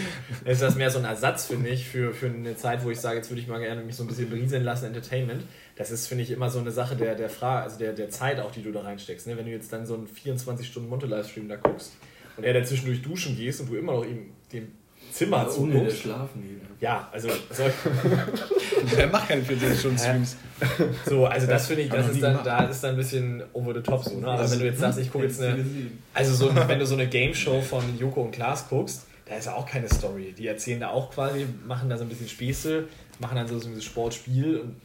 ist 0.46 0.62
das 0.62 0.74
mehr 0.76 0.90
so 0.90 0.98
ein 0.98 1.04
Ersatz, 1.04 1.46
finde 1.46 1.68
ich, 1.68 1.86
für, 1.86 2.14
für 2.14 2.26
eine 2.26 2.56
Zeit, 2.56 2.82
wo 2.84 2.90
ich 2.90 2.98
sage, 2.98 3.16
jetzt 3.16 3.30
würde 3.30 3.42
ich 3.42 3.48
mal 3.48 3.60
gerne 3.60 3.82
mich 3.82 3.96
so 3.96 4.04
ein 4.04 4.06
bisschen 4.06 4.30
berieseln 4.30 4.64
lassen, 4.64 4.86
Entertainment. 4.86 5.42
Das 5.76 5.90
ist, 5.90 6.06
finde 6.06 6.24
ich, 6.24 6.30
immer 6.30 6.50
so 6.50 6.58
eine 6.58 6.70
Sache 6.70 6.96
der, 6.96 7.14
der 7.14 7.30
Frage, 7.30 7.62
also 7.62 7.78
der, 7.78 7.92
der 7.92 8.10
Zeit 8.10 8.38
auch, 8.40 8.50
die 8.50 8.62
du 8.62 8.72
da 8.72 8.82
reinsteckst. 8.82 9.26
Ne? 9.26 9.36
Wenn 9.36 9.46
du 9.46 9.52
jetzt 9.52 9.72
dann 9.72 9.86
so 9.86 9.94
einen 9.94 10.06
24-Stunden-Monte-Livestream 10.06 11.48
da 11.48 11.56
guckst 11.56 11.92
und 12.36 12.44
er 12.44 12.52
dann 12.52 12.64
zwischendurch 12.64 13.02
duschen 13.02 13.36
gehst 13.36 13.60
und 13.60 13.70
du 13.70 13.76
immer 13.76 13.92
noch 13.92 14.04
ihm 14.04 14.30
dem 14.52 14.68
Zimmer 15.10 15.48
ohne 15.58 15.72
der 15.72 15.80
zuguckst. 15.80 16.02
schlafen 16.02 16.42
geht. 16.42 16.60
Ja, 16.80 17.08
also 17.12 17.28
solch, 17.50 17.72
Der 18.96 19.06
macht 19.12 19.28
keine 19.28 19.42
24 19.42 19.78
Stunden 19.78 19.98
Streams. 19.98 20.36
So, 21.06 21.26
also 21.26 21.46
das 21.46 21.66
finde 21.66 21.82
ich, 21.82 21.90
das 21.90 22.08
ist 22.08 22.22
dann, 22.22 22.42
da 22.42 22.64
ist 22.64 22.82
dann 22.82 22.90
ein 22.90 22.96
bisschen 22.96 23.42
over 23.52 23.74
the 23.74 23.80
top 23.80 24.04
so, 24.04 24.18
ne? 24.18 24.26
Aber 24.26 24.50
wenn 24.50 24.58
du 24.58 24.64
jetzt 24.64 24.80
sagst, 24.80 24.98
ich 24.98 25.12
gucke 25.12 25.24
jetzt 25.24 25.40
eine, 25.40 25.64
also 26.14 26.34
so, 26.34 26.54
wenn 26.54 26.78
du 26.78 26.86
so 26.86 26.94
eine 26.94 27.08
Game 27.08 27.34
Show 27.34 27.60
von 27.60 27.82
Joko 27.98 28.22
und 28.22 28.32
Klaas 28.32 28.68
guckst, 28.68 29.06
da 29.26 29.36
ist 29.36 29.46
ja 29.46 29.54
auch 29.54 29.66
keine 29.66 29.88
Story. 29.88 30.34
Die 30.36 30.46
erzählen 30.46 30.80
da 30.80 30.88
auch 30.88 31.10
quasi, 31.10 31.46
machen 31.66 31.88
da 31.88 31.96
so 31.96 32.04
ein 32.04 32.08
bisschen 32.08 32.28
Späße, 32.28 32.84
machen 33.18 33.36
dann 33.36 33.46
so, 33.46 33.58
so 33.58 33.68
ein 33.68 33.80
Sportspiel 33.80 34.58
und 34.60 34.76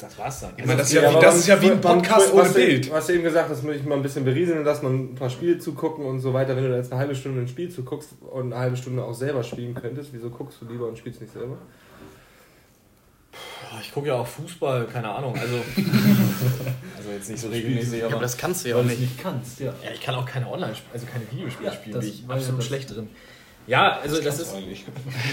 das 0.00 0.18
war's 0.18 0.40
dann. 0.40 0.52
Ich 0.56 0.64
meine, 0.66 0.78
das 0.78 0.88
ist 0.88 0.94
ja, 0.94 1.20
das 1.20 1.36
ist 1.36 1.46
ja 1.46 1.60
wie 1.60 1.70
ein 1.70 1.80
Podcast 1.80 2.32
ohne 2.32 2.42
was 2.42 2.48
du- 2.52 2.58
Bild. 2.58 2.88
Du 2.88 2.94
hast 2.94 3.08
ja 3.08 3.14
eben 3.14 3.24
gesagt, 3.24 3.50
das 3.50 3.62
muss 3.62 3.76
ich 3.76 3.84
mal 3.84 3.94
ein 3.96 4.02
bisschen 4.02 4.24
berieseln, 4.24 4.64
dass 4.64 4.82
man 4.82 5.12
ein 5.12 5.14
paar 5.14 5.30
Spiele 5.30 5.58
zugucken 5.58 6.04
und 6.04 6.20
so 6.20 6.32
weiter. 6.34 6.56
Wenn 6.56 6.64
du 6.64 6.70
da 6.70 6.76
jetzt 6.76 6.90
eine 6.92 7.00
halbe 7.00 7.14
Stunde 7.14 7.40
ein 7.42 7.48
Spiel 7.48 7.68
zuguckst 7.70 8.10
und 8.30 8.52
eine 8.52 8.60
halbe 8.60 8.76
Stunde 8.76 9.04
auch 9.04 9.14
selber 9.14 9.42
spielen 9.42 9.74
könntest, 9.74 10.10
wieso 10.12 10.30
guckst 10.30 10.58
du 10.60 10.66
lieber 10.66 10.86
und 10.88 10.98
spielst 10.98 11.20
nicht 11.20 11.32
selber? 11.32 11.56
ich 13.80 13.92
gucke 13.92 14.08
ja 14.08 14.14
auch 14.14 14.26
Fußball, 14.26 14.86
keine 14.86 15.08
Ahnung. 15.10 15.36
Also, 15.38 15.54
also 16.96 17.10
jetzt 17.14 17.30
nicht 17.30 17.40
so 17.40 17.48
regelmäßig, 17.48 18.02
Aber 18.04 18.14
aber 18.14 18.22
das 18.22 18.36
kannst 18.36 18.64
du 18.64 18.70
ja 18.70 18.76
auch 18.76 18.82
nicht. 18.82 19.00
nicht 19.00 19.18
kannst, 19.22 19.60
ja. 19.60 19.72
ja, 19.84 19.90
ich 19.94 20.00
kann 20.00 20.14
auch 20.16 20.26
keine 20.26 20.50
Online, 20.50 20.74
also 20.92 21.06
keine 21.06 21.30
Videospiele 21.30 21.68
Ja, 21.68 21.74
spielen, 21.74 21.94
das 21.94 22.04
bin 22.04 22.14
ich 22.14 22.22
ja 22.28 22.34
absolut 22.34 22.64
schlecht 22.64 22.94
drin. 22.94 23.08
Ja, 23.70 23.98
also 24.02 24.20
das, 24.20 24.40
ist 24.40 24.54
eigentlich. 24.54 24.84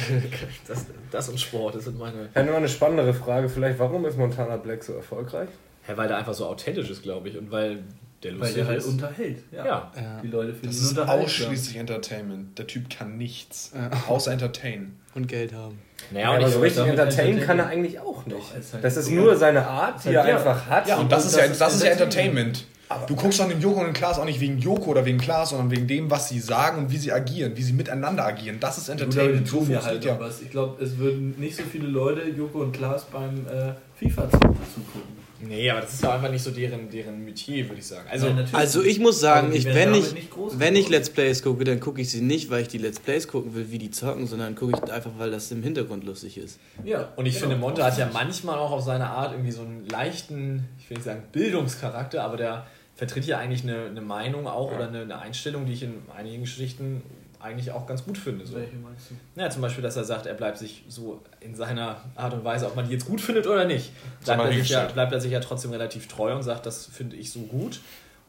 das, 0.68 0.86
das 1.12 1.30
und 1.30 1.40
Sport, 1.40 1.76
das 1.76 1.86
sind 1.86 1.98
meine. 1.98 2.30
Ja, 2.36 2.44
nur 2.44 2.56
eine 2.56 2.70
spannendere 2.70 3.14
Frage 3.14 3.50
vielleicht, 3.50 3.80
warum 3.80 4.06
ist 4.06 4.18
Montana 4.18 4.58
Black 4.58 4.84
so 4.84 4.94
erfolgreich? 4.94 5.50
Ja, 5.88 5.98
weil 5.98 6.08
der 6.08 6.18
einfach 6.18 6.34
so 6.34 6.46
authentisch 6.46 6.90
ist, 6.90 7.02
glaube 7.02 7.30
ich, 7.30 7.38
und 7.38 7.50
weil 7.52 7.80
der 8.24 8.32
Weil 8.34 8.40
lustig 8.40 8.56
der 8.58 8.68
halt 8.68 8.78
ist. 8.80 8.86
unterhält. 8.88 9.44
Ja. 9.52 9.66
ja. 9.66 9.92
Die 10.24 10.28
Leute 10.28 10.52
finden 10.54 10.68
Das 10.68 10.78
ist 10.78 10.98
ausschließlich 10.98 11.78
Entertainment. 11.78 12.58
Der 12.58 12.68
Typ 12.68 12.90
kann 12.90 13.18
nichts. 13.18 13.72
Ja. 13.76 13.90
Außer 14.08 14.32
entertainen. 14.32 15.00
Und 15.16 15.28
Geld 15.28 15.54
haben. 15.54 15.80
Naja, 16.12 16.26
Ja, 16.26 16.32
und 16.38 16.44
aber 16.44 16.50
so 16.52 16.60
richtig 16.60 16.84
damit 16.84 17.00
entertainen 17.00 17.40
kann 17.42 17.60
er 17.60 17.68
eigentlich 17.68 18.00
auch 18.00 18.26
nicht. 18.26 18.38
Doch, 18.38 18.56
ist 18.56 18.74
halt 18.74 18.84
das 18.84 18.98
ist 18.98 19.06
so. 19.08 19.12
nur 19.14 19.36
seine 19.36 19.66
Art, 19.66 20.04
die 20.04 20.10
Ist 20.10 20.16
er 20.16 20.24
halt- 20.24 20.36
einfach 20.36 20.66
hat. 20.68 20.88
Ja, 20.88 20.98
und 20.98 21.12
das, 21.12 21.26
ist 21.26 21.38
ja, 21.38 21.48
das 21.48 21.58
das 21.58 21.74
ist 21.74 21.80
ist 21.80 21.86
ja 21.86 21.92
Entertainment. 21.92 22.66
Entertainment. 22.90 23.10
Du 23.10 23.16
guckst 23.16 23.40
doch 23.40 23.48
den 23.48 23.62
Joko 23.62 23.80
und 23.80 23.88
den 23.88 23.94
Klaas 23.94 24.20
auch 24.20 24.26
nicht 24.26 24.40
wegen 24.40 24.60
Joko 24.60 24.92
oder 24.92 25.06
wegen 25.06 25.18
Klaas, 25.18 25.50
sondern 25.50 25.72
wegen 25.72 25.88
dem, 25.88 26.10
was 26.10 26.30
sie 26.30 26.40
sagen 26.40 26.78
und 26.80 26.92
wie 26.92 26.98
sie 26.98 27.12
agieren, 27.12 27.52
wie 27.56 27.64
sie 27.64 27.74
miteinander 27.74 28.26
agieren. 28.26 28.58
Das 28.60 28.78
ist 28.78 28.90
aber 28.90 29.02
Entertainment. 29.02 29.48
So 29.48 29.60
tun 29.60 29.72
ja 29.72 29.84
halt 29.84 30.06
was. 30.20 30.42
Ich 30.42 30.52
glaube, 30.52 30.84
es 30.84 30.98
würden 30.98 31.36
nicht 31.38 31.56
so 31.56 31.64
viele 31.64 31.88
Leute 31.88 32.22
Joko 32.30 32.60
und 32.60 32.72
Klaas 32.72 33.06
beim 33.06 33.46
äh, 33.48 33.74
FIFA 34.00 34.30
zugucken. 34.30 35.18
Nee, 35.40 35.70
aber 35.70 35.82
das 35.82 35.94
ist 35.94 36.04
ja 36.04 36.16
einfach 36.16 36.32
nicht 36.32 36.44
so 36.44 36.50
deren, 36.50 36.90
deren 36.90 37.24
Metier, 37.24 37.68
würde 37.68 37.80
ich 37.80 37.86
sagen. 37.86 38.08
Also, 38.10 38.28
natürlich 38.28 38.56
Also 38.56 38.84
ich 38.84 39.00
muss 39.00 39.20
sagen, 39.20 39.48
Aber 39.48 39.56
ich, 39.56 39.66
wenn, 39.66 39.94
ich, 39.94 40.06
wenn 40.54 40.76
ich. 40.76 40.90
Let's 40.90 41.12
Plays 41.12 41.44
gucke, 41.44 41.64
dann 41.64 41.80
gucke 41.80 42.02
ich 42.02 42.10
sie 42.10 42.22
nicht, 42.22 42.50
weil 42.50 42.64
ich 42.64 42.70
die 42.70 42.80
Let's 42.80 43.00
Plays 43.00 43.28
gucken 43.28 43.54
will, 43.54 43.70
wie 43.70 43.78
die 43.78 43.92
zocken, 43.92 44.26
sondern 44.26 44.56
gucke 44.56 44.74
ich 44.74 44.92
einfach, 44.92 45.12
weil 45.18 45.30
das 45.30 45.52
im 45.52 45.62
Hintergrund 45.62 46.06
lustig 46.06 46.38
ist. 46.38 46.60
Ja, 46.84 47.10
und 47.18 47.28
ich 47.28 47.36
genau. 47.36 47.50
finde, 47.50 47.58
Monte 47.58 47.84
hat 47.84 47.98
ja 48.00 48.10
manchmal 48.12 48.58
auch 48.58 48.72
auf 48.72 48.84
seine 48.84 49.10
Art 49.10 49.34
irgendwie 49.34 49.52
so 49.52 49.62
einen 49.62 49.86
leichten, 49.88 50.68
ich 50.80 50.90
will 50.90 50.98
nicht 50.98 51.06
sagen 51.06 51.24
Bildungscharakter, 51.32 52.24
aber 52.24 52.38
der 52.38 52.66
vertritt 52.98 53.26
ja 53.26 53.38
eigentlich 53.38 53.64
eine, 53.64 53.86
eine 53.86 54.02
Meinung 54.02 54.48
auch 54.48 54.72
oder 54.74 54.88
eine, 54.88 55.02
eine 55.02 55.20
Einstellung, 55.20 55.66
die 55.66 55.74
ich 55.74 55.84
in 55.84 56.02
einigen 56.16 56.41
Geschichten 56.41 57.04
eigentlich 57.39 57.72
auch 57.72 57.86
ganz 57.86 58.04
gut 58.04 58.18
finde. 58.18 58.45
So. 58.45 58.56
Welche 58.56 58.76
meinst 58.76 59.12
du? 59.12 59.39
Ja, 59.39 59.50
zum 59.52 59.62
Beispiel, 59.62 59.84
dass 59.84 59.95
er 59.95 60.04
sagt, 60.04 60.26
er 60.26 60.34
bleibt 60.34 60.58
sich 60.58 60.84
so 60.89 61.22
in 61.39 61.54
seiner 61.54 62.02
Art 62.16 62.34
und 62.34 62.43
Weise, 62.43 62.66
ob 62.66 62.76
man 62.76 62.88
die 62.88 62.93
jetzt 62.93 63.06
gut 63.06 63.22
findet 63.22 63.45
oder 63.45 63.66
nicht, 63.66 63.91
bleibt, 64.26 64.43
er 64.43 64.52
sich, 64.52 64.70
ja, 64.70 64.86
bleibt 64.86 65.14
er 65.14 65.22
sich 65.22 65.32
ja 65.32 65.39
trotzdem 65.39 65.72
relativ 65.72 66.08
treu 66.08 66.36
und 66.36 66.41
sagt, 66.41 66.66
das 66.66 66.88
finde 66.88 67.16
ich 67.16 67.32
so 67.32 67.41
gut. 67.41 67.82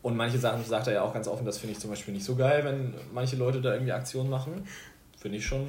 Und 0.03 0.17
manche 0.17 0.39
Sachen 0.39 0.63
sagt 0.63 0.87
er 0.87 0.93
ja 0.93 1.03
auch 1.03 1.15
ganz 1.15 1.27
offen, 1.27 1.47
das 1.47 1.57
finde 1.57 1.73
ich 1.73 1.79
zum 1.79 1.89
Beispiel 1.89 2.13
nicht 2.13 2.25
so 2.25 2.37
geil, 2.37 2.63
wenn 2.65 2.95
manche 3.13 3.37
Leute 3.37 3.63
da 3.63 3.73
irgendwie 3.73 3.93
Aktionen 3.93 4.29
machen. 4.29 4.69
Finde 5.19 5.39
ich 5.39 5.47
schon, 5.47 5.67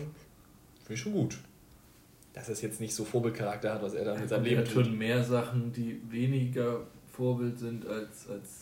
finde 0.81 0.93
ich 0.93 0.99
schon 0.99 1.13
gut. 1.13 1.37
Dass 2.33 2.49
es 2.49 2.61
jetzt 2.61 2.81
nicht 2.81 2.93
so 2.93 3.05
Vorbildcharakter 3.05 3.73
hat, 3.73 3.81
was 3.81 3.93
er 3.93 4.03
da 4.03 4.15
mit 4.15 4.27
seinem 4.27 4.43
Er 4.43 4.49
Leben 4.49 4.61
hat 4.61 4.73
tut. 4.73 4.85
schon 4.85 4.97
mehr 4.97 5.23
Sachen, 5.23 5.71
die 5.71 6.01
weniger 6.09 6.81
Vorbild 7.11 7.57
sind 7.57 7.87
als, 7.87 8.29
als 8.29 8.58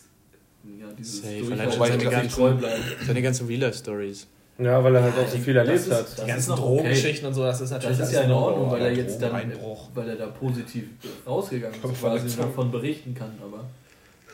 ja, 0.80 0.86
dieses 0.98 1.22
Safe, 1.22 1.56
dass 1.56 1.74
seine 1.76 1.98
sie 2.00 2.06
ganzen- 2.06 2.28
treu 2.30 2.52
bleiben. 2.52 2.82
Seine 3.06 3.22
ganzen 3.22 3.46
Real-Life-Stories. 3.46 4.26
Ja, 4.60 4.82
weil 4.82 4.94
er 4.96 5.02
halt 5.04 5.14
auch 5.14 5.18
Ja, 5.22 5.28
so 5.28 5.36
die- 5.36 5.42
viel 5.42 5.56
erlebt 5.56 5.78
ist- 5.78 5.92
hat. 5.92 6.06
Die 6.22 6.26
ganzen 6.26 6.56
Drogengeschichten 6.56 7.28
und 7.28 7.34
so, 7.34 7.42
das 7.44 7.60
ist 7.60 7.70
natürlich 7.70 7.96
Das 7.98 8.08
ist 8.08 8.14
ja 8.14 8.22
in 8.22 8.32
Ordnung, 8.32 8.70
weil 8.72 8.82
er 8.82 8.92
oh, 8.92 8.94
jetzt 8.96 9.22
dann, 9.22 9.30
Drogeneinbruch. 9.30 9.88
weil 9.94 10.08
er 10.08 10.16
da 10.16 10.26
positiv 10.26 10.84
rausgegangen 11.26 11.76
ist, 11.82 12.00
quasi 12.00 12.36
davon 12.36 12.70
berichten 12.72 13.14
kann, 13.14 13.30
aber 13.40 13.64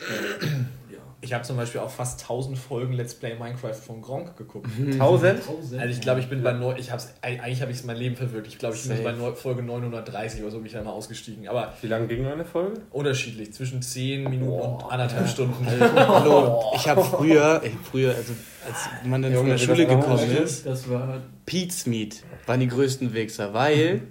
äh. 0.01 0.45
Ich 1.25 1.33
habe 1.33 1.43
zum 1.43 1.57
Beispiel 1.57 1.81
auch 1.81 1.89
fast 1.89 2.21
1000 2.21 2.55
Folgen 2.55 2.93
Let's 2.93 3.15
Play 3.15 3.33
Minecraft 3.33 3.73
von 3.73 3.99
Gronk 4.03 4.37
geguckt. 4.37 4.69
Tausend? 4.99 5.41
Also 5.75 5.87
ich 5.87 5.99
glaube, 5.99 6.19
ich 6.19 6.29
bin 6.29 6.43
bei 6.43 6.53
neu, 6.53 6.75
ich 6.77 6.91
hab's, 6.91 7.15
eigentlich 7.23 7.63
habe 7.63 7.71
ich 7.71 7.83
mein 7.83 7.97
Leben 7.97 8.15
verwirklicht. 8.15 8.53
Ich 8.53 8.59
glaube, 8.59 8.75
ich 8.75 8.87
bin 8.87 9.03
bei 9.03 9.11
neu, 9.11 9.31
Folge 9.31 9.63
930 9.63 10.43
oder 10.43 10.51
so 10.51 10.57
bin 10.57 10.67
ich 10.67 10.73
da 10.73 10.83
mal 10.83 10.91
ausgestiegen. 10.91 11.47
Aber 11.47 11.73
Wie 11.81 11.87
lange 11.87 12.05
ging 12.05 12.27
eine 12.27 12.45
Folge? 12.45 12.79
unterschiedlich, 12.91 13.53
zwischen 13.53 13.81
10 13.81 14.29
Minuten 14.29 14.51
und 14.51 14.83
anderthalb. 14.83 15.27
Stunden. 15.27 15.65
Hallo, 15.95 16.61
ich 16.75 16.87
habe 16.87 17.03
früher, 17.03 17.59
ich 17.63 17.73
früher, 17.89 18.13
also 18.13 18.33
als 18.67 18.87
man 19.03 19.23
dann 19.23 19.31
von 19.33 19.47
Junge, 19.47 19.49
der 19.49 19.57
das 19.57 19.63
Schule 19.63 19.87
gekommen 19.87 20.29
ist, 20.31 20.65
Das 20.65 20.87
war 20.89 21.21
Pete's 21.47 21.87
Meat 21.87 22.23
waren 22.45 22.59
die 22.59 22.67
größten 22.67 23.13
Wichser, 23.13 23.53
weil 23.53 24.01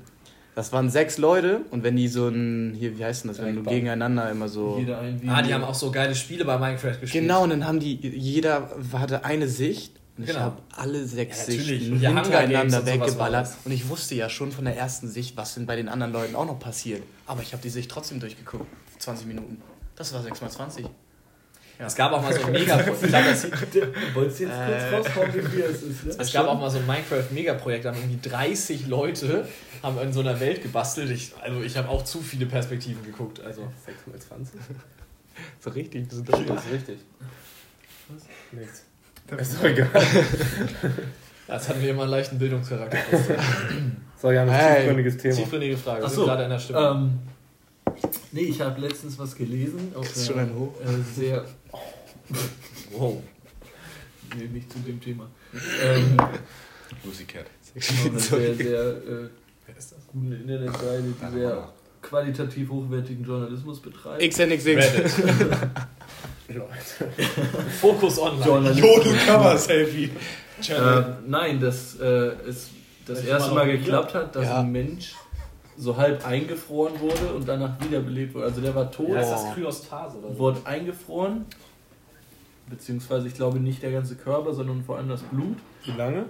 das 0.54 0.72
waren 0.72 0.88
sechs 0.90 1.18
Leute 1.18 1.62
und 1.70 1.82
wenn 1.82 1.96
die 1.96 2.08
so 2.08 2.28
ein, 2.28 2.74
hier, 2.78 2.98
wie 2.98 3.04
heißt 3.04 3.24
denn 3.24 3.28
das, 3.28 3.40
wenn 3.42 3.56
du 3.56 3.62
gegeneinander 3.62 4.30
immer 4.30 4.48
so... 4.48 4.76
jeder 4.78 5.00
ein 5.00 5.20
Video. 5.20 5.34
Ah, 5.34 5.42
die 5.42 5.52
haben 5.52 5.64
auch 5.64 5.74
so 5.74 5.90
geile 5.90 6.14
Spiele 6.14 6.44
bei 6.44 6.58
Minecraft 6.58 7.00
gespielt. 7.00 7.12
Genau, 7.24 7.42
und 7.42 7.50
dann 7.50 7.66
haben 7.66 7.80
die, 7.80 7.96
jeder 7.96 8.70
hatte 8.92 9.24
eine 9.24 9.48
Sicht 9.48 9.96
und 10.16 10.24
ich 10.24 10.30
Genau. 10.30 10.40
habe 10.42 10.62
alle 10.76 11.04
sechs 11.06 11.38
Ja. 11.38 11.44
Sichten 11.54 12.00
Ja, 12.00 12.10
hintereinander 12.10 12.86
weggeballert. 12.86 13.48
Und 13.64 13.72
ich 13.72 13.88
wusste 13.88 14.14
ja 14.14 14.28
schon 14.28 14.52
von 14.52 14.64
der 14.64 14.76
ersten 14.76 15.08
Sicht, 15.08 15.36
was 15.36 15.54
denn 15.54 15.66
bei 15.66 15.74
den 15.74 15.88
anderen 15.88 16.12
Leuten 16.12 16.36
auch 16.36 16.46
noch 16.46 16.60
passiert. 16.60 17.02
Aber 17.26 17.42
ich 17.42 17.52
habe 17.52 17.62
die 17.62 17.70
Sicht 17.70 17.90
trotzdem 17.90 18.20
durchgeguckt. 18.20 18.66
20 19.00 19.26
Minuten. 19.26 19.60
Das 19.96 20.14
war 20.14 20.22
6 20.22 20.40
mal 20.40 20.50
20. 20.50 20.86
Es 21.78 21.94
gab 21.96 22.12
auch 22.12 22.22
mal 22.22 22.32
so 22.32 22.42
ein 22.44 22.52
mega 22.52 22.78
ich 22.80 22.86
glaub, 22.86 23.24
das, 23.24 23.46
Wolltest 24.14 24.40
du 24.40 24.44
jetzt 24.44 24.54
Äh. 24.54 24.90
kurz 24.90 25.06
raushauen, 25.08 25.34
wie 25.34 25.42
viel 25.42 25.60
es 25.64 25.82
ist? 25.82 26.04
Ne? 26.06 26.14
es 26.18 26.32
gab 26.32 26.46
auch 26.46 26.58
mal 26.58 26.70
so 26.70 26.78
ein 26.78 26.86
Minecraft-Megaprojekt, 26.86 27.84
da 27.84 27.90
haben 27.90 27.98
irgendwie 27.98 28.28
30 28.28 28.86
Leute 28.86 29.46
haben 29.82 29.98
in 29.98 30.12
so 30.12 30.20
einer 30.20 30.38
Welt 30.40 30.62
gebastelt. 30.62 31.10
Ich, 31.10 31.32
also 31.42 31.62
ich 31.62 31.76
habe 31.76 31.88
auch 31.88 32.04
zu 32.04 32.20
viele 32.22 32.46
Perspektiven 32.46 33.02
geguckt. 33.04 33.40
Also 33.44 33.68
6 33.86 34.06
mal 34.06 34.18
20? 34.18 34.60
So 35.58 35.70
richtig. 35.70 36.08
Das 36.08 36.18
ist 36.18 36.28
Das 36.28 36.38
ist 36.38 36.72
richtig. 36.72 36.98
Nichts. 38.52 38.84
Ist 39.36 39.54
doch 39.58 39.64
egal. 39.64 39.88
das 41.48 41.68
hatten 41.68 41.82
wir 41.82 41.90
immer 41.90 42.02
einen 42.02 42.10
leichten 42.12 42.38
Bildungscharakter. 42.38 42.98
So, 44.20 44.30
ja, 44.30 44.42
ein 44.42 44.48
Hey. 44.48 44.76
tiefgründiges 44.76 45.16
Thema. 45.16 45.34
Tiefgründige 45.34 45.76
Frage. 45.76 46.02
Wir 46.02 46.04
Ach 46.06 46.10
sind 46.10 46.16
so, 46.20 46.24
gerade 46.26 46.44
in 46.44 46.50
der 46.50 46.58
Stimme. 46.60 46.78
Ähm, 46.78 47.18
nee, 48.32 48.42
ich 48.42 48.60
habe 48.60 48.80
letztens 48.80 49.18
was 49.18 49.34
gelesen. 49.36 49.92
Auf 49.94 50.14
ist 50.14 50.26
schon 50.26 50.38
ein 50.38 50.54
Hoch. 50.54 50.74
Äh, 50.82 51.02
sehr, 51.20 51.44
wow. 52.92 53.22
nee, 54.36 54.44
nicht 54.48 54.72
zu 54.72 54.78
dem 54.80 55.00
Thema. 55.00 55.28
Ähm, 55.82 56.16
Lucy 57.04 57.24
Cat. 57.24 57.46
eine 57.74 58.18
sehr, 58.18 58.54
sehr 58.54 58.80
äh, 58.90 59.28
gute 60.12 60.34
Internetseite, 60.36 61.02
die 61.02 61.36
sehr 61.38 61.68
qualitativ 62.02 62.70
hochwertigen 62.70 63.24
Journalismus 63.24 63.80
betreibt. 63.80 64.22
XNXX. 64.22 65.14
Fokus 67.80 68.18
online. 68.18 68.44
Journalismus. 68.46 69.26
Cover-Selfie. 69.26 70.10
Äh, 70.68 71.02
nein, 71.26 71.60
dass 71.60 71.98
äh, 71.98 72.04
es 72.48 72.68
das 73.06 73.24
erste 73.24 73.54
mal 73.54 73.66
geklappt 73.66 74.14
hat, 74.14 74.36
dass 74.36 74.44
Ja. 74.44 74.60
ein 74.60 74.70
Mensch 74.72 75.14
so 75.76 75.96
halb 75.96 76.26
eingefroren 76.26 76.98
wurde 77.00 77.34
und 77.34 77.48
danach 77.48 77.80
wiederbelebt 77.84 78.34
wurde. 78.34 78.46
Also 78.46 78.60
der 78.60 78.74
war 78.74 78.90
tot, 78.90 79.08
Ja, 79.08 79.20
ist 79.20 79.30
das 79.30 79.54
Kryostase 79.54 80.18
oder 80.18 80.28
so? 80.32 80.38
wurde 80.38 80.60
eingefroren, 80.64 81.44
beziehungsweise 82.68 83.28
ich 83.28 83.34
glaube 83.34 83.58
nicht 83.60 83.82
der 83.82 83.92
ganze 83.92 84.14
Körper, 84.16 84.52
sondern 84.52 84.82
vor 84.84 84.96
allem 84.96 85.08
das 85.08 85.22
Blut. 85.22 85.56
Wie 85.84 85.92
lange? 85.92 86.26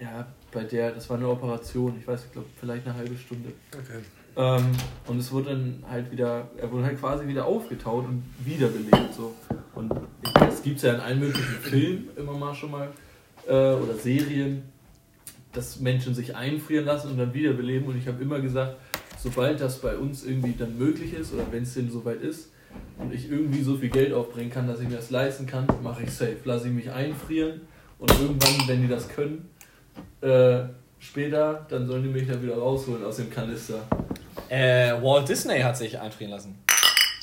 Ja, 0.00 0.26
bei 0.52 0.64
der, 0.64 0.92
das 0.92 1.08
war 1.08 1.16
eine 1.16 1.28
Operation, 1.28 1.96
ich 2.00 2.06
weiß, 2.06 2.24
ich 2.26 2.32
glaube 2.32 2.48
vielleicht 2.58 2.86
eine 2.86 2.96
halbe 2.96 3.16
Stunde. 3.16 3.50
Okay. 3.72 4.00
Ähm, 4.36 4.72
und 5.06 5.18
es 5.18 5.30
wurde 5.30 5.50
dann 5.50 5.84
halt 5.88 6.10
wieder, 6.10 6.48
er 6.56 6.70
wurde 6.72 6.84
halt 6.86 6.98
quasi 6.98 7.26
wieder 7.28 7.44
aufgetaut 7.44 8.04
und 8.06 8.24
wiederbelebt. 8.44 9.14
So. 9.16 9.32
Und 9.76 9.92
es 10.48 10.62
gibt 10.62 10.82
ja 10.82 10.94
in 10.94 11.00
allen 11.00 11.20
möglichen 11.20 11.54
Filmen 11.60 12.08
immer 12.16 12.32
mal 12.32 12.52
schon 12.54 12.72
mal 12.72 12.88
äh, 13.46 13.52
oder 13.74 13.94
Serien, 13.94 14.64
dass 15.54 15.80
Menschen 15.80 16.14
sich 16.14 16.36
einfrieren 16.36 16.84
lassen 16.84 17.10
und 17.10 17.18
dann 17.18 17.32
wiederbeleben. 17.32 17.88
Und 17.88 17.98
ich 17.98 18.06
habe 18.06 18.22
immer 18.22 18.40
gesagt, 18.40 18.76
sobald 19.22 19.60
das 19.60 19.78
bei 19.78 19.96
uns 19.96 20.24
irgendwie 20.24 20.54
dann 20.58 20.76
möglich 20.78 21.14
ist 21.14 21.32
oder 21.32 21.44
wenn 21.50 21.62
es 21.62 21.74
denn 21.74 21.90
soweit 21.90 22.20
ist 22.20 22.50
und 22.98 23.12
ich 23.14 23.30
irgendwie 23.30 23.62
so 23.62 23.76
viel 23.76 23.88
Geld 23.88 24.12
aufbringen 24.12 24.50
kann, 24.50 24.66
dass 24.66 24.80
ich 24.80 24.88
mir 24.88 24.96
das 24.96 25.10
leisten 25.10 25.46
kann, 25.46 25.66
mache 25.82 26.02
ich 26.02 26.10
safe. 26.10 26.36
Lasse 26.44 26.68
ich 26.68 26.74
mich 26.74 26.90
einfrieren 26.90 27.62
und 27.98 28.10
irgendwann, 28.20 28.68
wenn 28.68 28.82
die 28.82 28.88
das 28.88 29.08
können, 29.08 29.48
äh, 30.20 30.64
später, 30.98 31.66
dann 31.68 31.86
sollen 31.86 32.02
die 32.02 32.08
mich 32.08 32.26
dann 32.26 32.42
wieder 32.42 32.56
rausholen 32.56 33.04
aus 33.04 33.16
dem 33.16 33.30
Kanister. 33.30 33.80
Äh, 34.48 34.92
Walt 35.02 35.28
Disney 35.28 35.60
hat 35.60 35.76
sich 35.76 35.98
einfrieren 35.98 36.32
lassen. 36.32 36.63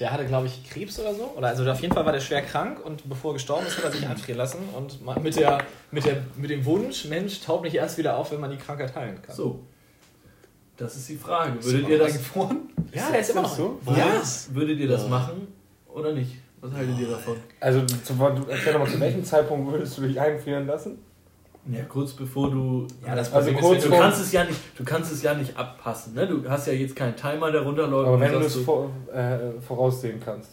Der 0.01 0.11
hatte, 0.11 0.25
glaube 0.25 0.47
ich, 0.47 0.67
Krebs 0.67 0.99
oder 0.99 1.13
so. 1.13 1.31
Oder 1.37 1.49
also 1.49 1.69
auf 1.69 1.79
jeden 1.79 1.93
Fall 1.93 2.03
war 2.03 2.11
der 2.11 2.21
schwer 2.21 2.41
krank 2.41 2.83
und 2.83 3.07
bevor 3.07 3.31
er 3.31 3.33
gestorben 3.35 3.67
ist, 3.67 3.77
hat 3.77 3.83
er 3.83 3.91
sich 3.91 4.07
einfrieren 4.07 4.39
lassen. 4.39 4.57
Und 4.75 4.99
mit, 5.23 5.35
der, 5.35 5.59
mit, 5.91 6.03
der, 6.03 6.23
mit 6.35 6.49
dem 6.49 6.65
Wunsch, 6.65 7.05
Mensch, 7.05 7.39
taut 7.41 7.61
nicht 7.61 7.75
erst 7.75 7.99
wieder 7.99 8.17
auf, 8.17 8.31
wenn 8.31 8.39
man 8.39 8.49
die 8.49 8.57
Krankheit 8.57 8.95
heilen 8.95 9.21
kann. 9.21 9.35
So. 9.35 9.59
Das 10.75 10.95
ist 10.95 11.07
die 11.07 11.17
Frage. 11.17 11.63
Würdet 11.63 11.87
ihr 11.87 11.99
das, 11.99 12.13
eingefroren? 12.13 12.69
Ja, 12.91 13.11
der 13.11 13.19
ist 13.19 13.29
immer 13.29 13.43
noch. 13.43 13.55
so? 13.55 13.79
Ja. 13.95 14.23
würdet 14.49 14.79
ihr 14.79 14.87
das 14.87 15.07
machen 15.07 15.47
oder 15.93 16.13
nicht? 16.13 16.31
Was 16.61 16.71
haltet 16.73 16.97
ihr 16.97 17.07
davon? 17.07 17.37
Also, 17.59 17.85
zu, 17.85 18.13
erklär 18.49 18.73
doch 18.73 18.79
mal, 18.79 18.89
zu 18.89 18.99
welchem 18.99 19.23
Zeitpunkt 19.23 19.71
würdest 19.71 19.99
du 19.99 20.01
dich 20.01 20.19
einfrieren 20.19 20.65
lassen? 20.65 20.97
Ja, 21.69 21.83
kurz 21.83 22.13
bevor 22.13 22.49
du. 22.49 22.87
Ja, 23.05 23.15
das 23.15 23.31
Also 23.31 23.51
Problem 23.51 23.63
kurz 23.63 23.83
ist, 23.83 23.91
du 23.91 23.95
kannst 23.97 24.21
es 24.21 24.31
ja 24.31 24.43
nicht, 24.45 24.59
du 24.75 24.83
kannst 24.83 25.11
es 25.11 25.21
ja 25.21 25.33
nicht 25.35 25.55
abpassen. 25.55 26.13
Ne? 26.15 26.25
Du 26.27 26.49
hast 26.49 26.65
ja 26.67 26.73
jetzt 26.73 26.95
keinen 26.95 27.15
Timer, 27.15 27.51
der 27.51 27.61
runterläuft. 27.61 28.07
Aber 28.07 28.19
wenn 28.19 28.31
du 28.31 28.39
es 28.39 28.55
vor, 28.55 28.89
äh, 29.13 29.61
voraussehen 29.65 30.19
kannst. 30.23 30.51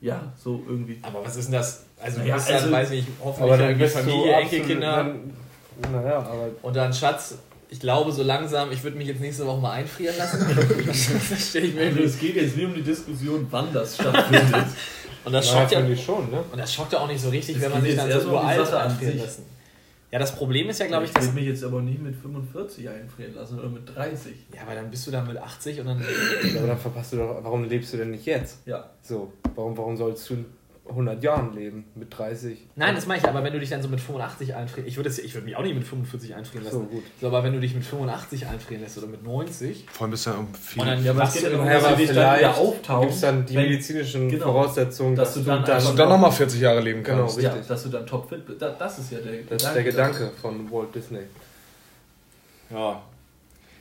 Ja, 0.00 0.32
so 0.36 0.60
irgendwie. 0.68 0.98
aber 1.02 1.24
was 1.24 1.36
ist 1.36 1.46
denn 1.46 1.54
das? 1.54 1.84
Also, 2.02 2.20
du 2.20 2.26
Ja, 2.26 2.34
bist 2.34 2.48
dann, 2.48 2.56
also- 2.56 2.72
weiß 2.72 2.90
nicht, 2.90 3.06
Aber 3.20 3.30
hoffentlich 3.30 3.50
dann 3.52 3.60
irgendwie 3.60 3.82
bist 3.84 3.96
Familie, 3.98 4.32
Enkelkinder. 4.32 4.96
Dann, 4.96 5.92
naja, 5.92 6.18
aber 6.18 6.48
Und 6.62 6.74
dann, 6.76 6.92
Schatz, 6.92 7.36
ich 7.70 7.78
glaube 7.78 8.10
so 8.10 8.24
langsam, 8.24 8.72
ich 8.72 8.82
würde 8.82 8.96
mich 8.98 9.06
jetzt 9.06 9.20
nächste 9.20 9.46
Woche 9.46 9.60
mal 9.60 9.70
einfrieren 9.72 10.16
lassen. 10.18 10.44
das 10.86 11.48
stelle 11.48 11.66
ich 11.66 11.74
mir 11.74 11.82
Also, 11.82 12.00
es 12.00 12.18
geht 12.18 12.34
jetzt 12.34 12.56
nicht 12.56 12.66
um 12.66 12.74
die 12.74 12.82
Diskussion, 12.82 13.46
wann 13.48 13.72
das 13.72 13.94
stattfindet. 13.94 14.66
Und 15.24 15.32
das 15.32 15.48
schockt 15.48 15.70
ja, 15.70 15.80
ich 15.86 16.04
schon, 16.04 16.30
ne? 16.32 16.42
und 16.50 16.58
das 16.58 16.74
schockt 16.74 16.92
ja 16.92 16.98
auch 16.98 17.06
nicht 17.06 17.20
so 17.20 17.28
richtig, 17.28 17.54
Es 17.54 17.62
wenn 17.62 17.70
man 17.70 17.82
sich 17.82 17.94
dann 17.94 18.08
so 18.08 18.12
erstmal 18.14 18.34
um 18.42 18.48
einfrieren 18.48 19.12
sich. 19.20 19.22
Ja, 20.12 20.18
das 20.18 20.36
Problem 20.36 20.68
ist 20.68 20.78
ja, 20.78 20.86
glaube 20.86 21.04
ich, 21.04 21.10
ich 21.10 21.14
dass. 21.14 21.26
will 21.28 21.32
mich 21.40 21.46
jetzt 21.46 21.64
aber 21.64 21.80
nicht 21.80 21.98
mit 21.98 22.14
45 22.14 22.86
einfrieren 22.86 23.34
lassen 23.34 23.58
oder 23.58 23.70
mit 23.70 23.88
30. 23.96 24.34
Ja, 24.54 24.60
aber 24.62 24.74
dann 24.74 24.90
bist 24.90 25.06
du 25.06 25.10
dann 25.10 25.26
mit 25.26 25.38
80 25.38 25.80
und 25.80 25.86
dann. 25.86 26.04
Aber 26.58 26.66
dann 26.66 26.78
verpasst 26.78 27.14
du 27.14 27.16
doch, 27.16 27.38
warum 27.42 27.64
lebst 27.64 27.94
du 27.94 27.96
denn 27.96 28.10
nicht 28.10 28.26
jetzt? 28.26 28.58
Ja. 28.66 28.90
So, 29.00 29.32
warum, 29.54 29.74
warum 29.74 29.96
sollst 29.96 30.28
du 30.28 30.44
100 30.88 31.22
Jahren 31.22 31.54
leben? 31.54 31.84
Mit 31.94 32.16
30? 32.16 32.58
Nein, 32.74 32.94
das 32.96 33.06
mache 33.06 33.18
ich, 33.18 33.24
aber 33.24 33.44
wenn 33.44 33.52
du 33.52 33.60
dich 33.60 33.70
dann 33.70 33.80
so 33.82 33.88
mit 33.88 34.00
85 34.00 34.54
einfrieren. 34.54 34.88
Ich 34.88 34.96
würde 34.96 35.10
würde 35.10 35.40
mich 35.46 35.56
auch 35.56 35.62
nicht 35.62 35.74
mit 35.76 35.84
45 35.84 36.34
einfrieren 36.34 36.64
lassen. 36.64 36.76
So, 36.80 36.84
gut. 36.84 37.04
So, 37.20 37.28
aber 37.28 37.44
wenn 37.44 37.52
du 37.52 37.60
dich 37.60 37.74
mit 37.74 37.84
85 37.84 38.46
einfrieren 38.46 38.82
lässt 38.82 38.98
oder 38.98 39.06
mit 39.06 39.22
90. 39.22 39.86
Vor 39.90 40.02
allem 40.04 40.10
bist 40.10 40.26
du 40.26 40.30
ja 40.30 40.36
um 40.36 40.52
viel. 40.54 40.82
Und 40.82 40.88
dann 40.88 41.04
Ja, 41.04 41.16
wachst 41.16 41.34
geht 41.34 41.44
ja 41.44 41.48
du 41.50 41.56
dich 41.56 41.64
dann 41.72 41.96
vielleicht 41.96 42.38
wieder 42.40 42.56
auftauchst. 42.58 43.10
Gibt 43.10 43.22
dann 43.22 43.46
die 43.46 43.54
wenn- 43.54 43.62
medizinischen 43.68 44.28
genau. 44.28 44.44
Voraussetzungen, 44.46 45.14
Dass 45.14 45.34
dass, 45.34 45.44
du 45.44 45.48
dann 45.50 45.64
dann. 45.64 45.96
dann 45.96 46.08
nochmal 46.08 46.32
40 46.32 46.60
Jahre 46.60 46.80
leben 46.80 47.02
Genau, 47.04 47.18
kannst. 47.20 47.40
Ja, 47.40 47.50
richtig. 47.50 47.68
dass 47.68 47.82
du 47.84 47.88
dann 47.88 48.06
topfit 48.06 48.44
bist. 48.44 48.60
Da- 48.60 48.70
Das 48.76 48.98
ist 48.98 49.12
ja 49.12 49.18
der 49.20 49.32
Das 49.48 49.62
ist 49.62 49.74
der 49.74 49.84
Gedanke 49.84 50.32
von 50.40 50.70
Walt 50.70 50.94
Disney. 50.94 51.20
Ja. 52.70 53.02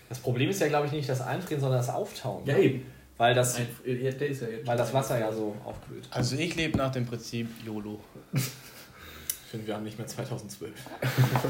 Das 0.10 0.20
Problem 0.20 0.50
ist 0.50 0.60
ja, 0.62 0.68
glaube 0.68 0.86
ich, 0.88 0.92
nicht 0.92 1.08
das 1.10 1.22
Einfrieren, 1.22 1.62
sondern 1.62 1.80
das 1.80 1.90
Auftauen. 1.90 2.44
Ja, 2.46 2.58
eben. 2.58 2.86
Weil 3.22 3.36
das, 3.36 3.56
Ein, 3.56 3.68
ja, 3.86 4.10
der 4.10 4.30
ist 4.30 4.42
ja 4.42 4.48
jetzt 4.48 4.66
weil 4.66 4.76
das 4.76 4.92
Wasser 4.96 5.20
ja 5.20 5.32
so 5.32 5.56
aufkühlt. 5.64 6.08
Also 6.10 6.36
ich 6.38 6.56
lebe 6.56 6.76
nach 6.76 6.92
dem 6.92 7.06
Prinzip 7.06 7.48
YOLO. 7.64 8.00
Ich 8.34 8.42
finde, 9.52 9.68
wir 9.68 9.76
haben 9.76 9.84
nicht 9.84 10.00
mehr 10.00 10.08
2012. 10.08 10.74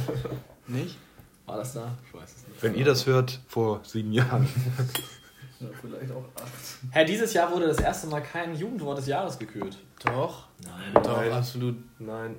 Nicht? 0.67 0.97
War 1.45 1.55
das 1.55 1.71
da? 1.73 1.97
Ich 2.05 2.13
weiß 2.13 2.29
es 2.29 2.47
nicht. 2.49 2.61
Wenn 2.61 2.75
ihr 2.75 2.83
das 2.83 3.05
hört, 3.05 3.39
vor 3.47 3.79
sieben 3.85 4.11
Jahren. 4.11 4.45
Ja, 5.61 5.67
vielleicht 5.79 6.11
auch 6.11 6.25
acht. 6.35 6.51
Herr, 6.89 7.05
dieses 7.05 7.33
Jahr 7.33 7.51
wurde 7.51 7.67
das 7.67 7.77
erste 7.79 8.07
Mal 8.07 8.21
kein 8.21 8.55
Jugendwort 8.55 8.97
des 8.97 9.05
Jahres 9.05 9.37
gekürt. 9.37 9.77
Doch. 10.03 10.47
Nein. 10.65 11.03
Doch, 11.03 11.17
Nein. 11.17 11.31
absolut. 11.31 11.75
Nein, 11.99 12.35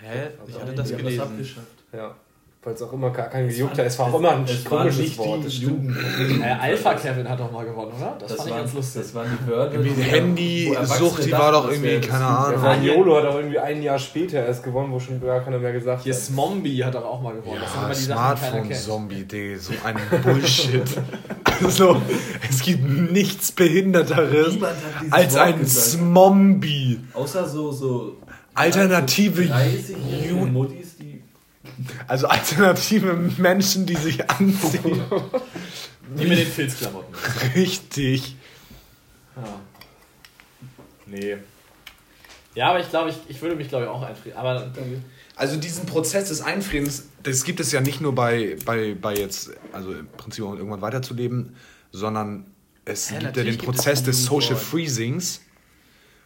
Hä? 0.00 0.30
Ich 0.48 0.58
hatte 0.58 0.72
das 0.72 0.88
gelesen. 0.88 1.20
abgeschafft. 1.20 1.84
ja. 1.92 2.16
Weil 2.64 2.72
es 2.72 2.80
auch 2.82 2.92
immer 2.94 3.10
gar 3.10 3.28
kein 3.28 3.46
gejuckt 3.46 3.72
hat. 3.72 3.78
war- 3.78 3.84
Es 3.86 3.98
war 3.98 4.06
auch 4.06 4.18
immer 4.18 4.30
ein 4.30 4.46
komisches 4.64 4.98
nicht 4.98 5.18
Wort. 5.18 5.40
die 5.40 5.44
das 5.44 5.54
stimmt. 5.54 5.70
Jugend- 5.96 6.42
Äh, 6.42 6.44
Alpha 6.62 6.94
Kevin 6.94 7.28
hat 7.28 7.38
doch 7.38 7.52
mal 7.52 7.64
gewonnen, 7.66 7.92
oder? 7.98 8.16
Das, 8.18 8.28
Das, 8.28 8.36
fand 8.38 8.48
ich 8.48 8.54
waren, 8.54 8.62
ganz 8.62 8.74
lustig. 8.74 9.02
das 9.02 9.14
waren 9.14 9.38
die 9.38 9.50
Wörter. 9.50 9.72
Irgendwie 9.74 9.96
wo- 9.98 10.02
Handy, 10.10 10.66
wo 10.70 10.72
Erwachsene 10.74 10.98
Sucht, 11.10 11.26
die 11.26 11.32
war 11.32 11.52
doch 11.52 11.70
irgendwie, 11.70 12.00
keine 12.00 12.24
Ahnung. 12.24 12.64
Ja, 12.64 12.74
hier- 12.74 12.94
Yolo 12.96 13.16
hat 13.18 13.26
auch 13.26 13.34
irgendwie 13.36 13.58
ein 13.58 13.82
Jahr 13.82 13.98
später 13.98 14.46
erst 14.46 14.62
gewonnen, 14.64 14.90
wo 14.92 14.98
schon 14.98 15.20
gar 15.20 15.40
keiner 15.44 15.58
mehr 15.58 15.72
gesagt 15.72 16.04
Hier 16.04 16.14
hat. 16.14 16.20
Smombi 16.20 16.78
hat 16.78 16.94
doch 16.94 17.04
auch 17.04 17.20
mal 17.20 17.34
gewonnen. 17.34 17.60
das 17.60 17.70
sind 17.70 17.80
Ja, 17.80 17.84
immer 17.86 17.94
die 17.94 18.00
Sachen, 18.00 18.68
die. 18.68 18.74
Smartphone-Zombie, 18.74 19.24
Digga, 19.24 19.58
so 19.58 19.72
ein 19.84 19.96
Bullshit. 20.22 20.82
also, 21.62 22.00
es 22.48 22.62
gibt 22.62 23.12
nichts 23.12 23.52
Behinderteres 23.52 24.54
als 25.10 25.34
Wort 25.34 25.42
ein. 25.46 25.66
Zombie. 25.66 27.00
Außer 27.12 27.46
so, 27.46 27.70
so 27.72 28.16
Alternative 28.54 29.42
30-jährige 29.42 30.34
Ju- 30.34 30.46
Muttis, 30.46 30.96
die 30.96 31.22
Also 32.06 32.26
alternative 32.28 33.14
Menschen, 33.38 33.86
die 33.86 33.96
sich 33.96 34.30
anziehen. 34.30 35.02
Die 36.18 36.26
mit 36.26 36.38
den 36.38 36.46
Filzklamotten. 36.46 37.14
Richtig. 37.54 38.36
Ja. 39.36 39.60
Nee. 41.06 41.36
Ja, 42.54 42.70
aber 42.70 42.80
ich 42.80 42.88
glaube, 42.90 43.10
ich, 43.10 43.16
ich 43.28 43.42
würde 43.42 43.56
mich, 43.56 43.68
glaube 43.68 43.84
ich, 43.84 43.90
auch 43.90 44.02
einfrieren. 44.02 44.38
Aber 44.38 44.70
Also 45.36 45.56
diesen 45.56 45.86
Prozess 45.86 46.28
des 46.28 46.40
Einfrierens, 46.40 47.08
das 47.22 47.44
gibt 47.44 47.58
es 47.60 47.72
ja 47.72 47.80
nicht 47.80 48.00
nur 48.00 48.14
bei, 48.14 48.56
bei, 48.64 48.94
bei 48.94 49.16
jetzt, 49.16 49.50
also 49.72 49.92
im 49.92 50.06
Prinzip 50.16 50.44
um 50.44 50.56
irgendwann 50.56 50.82
weiterzuleben, 50.82 51.56
sondern 51.90 52.46
es 52.84 53.10
Ja, 53.10 53.18
gibt 53.18 53.36
ja 53.36 53.44
den 53.44 53.58
Prozess 53.58 54.04
des 54.04 54.24
Social. 54.24 54.56
Freezings, 54.56 55.40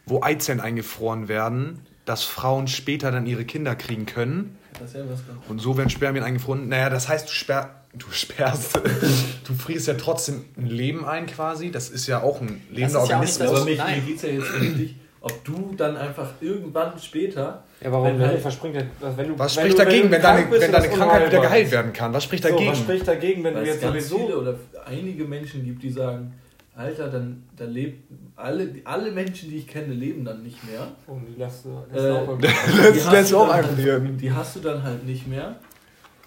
wo 0.05 0.22
Eizellen 0.22 0.61
eingefroren 0.61 1.28
werden, 1.28 1.86
dass 2.05 2.24
Frauen 2.24 2.68
später 2.68 3.11
dann 3.11 3.26
ihre 3.26 3.45
Kinder 3.45 3.74
kriegen 3.76 4.07
können. 4.07 4.59
Das 4.81 4.91
ist 4.91 4.97
ja 4.97 5.03
was 5.11 5.26
ganz 5.26 5.39
Und 5.49 5.61
so 5.61 5.76
werden 5.76 5.91
Spermien 5.91 6.24
eingefroren. 6.24 6.68
Naja, 6.68 6.91
das 6.91 7.09
heißt, 7.09 7.29
du, 7.29 7.33
sperr, 7.33 7.70
du 7.95 8.07
sperrst, 8.11 8.81
du 9.47 9.55
frierst 9.55 9.89
ja 9.89 9.95
trotzdem 9.95 10.45
ein 10.57 10.66
Leben 10.66 11.05
ein 11.05 11.26
quasi. 11.26 11.70
Das 11.70 11.89
ist 11.91 12.07
ja 12.07 12.22
auch 12.22 12.41
ein 12.41 12.61
lebender 12.70 13.03
ist 13.03 13.09
ja 13.11 13.16
auch 13.16 13.20
nicht 13.20 13.31
Organismus. 13.33 13.39
das- 13.39 13.51
Aber 13.51 13.64
mich, 13.64 13.79
Nein. 13.79 14.01
mir 14.01 14.07
geht 14.07 14.16
es 14.16 14.22
ja 14.22 14.29
jetzt 14.31 14.61
richtig, 14.61 14.97
ob 15.20 15.45
du 15.45 15.74
dann 15.76 15.97
einfach 15.97 16.31
irgendwann 16.41 16.93
später. 16.99 17.64
Ja, 17.81 17.93
warum 17.93 18.07
Wenn 18.09 18.18
denn? 18.18 18.29
halt- 18.29 18.41
verspringt 18.41 18.76
der, 18.76 18.87
wenn 19.16 19.29
du, 19.29 19.39
was 19.39 19.57
wenn 19.57 19.62
spricht 19.64 19.79
du, 19.79 19.85
dagegen, 19.85 20.07
du 20.07 20.11
wenn, 20.12 20.20
krank 20.20 20.37
deine, 20.37 20.47
bist 20.51 20.61
wenn 20.62 20.68
und 20.68 20.72
deine 20.74 20.89
das 20.89 20.97
Krankheit 20.99 21.16
wieder 21.16 21.26
unheilbar 21.26 21.43
geheilt 21.43 21.66
ist? 21.66 21.72
werden 21.72 21.93
kann? 21.93 22.12
Was 22.12 22.24
spricht 22.24 22.43
So, 22.45 22.49
dagegen? 22.51 22.70
was 22.70 22.79
spricht 22.79 23.09
dagegen, 23.09 23.45
wenn 23.45 23.55
Weil 23.55 23.64
du 23.64 23.70
es 23.70 23.74
jetzt 23.76 23.83
ganz 23.93 24.09
sowieso... 24.09 24.18
viele 24.26 24.39
oder 24.39 24.55
einige 24.87 25.24
Menschen 25.24 25.64
gibt, 25.64 25.83
die 25.83 25.91
sagen, 25.91 26.35
Alter, 26.79 27.09
dann, 27.09 27.43
dann 27.57 27.70
lebt 27.72 28.05
alle, 28.37 28.68
alle 28.85 29.11
Menschen, 29.11 29.51
die 29.51 29.57
ich 29.57 29.66
kenne, 29.66 29.93
leben 29.93 30.24
dann 30.24 30.43
nicht 30.45 30.62
mehr. 30.64 30.87
Oh, 31.09 31.16
die 31.29 31.39
lässt 31.39 31.64
du- 31.64 31.70
Äh, 31.93 31.95
lässt 31.95 32.07
du 32.09 32.16
auch- 32.16 32.41
Lässt 32.95 33.11
lässt 33.12 33.33
du 33.33 33.37
auch 33.39 33.49
dann 33.49 33.64
einfrieren. 33.64 34.05
Halt, 34.07 34.20
die 34.20 34.33
hast 34.33 34.57
du 34.57 34.61
dann 34.61 34.83
halt 34.83 35.05
nicht 35.05 35.26
mehr. 35.26 35.57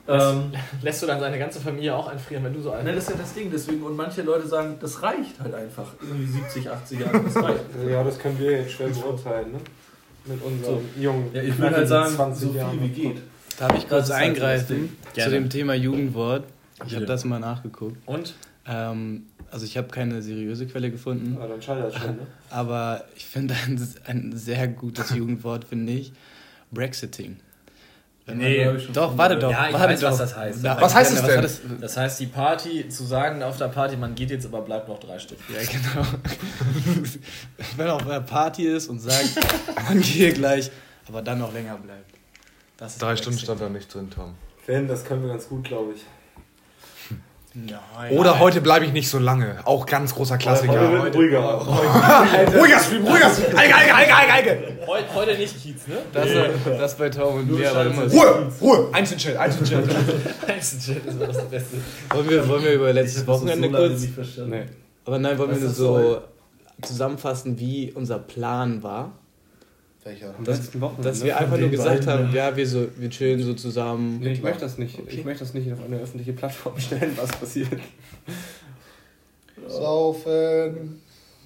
lässt, 0.08 0.26
Ähm, 0.34 0.52
lässt 0.82 1.02
du 1.04 1.08
dann 1.08 1.20
seine 1.22 1.39
ganze 1.39 1.62
Familie 1.62 1.95
auch 1.95 2.08
einfrieren, 2.10 2.43
wenn 2.43 2.54
du 2.54 2.62
so 2.62 2.72
alt 2.72 2.84
nein, 2.84 2.95
das 2.95 3.06
ist 3.06 3.12
ja 3.12 3.16
das 3.18 3.34
Ding. 3.34 3.49
Deswegen, 3.49 3.82
und 3.84 3.95
manche 3.95 4.24
Leute 4.24 4.45
sagen, 4.47 4.76
das 4.82 5.02
reicht 5.02 5.39
halt 5.39 5.54
einfach. 5.56 5.93
Irgendwie 6.02 6.26
70, 6.32 6.70
80 6.70 6.99
Jahre, 6.99 7.22
das 7.24 7.36
reicht. 7.43 7.64
Ja, 7.89 8.04
das 8.04 8.20
können 8.20 8.38
wir 8.38 8.52
jetzt 8.52 8.72
schwer 8.74 8.89
beurteilen, 8.89 9.54
ne? 9.54 9.60
Mit 10.26 10.43
unseren 10.43 10.80
jungen... 10.99 11.30
Ja, 11.34 11.41
ich 11.43 11.58
würde 11.58 11.76
halt 11.78 11.88
sagen, 11.88 12.14
20 12.14 12.43
so 12.43 12.49
viel 12.49 12.58
Jahren. 12.60 12.82
wie 12.84 12.89
geht. 12.89 13.22
Darf 13.58 13.74
ich 13.78 13.88
kurz 13.88 14.10
halt 14.12 14.36
so 14.36 14.43
eingreifen 14.43 14.97
zu 15.18 15.30
dem 15.30 15.49
Thema 15.49 15.74
Jugendwort? 15.76 16.43
Ich 16.86 16.93
habe 16.95 17.06
das 17.06 17.24
mal 17.26 17.39
nachgeguckt. 17.39 17.95
Und? 18.06 18.36
Ähm, 18.68 19.26
also 19.49 19.66
ich 19.66 19.76
habe 19.78 19.88
keine 19.89 20.22
seriöse 20.22 20.66
Quelle 20.68 20.91
gefunden, 20.91 21.36
Ja, 21.39 21.47
dann 21.47 21.62
scheitert 21.62 21.93
schon, 21.95 22.16
ne? 22.18 22.28
aber 22.49 23.03
ich 23.16 23.26
finde 23.26 23.55
ein, 23.66 23.80
ein 24.05 24.38
sehr 24.38 24.68
gutes 24.68 25.09
Jugendwort, 25.16 25.66
finde 25.66 25.93
ich, 25.93 26.14
Brexiting. 26.72 27.38
Nee, 28.34 28.80
schon 28.80 28.93
Doch, 28.93 29.18
warte 29.18 29.38
doch. 29.38 29.51
Ja, 29.51 29.68
ich 29.68 29.74
warte 29.74 29.93
weiß, 29.93 29.99
doch. 30.01 30.12
was 30.12 30.18
das 30.20 30.38
heißt. 30.38 30.59
Na, 30.62 30.80
Was 30.80 30.95
heißt 30.95 31.14
es 31.16 31.22
denn? 31.24 31.41
das- 31.41 31.62
Das 31.82 31.97
heißt, 31.97 32.20
die 32.20 32.28
Party, 32.28 32.88
zu 32.88 33.03
sagen 33.03 33.43
auf 33.43 33.57
der 33.57 33.68
Party, 33.68 33.97
man 33.97 34.16
geht 34.16 34.30
jetzt, 34.30 34.45
aber 34.45 34.62
bleibt 34.62 34.88
noch 34.88 34.99
drei 34.99 35.20
Stunden. 35.20 35.43
Ja, 35.51 35.59
genau. 35.59 36.07
Wenn 37.76 37.88
er 37.88 37.95
auf 37.95 38.05
einer 38.05 38.22
Party 38.22 38.68
ist 38.68 38.88
und 38.88 38.99
sagt, 38.99 39.38
man 39.88 39.99
gehe 40.01 40.32
gleich, 40.34 40.72
aber 41.09 41.22
dann 41.22 41.39
noch 41.39 41.51
länger 41.53 41.76
bleibt. 41.78 42.14
Das 42.78 42.93
ist 42.93 43.01
Drei. 43.01 43.16
Stunden 43.18 43.39
stand 43.39 43.59
da 43.59 43.68
nicht 43.70 43.93
drin, 43.93 44.09
Tom. 44.09 44.34
Fan, 44.66 44.88
das 44.88 45.03
können 45.03 45.24
wir 45.24 45.30
ganz 45.30 45.49
gut, 45.49 45.66
glaube 45.66 45.93
ich. 45.95 46.01
Nein. 47.54 48.18
Oder 48.18 48.39
heute 48.39 48.62
bleibe 48.62 48.86
ich 48.86 48.93
nicht 48.93 49.10
so 49.10 49.20
lange. 49.20 49.60
Auch 49.66 49.86
ganz 49.86 50.16
großer 50.16 50.38
Klassiker. 50.38 51.02
Heute 51.02 51.18
ruhiger. 51.18 51.39
Ruhiger 51.39 52.80
Stream, 52.80 53.06
ruhiger 53.06 53.30
Stream. 53.30 53.58
Eige, 53.58 53.76
Eige, 53.76 53.93
Eige, 53.95 54.16
Eige, 54.16 54.32
Eige. 54.32 54.78
Heute, 54.88 55.14
heute 55.14 55.38
nicht 55.38 55.62
Kiez, 55.62 55.86
ne? 55.88 55.97
Das, 56.14 56.30
das 56.66 56.95
bei 56.97 57.10
Tom 57.10 57.36
und 57.36 57.52
mir 57.52 57.70
aber 57.70 57.88
immer 57.88 58.10
so. 58.10 58.18
Ruhe, 58.18 58.52
Ruhe. 58.62 58.89
Einzelchat, 58.93 59.36
Einzelchat. 59.36 59.84
Einzelchat 60.47 61.06
ist 61.06 61.22
das 61.22 61.43
Beste. 61.49 61.78
Wollen 62.14 62.30
wir, 62.30 62.47
wollen 62.47 62.64
wir 62.64 62.74
über 62.74 62.93
letztes 62.93 63.28
Wochenende 63.28 63.70
so 63.70 63.76
kurz. 63.76 64.02
nicht 64.02 64.14
verstanden. 64.14 64.49
Nee. 64.52 64.66
Aber 65.04 65.20
nein, 65.20 65.38
wollen 65.38 65.52
wir 65.52 65.58
nur 65.58 65.70
ist 65.70 65.76
so 65.76 66.22
zusammenfassen, 66.82 67.60
wie 67.60 67.91
unser 67.91 68.20
Plan 68.20 68.82
war. 68.82 69.12
Welcher? 70.04 70.34
Am 70.36 70.43
letzten 70.43 70.82
Wochenende. 70.82 71.10
Dass 71.10 71.24
wir 71.24 71.34
von 71.34 71.43
einfach 71.43 71.58
nur 71.58 71.70
gesagt 71.70 72.06
beiden, 72.06 72.26
haben, 72.28 72.34
ja, 72.36 72.56
wir, 72.58 72.68
so, 72.68 72.88
wir 72.97 73.10
chillen 73.12 73.43
so 73.43 73.54
zusammen. 73.54 74.20
Nee, 74.20 74.32
ich 74.34 74.41
möchte 74.41 74.62
das 74.62 74.78
nicht. 74.80 74.97
Ich 75.08 75.24
möchte 75.24 75.43
das 75.43 75.54
nicht 75.54 75.72
auf 75.72 75.84
eine 75.86 75.97
öffentliche 75.97 76.34
Plattform 76.34 76.80
stellen, 76.80 77.14
was 77.18 77.30
passiert. 77.32 77.70
Saufen. 79.68 81.02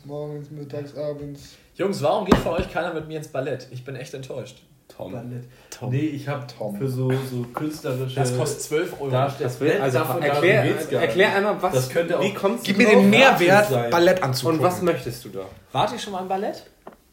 Morgens, 0.05 0.51
mittags, 0.51 0.95
abends. 0.95 1.55
Jungs, 1.75 2.01
warum 2.01 2.25
geht 2.25 2.37
von 2.37 2.53
euch 2.53 2.71
keiner 2.71 2.93
mit 2.93 3.07
mir 3.07 3.17
ins 3.17 3.27
Ballett? 3.27 3.67
Ich 3.71 3.83
bin 3.83 3.95
echt 3.95 4.13
enttäuscht. 4.13 4.61
Tom. 4.87 5.11
Ballett. 5.11 5.43
Tom. 5.71 5.89
Nee, 5.89 5.99
ich 6.05 6.27
habe 6.27 6.45
Tom. 6.47 6.77
für 6.77 6.87
so, 6.87 7.11
so 7.11 7.41
künstlerische 7.53 8.15
Das 8.15 8.37
kostet 8.37 8.61
12 8.61 8.93
Euro. 9.01 9.09
Darstellung. 9.09 9.51
Das 9.51 9.59
will, 9.59 9.81
also 9.81 9.97
davon 9.97 10.21
erklär, 10.21 10.61
darum 10.63 10.77
geht's 10.77 10.89
gar 10.89 11.01
erklär 11.01 11.27
nicht. 11.27 11.37
einmal, 11.37 11.61
was, 11.61 11.73
Das 11.73 11.89
könnte 11.89 12.17
auch- 12.19 12.23
wie 12.23 12.33
kommst 12.33 12.63
Gib 12.63 12.77
du 12.77 12.83
mir 12.83 12.89
den? 12.91 13.09
Mehrwert. 13.09 13.91
Ballett 13.91 14.23
anzugucken. 14.23 14.59
Und 14.59 14.65
was 14.65 14.81
möchtest 14.81 15.25
du 15.25 15.29
da? 15.29 15.45
Wart 15.73 15.91
ihr 15.91 15.99
schon 15.99 16.13
mal 16.13 16.21
im 16.21 16.27
Ballett? 16.29 16.63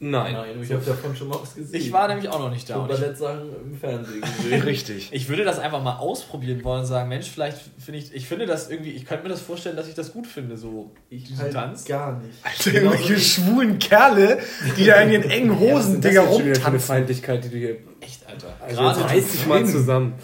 Nein. 0.05 0.33
Nein, 0.33 0.61
ich 0.61 0.73
habe 0.73 0.85
davon 0.85 1.15
schon 1.15 1.29
mal 1.29 1.39
was 1.41 1.55
gesehen. 1.55 1.81
Ich 1.81 1.93
war 1.93 2.09
nämlich 2.09 2.29
auch 2.29 2.41
noch 2.41 2.51
nicht 2.51 2.69
da. 2.69 2.75
schon 2.75 2.83
Und 2.83 2.91
ich, 2.93 3.01
Ballettsachen 3.01 3.51
im 3.65 3.79
Fernsehen 3.79 4.21
gesehen. 4.37 4.63
Richtig. 4.63 5.09
ich 5.13 5.29
würde 5.29 5.45
das 5.45 5.61
einfach 5.61 5.81
mal 5.81 5.97
ausprobieren 5.99 6.65
wollen 6.65 6.81
und 6.81 6.87
sagen, 6.87 7.09
Mensch, 7.09 7.31
vielleicht 7.31 7.59
finde 7.79 8.01
ich, 8.01 8.13
ich 8.13 8.27
finde 8.27 8.47
das 8.47 8.69
irgendwie, 8.69 8.91
ich 8.91 9.07
könnte 9.07 9.23
mir 9.23 9.29
das 9.29 9.41
vorstellen, 9.41 9.77
dass 9.77 9.87
ich 9.87 9.95
das 9.95 10.13
gut 10.13 10.27
finde, 10.27 10.57
so 10.57 10.91
Ich 11.09 11.23
diesen 11.23 11.39
halt 11.39 11.53
Tanz. 11.53 11.85
gar 11.85 12.19
nicht. 12.19 12.35
Alter, 12.43 12.73
irgendwelche 12.75 13.17
schwulen 13.21 13.79
Kerle, 13.79 14.41
die 14.77 14.87
da 14.87 14.97
in 15.03 15.13
ihren 15.13 15.31
engen 15.31 15.61
Hosen, 15.61 16.01
Digga, 16.01 16.23
eine 16.23 16.31
rumtanzen. 16.31 16.81
Feindlichkeit, 16.81 17.45
die 17.45 17.49
du 17.51 17.57
hier. 17.59 17.77
Echt, 18.01 18.27
Alter. 18.29 18.57
Also 18.61 18.77
Gerade 18.81 19.05
reiß 19.05 19.31
dich 19.31 19.47
mal 19.47 19.65
zusammen. 19.65 20.15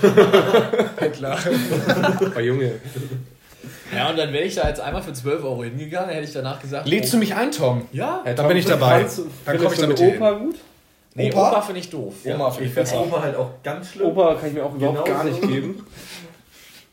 klar. 1.12 1.38
Oh, 2.36 2.40
Junge. 2.40 2.72
Ja, 3.94 4.10
und 4.10 4.18
dann 4.18 4.32
wäre 4.32 4.44
ich 4.44 4.54
da 4.54 4.68
jetzt 4.68 4.80
einmal 4.80 5.02
für 5.02 5.12
12 5.12 5.42
Euro 5.44 5.64
hingegangen, 5.64 6.10
hätte 6.10 6.24
ich 6.24 6.32
danach 6.32 6.60
gesagt, 6.60 6.86
Lädst 6.88 7.12
du 7.12 7.16
mich 7.18 7.34
ein, 7.34 7.50
Tom? 7.52 7.86
Ja. 7.92 8.20
Herr 8.24 8.34
Da 8.34 8.42
Tom, 8.42 8.48
bin 8.48 8.56
ich 8.58 8.66
dabei. 8.66 9.02
du- 9.02 9.06
Dann 9.06 9.06
findest 9.06 9.64
komm 9.64 9.72
ich 9.72 9.78
du 9.78 9.82
damit 9.82 10.00
eine 10.22 10.36
hin. 10.38 10.46
Gut? 10.46 10.56
Nee, 11.14 11.32
Opa? 11.32 11.50
Opa 11.50 11.60
finde 11.62 11.80
ich 11.80 11.90
doof. 11.90 12.14
Oma 12.24 12.50
finde 12.50 12.64
Ich 12.64 12.68
ich 12.70 12.74
finde 12.74 12.90
besser. 12.90 13.00
Opa 13.02 13.22
halt 13.22 13.36
auch 13.36 13.50
ganz 13.64 13.90
schlimm. 13.90 14.06
Oper 14.08 14.34
kann 14.36 14.48
ich 14.48 14.54
mir 14.54 14.64
auch 14.64 14.74
überhaupt 14.74 15.04
Genau 15.04 15.16
gar 15.16 15.24
nicht 15.24 15.40
geben. 15.42 15.86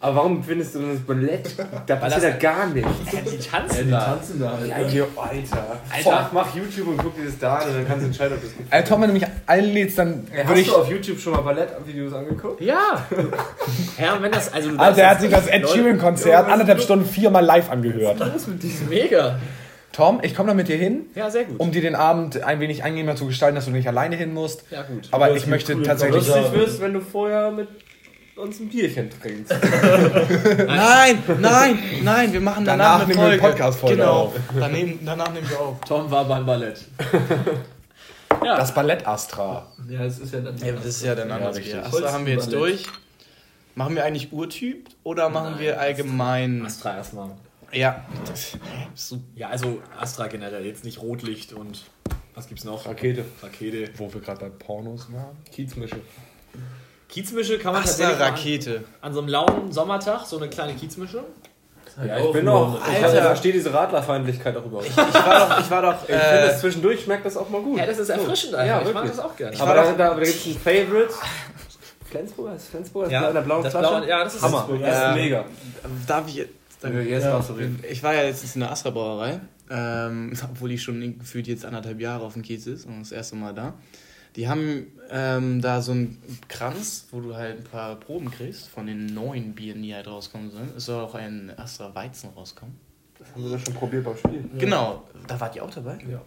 Aber 0.06 0.18
warum 0.18 0.44
findest 0.44 0.76
du 0.76 0.80
denn 0.80 0.90
das 0.94 1.00
Ballett? 1.02 1.50
Da 1.88 1.96
passiert 1.96 2.24
ja 2.24 2.30
gar 2.38 2.68
nichts. 2.68 2.90
Ja, 3.12 3.20
die 3.22 3.36
Ja, 3.38 3.42
tanzen 3.52 3.86
die 3.86 3.92
da. 3.92 4.00
tanzen 4.00 4.40
da 4.40 4.52
halt. 4.58 4.70
Ja, 4.70 4.78
hier, 4.88 5.08
Alter. 5.16 5.78
Alter. 5.92 6.12
Mach, 6.12 6.32
mach 6.32 6.56
YouTube 6.56 6.88
und 6.90 6.98
guck 6.98 7.16
dir 7.16 7.26
das 7.26 7.40
da 7.40 7.56
an 7.56 7.70
und 7.70 7.76
dann 7.76 7.88
kannst 7.88 8.02
du 8.04 8.08
entscheiden, 8.08 8.34
ob 8.38 8.42
das 8.44 8.52
gefällt. 8.52 8.68
Ey, 8.70 8.84
Tom, 8.84 9.02
wenn 9.02 9.08
du 9.08 9.14
mich 9.16 9.26
einlädst, 9.48 9.98
dann 9.98 10.28
Ey, 10.32 10.38
würde 10.38 10.50
Hast 10.52 10.60
ich... 10.60 10.68
du 10.68 10.76
auf 10.76 10.92
YouTube 10.92 11.20
schon 11.20 11.34
mal 11.34 11.42
Ballettvideos 11.42 12.14
angeguckt? 12.14 12.62
Ja. 12.62 13.04
Ja, 14.00 14.22
wenn 14.22 14.32
das, 14.32 14.54
also 14.54 14.70
du 14.70 14.78
Alter, 14.78 15.02
er 15.02 15.10
hat 15.10 15.22
sich 15.22 15.32
das 15.32 15.48
Ed 15.48 15.68
Sheeran-Konzert 15.68 16.48
anderthalb 16.50 16.82
Stunden 16.82 17.06
viermal 17.06 17.44
live 17.44 17.72
angehört. 17.72 18.20
jetzt- 18.20 18.90
mega. 18.90 19.40
Tom, 19.92 20.20
ich 20.22 20.36
komme 20.36 20.50
da 20.50 20.54
mit 20.54 20.68
dir 20.68 20.76
hin, 20.76 21.06
Ja, 21.16 21.30
sehr 21.30 21.46
gut. 21.46 21.58
um 21.60 21.72
dir 21.72 21.82
den 21.82 21.96
Abend 21.96 22.44
ein 22.44 22.60
wenig 22.60 22.84
angenehmer 22.84 23.16
zu 23.16 23.26
gestalten, 23.28 23.56
dass 23.56 23.66
du 23.66 23.72
nicht 23.72 23.88
alleine 23.88 24.18
hin 24.18 24.34
musst. 24.34 24.66
Ja, 24.70 24.82
gut. 24.84 25.08
Aber 25.12 25.30
ich 25.32 25.38
ist 25.38 25.48
möchte 25.48 25.74
cool. 25.74 25.84
tatsächlich... 25.84 26.28
Lustig 26.28 26.52
wirst, 26.54 26.82
wenn 26.82 26.94
du 26.94 27.00
vorher 27.00 27.50
mit 27.52 27.70
uns 28.36 28.60
ein 28.60 28.70
Bierchen 28.70 29.10
trinkst. 29.10 29.52
Nein, 30.68 31.24
nein, 31.40 31.80
nein, 32.04 32.34
wir 32.34 32.42
machen 32.42 32.66
danach, 32.66 33.00
Danach 33.00 33.06
eine 33.06 33.08
nehmen 33.08 33.20
wir 33.20 33.28
Folge. 33.28 33.42
Podcast-Folge 33.42 33.96
genau. 33.98 34.12
auf. 34.12 34.34
Daneben, 34.60 35.00
danach 35.06 35.32
nehmen 35.32 35.50
wir 35.50 35.60
auf. 35.60 35.80
Tom 35.82 36.12
war 36.12 36.26
beim 36.26 36.46
Ballett. 36.46 36.82
ja. 38.44 38.58
Das 38.58 38.74
Ballett 38.74 39.08
Astra. 39.08 39.66
Ja, 39.90 40.04
es 40.04 40.20
ist 40.20 40.34
ja 40.34 40.42
dann. 40.42 40.58
Ja, 40.58 40.72
das 40.74 40.86
ist 40.86 41.04
ja 41.04 41.16
dann 41.16 41.32
anders. 41.32 41.60
Ja, 41.66 41.84
Astra 41.84 42.12
haben 42.12 42.26
wir 42.26 42.34
jetzt 42.34 42.48
Holzenballett. 42.48 42.86
durch. 42.86 42.94
Machen 43.76 43.96
wir 43.96 44.06
eigentlich 44.06 44.32
Urtyp 44.32 44.90
oder 45.04 45.30
machen 45.30 45.60
wir 45.60 45.80
allgemein. 45.80 46.66
Astra 46.66 46.96
erstmal. 46.98 47.32
Ja. 47.72 48.06
Das, 48.26 48.58
Ja, 49.36 49.50
also 49.50 49.82
Astra 50.00 50.28
generell, 50.28 50.66
jetzt 50.66 50.86
nicht 50.86 51.02
Rotlicht 51.02 51.52
und 51.54 51.84
was 52.36 52.48
gibt's 52.48 52.64
noch? 52.64 52.86
Rakete. 52.86 53.24
Rakete. 53.42 53.90
Wo 53.98 54.14
wir 54.14 54.22
gerade 54.22 54.40
bei 54.42 54.50
Pornos 54.50 55.12
waren. 55.12 55.38
Kiezmische. 55.52 55.98
Kiezmische 57.16 57.58
kann 57.58 57.74
man 57.74 57.84
Astra 57.84 58.10
tatsächlich 58.10 58.28
Rakete. 58.28 58.76
An, 58.78 58.84
an 59.10 59.14
so 59.14 59.20
einem 59.20 59.30
lauen 59.30 59.72
Sommertag, 59.72 60.26
so 60.26 60.38
eine 60.38 60.50
kleine 60.50 60.74
Kiezmische. 60.74 61.24
Ja, 62.06 62.18
ich 62.20 62.32
bin 62.34 62.46
auch. 62.50 62.78
Ich 62.92 63.02
Alter. 63.04 63.22
verstehe 63.24 63.54
diese 63.54 63.74
Radlerfeindlichkeit 63.74 64.58
auch 64.58 64.66
überhaupt. 64.66 64.88
Ich 64.90 64.98
war 64.98 65.48
doch, 65.50 65.60
ich 65.62 65.72
war 65.72 65.82
doch 65.82 65.94
Ich 66.02 66.08
finde, 66.08 66.22
äh, 66.22 66.48
das 66.48 66.60
zwischendurch 66.60 67.02
schmeckt 67.04 67.26
das 67.26 67.38
auch 67.38 67.50
mal 67.50 67.62
gut. 67.62 67.80
Ja, 67.80 67.86
das 67.86 68.00
ist 68.00 68.10
erfrischend 68.10 68.54
einfach. 68.54 68.82
Ja, 68.82 68.88
ich 68.88 68.94
mag 68.94 69.04
wirklich. 69.04 69.12
das 69.16 69.20
auch 69.26 69.36
gerne. 69.38 69.60
Aber 69.62 69.74
da, 69.76 69.84
da, 69.94 70.10
da 70.10 70.16
gibt 70.16 70.28
es 70.28 70.46
ein 70.46 70.58
Favorite. 70.60 71.14
Flensburger? 72.10 72.56
Ist 72.56 72.68
Flensburger? 72.68 73.10
Ja, 73.12 73.28
in 73.30 73.34
der 73.34 73.42
blauen 73.42 73.64
das 73.64 73.72
Flasche? 73.74 73.88
blaue- 73.96 74.08
ja, 74.10 74.24
das 74.24 74.36
ist 74.36 74.42
Hammer. 74.42 74.68
Das 74.70 74.80
ist 74.96 75.02
Ja. 75.02 75.16
mega. 75.16 75.46
darf 76.08 76.28
ich 76.28 76.36
jetzt. 76.36 76.50
Jetzt 76.84 77.24
Ja. 77.24 77.32
darfst 77.32 77.50
du 77.50 77.54
reden. 77.54 77.84
Ich 77.90 78.04
war 78.04 78.14
ja 78.14 78.22
letztens 78.24 78.56
in 78.56 78.62
der 78.62 78.72
Astra 78.72 78.90
Brauerei, 78.92 79.40
ähm, 79.72 80.34
obwohl 80.52 80.72
ich 80.72 80.84
schon 80.84 81.18
gefühlt 81.18 81.48
jetzt 81.48 81.66
anderthalb 81.66 82.00
Jahre 82.00 82.26
auf 82.26 82.34
dem 82.34 82.42
Kiez 82.44 82.68
ist 82.68 82.86
und 82.86 83.00
das 83.02 83.12
erste 83.12 83.36
Mal 83.38 83.54
da. 83.54 83.74
Die 84.36 84.50
haben 84.50 84.88
ähm, 85.10 85.62
da 85.62 85.82
so 85.82 85.94
einen 85.94 86.18
Kranz, 86.48 87.08
wo 87.12 87.22
du 87.22 87.36
halt 87.36 87.60
ein 87.60 87.64
paar 87.64 87.96
Proben 87.96 88.30
kriegst 88.30 88.68
von 88.68 88.88
den 88.88 89.06
neuen 89.06 89.56
Bieren, 89.56 89.82
die 89.82 89.94
halt 89.94 90.08
rauskommen 90.08 90.52
sollen. 90.52 90.72
Es 90.76 90.86
soll 90.86 91.04
auch 91.04 91.16
ein 91.16 91.52
Astra 91.58 91.94
Weizen 91.96 92.32
rauskommen. 92.36 92.76
Das 93.18 93.32
haben 93.34 93.44
wir 93.44 93.58
doch 93.58 93.66
schon 93.66 93.74
probiert 93.74 94.04
beim 94.04 94.18
Spiel. 94.18 94.44
Genau, 94.58 95.04
da 95.28 95.40
wart 95.40 95.56
ihr 95.56 95.64
auch 95.64 95.72
dabei? 95.72 95.98
Ja. 96.10 96.22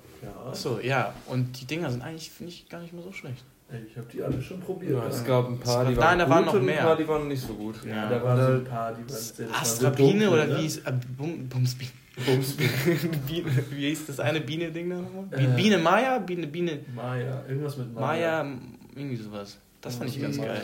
Achso, 0.49 0.81
ja. 0.81 1.13
Und 1.27 1.61
die 1.61 1.67
Dinger 1.67 1.91
sind 1.91 2.03
eigentlich, 2.03 2.31
finde 2.31 2.53
ich, 2.53 2.69
gar 2.69 2.81
nicht 2.81 2.93
mehr 2.93 3.03
so 3.03 3.13
schlecht. 3.13 3.45
Ey, 3.71 3.81
Ich 3.91 3.97
habe 3.99 4.07
die 4.11 4.23
alle 4.23 4.41
schon 4.41 4.61
probiert. 4.61 4.93
Ja, 4.93 5.07
es 5.07 5.25
gab 5.25 5.47
ein 5.47 5.61
paar, 5.61 5.85
die 5.85 5.95
Nein, 5.95 6.01
waren 6.01 6.19
da 6.19 6.25
gut 6.25 6.35
waren 6.35 6.45
noch 6.47 6.55
mehr. 6.63 6.79
ein 6.81 6.87
paar, 6.87 6.97
die 6.97 7.09
waren 7.09 7.29
nicht 7.29 7.47
so 7.47 7.53
gut. 7.53 7.85
Ja. 7.85 8.09
Da 8.09 8.23
waren 8.25 8.41
so 8.41 8.53
ein 8.61 8.65
paar, 8.65 8.93
die 8.95 9.13
waren 9.13 9.21
sehr 9.21 9.49
Astrabine 9.55 10.31
oder 10.31 10.47
ne? 10.47 10.59
wie 10.59 10.67
ist. 10.67 10.79
Äh, 10.79 10.93
Bum, 11.17 11.47
Bumsbiene. 11.49 11.91
Biene, 13.27 13.51
wie 13.71 13.89
hieß 13.89 14.07
das 14.07 14.21
eine 14.21 14.41
Biene-Ding 14.41 14.91
da 14.91 14.97
nochmal? 14.97 15.25
Äh. 15.31 15.47
Biene 15.57 15.79
Maya? 15.79 16.19
Biene, 16.19 16.47
Biene. 16.47 16.81
Maya, 16.95 17.43
irgendwas 17.49 17.77
mit 17.77 17.95
Maya. 17.95 18.43
Maya, 18.45 18.57
irgendwie 18.97 19.16
sowas. 19.16 19.59
Das 19.81 19.95
fand 19.97 20.11
ich 20.11 20.21
ganz 20.21 20.37
geil. 20.39 20.62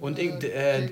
Und 0.00 0.18
irgend- 0.18 0.44
äh, 0.44 0.88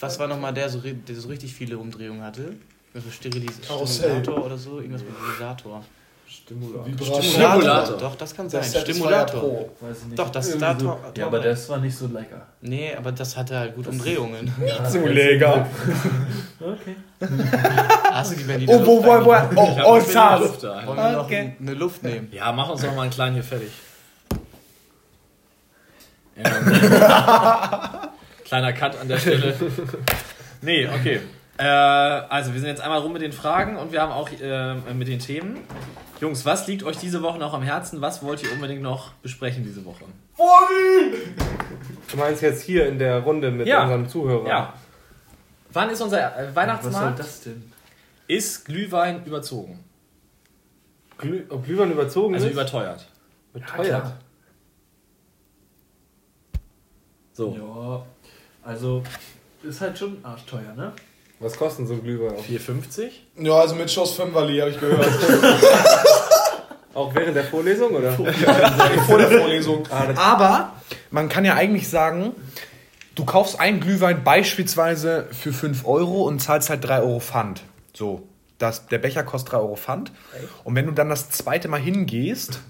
Was 0.00 0.18
war 0.18 0.26
nochmal 0.26 0.52
der, 0.52 0.68
so, 0.68 0.80
der 0.80 1.14
so 1.14 1.28
richtig 1.28 1.54
viele 1.54 1.78
Umdrehungen 1.78 2.22
hatte? 2.22 2.54
Also 2.92 3.10
Sterilis. 3.10 3.60
Stimulator 3.64 4.44
oder 4.46 4.58
so? 4.58 4.78
Irgendwas 4.80 5.02
mit 5.02 5.12
Stimulator. 5.16 5.84
Stimulator. 6.26 7.22
Stimulator. 7.22 7.96
Doch, 7.98 8.16
das 8.16 8.34
kann 8.34 8.48
sein. 8.50 8.60
Das 8.62 8.80
Stimulator. 8.82 9.40
Pro. 9.40 9.70
Weiß 9.80 9.98
ich 10.00 10.04
nicht. 10.06 10.18
Doch, 10.18 10.30
das 10.30 10.48
ist 10.48 10.60
da 10.60 10.76
so. 10.78 10.98
Ja, 11.16 11.26
aber 11.26 11.38
das 11.38 11.68
war 11.68 11.78
nicht 11.78 11.94
so 11.96 12.06
lecker. 12.08 12.48
Nee, 12.60 12.94
aber 12.96 13.12
das 13.12 13.36
hatte 13.36 13.56
halt 13.56 13.76
gut 13.76 13.86
Umdrehungen. 13.86 14.52
Zuleger. 14.90 15.68
Okay. 16.60 16.96
Hast 18.24 18.32
du 18.32 18.36
die 18.36 18.44
Berliner 18.44 18.72
Oh, 18.72 18.86
wo, 18.86 18.94
Luft 18.96 19.06
wo, 19.06 19.24
wo, 19.26 19.30
eigentlich? 19.32 19.58
oh, 19.58 19.80
oh, 19.86 19.98
noch 19.98 20.06
Zars. 20.06 20.40
Luft 20.40 20.62
da. 20.64 20.86
Wollen 20.86 20.96
wir 20.98 21.12
noch 21.12 21.24
Okay. 21.24 21.52
eine 21.60 21.74
Luft 21.74 22.02
nehmen? 22.02 22.28
Ja, 22.32 22.52
mach 22.52 22.68
uns 22.70 22.80
doch 22.82 22.94
mal 22.94 23.02
einen 23.02 23.10
kleinen 23.10 23.34
hier 23.34 23.44
fertig. 23.44 23.70
Kleiner 28.44 28.72
Cut 28.72 28.98
an 29.00 29.08
der 29.08 29.18
Stelle. 29.18 29.54
Nee, 30.62 30.88
okay. 30.88 31.20
Äh, 31.56 31.64
also, 31.64 32.52
wir 32.52 32.60
sind 32.60 32.68
jetzt 32.68 32.82
einmal 32.82 32.98
rum 33.00 33.12
mit 33.12 33.22
den 33.22 33.32
Fragen 33.32 33.76
und 33.76 33.92
wir 33.92 34.00
haben 34.02 34.12
auch 34.12 34.28
äh, 34.40 34.74
mit 34.94 35.08
den 35.08 35.18
Themen. 35.20 35.58
Jungs, 36.20 36.44
was 36.44 36.66
liegt 36.66 36.82
euch 36.82 36.96
diese 36.96 37.22
Woche 37.22 37.38
noch 37.38 37.54
am 37.54 37.62
Herzen? 37.62 38.00
Was 38.00 38.22
wollt 38.22 38.42
ihr 38.42 38.52
unbedingt 38.52 38.82
noch 38.82 39.12
besprechen 39.22 39.64
diese 39.64 39.84
Woche? 39.84 40.04
Du 42.10 42.16
meinst 42.16 42.42
jetzt 42.42 42.62
hier 42.62 42.88
in 42.88 42.98
der 42.98 43.20
Runde 43.20 43.50
mit 43.50 43.66
Ja. 43.66 43.82
unseren 43.82 44.08
Zuhörern? 44.08 44.46
Ja. 44.46 44.72
Wann 45.72 45.90
ist 45.90 46.00
unser 46.00 46.18
äh, 46.18 46.22
Was 46.24 46.44
soll 46.46 46.54
Weihnachtsmarkt? 46.54 47.18
das 47.18 47.40
denn? 47.42 47.72
Ist 48.26 48.64
Glühwein 48.64 49.24
überzogen? 49.24 49.84
Glüh 51.18 51.44
ob 51.48 51.64
Glühwein 51.64 51.92
überzogen 51.92 52.34
Also 52.34 52.46
ist? 52.46 52.52
überteuert. 52.52 53.06
Beteuert. 53.52 53.86
klar. 53.86 54.18
So. 57.32 57.56
Ja, 57.56 58.06
also 58.68 59.02
ist 59.62 59.80
halt 59.80 59.98
schon 59.98 60.24
arschteuer, 60.24 60.74
ne? 60.76 60.92
Was 61.40 61.56
kostet 61.56 61.88
so 61.88 61.94
ein 61.94 62.02
Glühwein? 62.02 62.36
auch? 62.36 62.44
4,50? 62.44 63.10
Ja, 63.38 63.54
also 63.60 63.74
mit 63.74 63.90
Schuss 63.90 64.12
5 64.14 64.34
habe 64.34 64.50
ich 64.52 64.80
gehört. 64.80 65.06
Auch 66.94 67.12
während 67.12 67.34
der 67.34 67.42
Vorlesung, 67.44 67.92
oder? 67.92 68.12
vor 68.12 68.24
der 69.18 69.30
Vorlesung. 69.30 69.84
Aber 70.16 70.74
man 71.10 71.28
kann 71.28 71.44
ja 71.44 71.54
eigentlich 71.54 71.88
sagen, 71.88 72.32
du 73.16 73.24
kaufst 73.24 73.58
einen 73.58 73.80
Glühwein 73.80 74.22
beispielsweise 74.22 75.26
für 75.32 75.52
5 75.52 75.84
Euro 75.86 76.22
und 76.22 76.38
zahlst 76.38 76.70
halt 76.70 76.84
3 76.84 77.00
Euro 77.00 77.18
Pfand. 77.18 77.62
So, 77.94 78.28
das, 78.58 78.86
der 78.88 78.98
Becher 78.98 79.22
kostet 79.22 79.52
3 79.52 79.56
Euro 79.58 79.76
Pfand. 79.76 80.12
Und 80.64 80.74
wenn 80.74 80.86
du 80.86 80.92
dann 80.92 81.08
das 81.08 81.30
zweite 81.30 81.68
Mal 81.68 81.80
hingehst, 81.80 82.60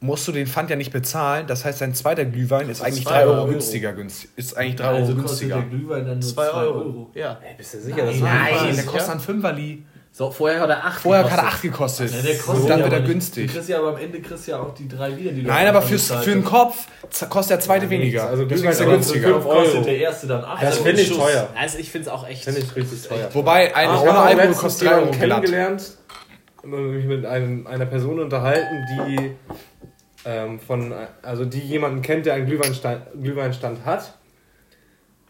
musst 0.00 0.26
du 0.28 0.32
den 0.32 0.46
Pfand 0.46 0.70
ja 0.70 0.76
nicht 0.76 0.92
bezahlen. 0.92 1.46
Das 1.46 1.64
heißt, 1.64 1.80
dein 1.80 1.94
zweiter 1.94 2.24
Glühwein 2.24 2.68
ist 2.68 2.82
eigentlich 2.82 3.04
3 3.04 3.24
Euro 3.24 3.40
Euro. 3.42 3.46
günstiger. 3.48 3.92
günst- 3.92 4.28
Ist 4.36 4.56
eigentlich 4.56 4.76
3 4.76 4.88
Euro 4.88 4.96
Also 4.96 5.12
kostet 5.14 5.26
günstiger. 5.28 5.56
der 5.56 5.64
Glühwein 5.66 6.04
dann 6.06 6.18
nur 6.18 6.28
2 6.28 6.44
2 6.50 6.52
Euro. 6.58 6.78
Euro. 6.80 7.10
Ja. 7.14 7.38
Bist 7.56 7.74
du 7.74 7.80
sicher, 7.80 8.04
dass 8.06 8.16
Nein, 8.20 8.54
Nein, 8.54 8.76
der 8.76 8.84
kostet 8.84 9.10
ein 9.14 9.20
Fünferli. 9.20 9.84
So, 10.16 10.30
vorher 10.30 10.60
hat 10.60 10.70
er 10.70 10.82
8 10.82 11.02
Vorher 11.02 11.30
hat 11.30 11.38
er 11.40 11.46
8 11.48 11.60
gekostet. 11.60 12.10
Ja, 12.10 12.22
der 12.22 12.38
kostet 12.38 12.62
und 12.62 12.70
dann 12.70 12.78
ja 12.78 12.84
wird 12.86 12.94
er 12.94 13.00
günstig. 13.02 13.48
Du 13.48 13.52
kriegst 13.52 13.68
ja 13.68 13.76
aber 13.76 13.88
am 13.88 13.98
Ende 13.98 14.22
kriegst 14.22 14.46
du 14.46 14.52
ja 14.52 14.60
auch 14.60 14.72
die 14.72 14.88
drei 14.88 15.14
wieder, 15.14 15.30
die 15.30 15.42
du 15.42 15.48
Nein, 15.48 15.66
aber 15.66 15.82
fürs, 15.82 16.10
für 16.10 16.30
den. 16.30 16.42
Kopf 16.42 16.86
kostet 17.28 17.50
der 17.50 17.60
zweite 17.60 17.90
weniger. 17.90 18.26
Also 18.26 18.46
Deswegen 18.46 18.72
ist 18.72 18.80
er 18.80 18.86
günstiger. 18.86 19.42
für. 19.42 19.46
Kostet 19.46 19.84
der 19.84 19.98
erste 19.98 20.26
dann 20.26 20.42
8 20.42 20.62
Das 20.62 20.78
finde 20.78 21.02
ich 21.02 21.14
teuer. 21.14 21.50
Also 21.54 21.76
ich 21.76 21.90
finde 21.90 22.08
es 22.08 22.14
auch 22.14 22.26
echt. 22.26 22.44
Finde 22.44 22.60
ich 22.60 22.74
richtig 22.74 23.06
teuer. 23.06 23.28
Wobei, 23.34 23.76
ein 23.76 23.94
Ich 23.94 24.00
ohne 24.00 24.12
habe 24.14 24.40
Alkohol 24.40 24.54
kostet 24.54 24.88
3 24.88 24.94
Euro 24.94 25.10
kennengelernt 25.10 25.98
und 26.62 26.94
mich 26.94 27.04
mit 27.04 27.26
einem, 27.26 27.66
einer 27.66 27.84
Person 27.84 28.18
unterhalten, 28.18 28.86
die 28.88 29.32
ähm, 30.24 30.58
von, 30.60 30.94
also 31.20 31.44
die 31.44 31.60
jemanden 31.60 32.00
kennt, 32.00 32.24
der 32.24 32.32
einen 32.32 32.46
Glühweinstand, 32.46 33.02
Glühweinstand 33.22 33.84
hat. 33.84 34.14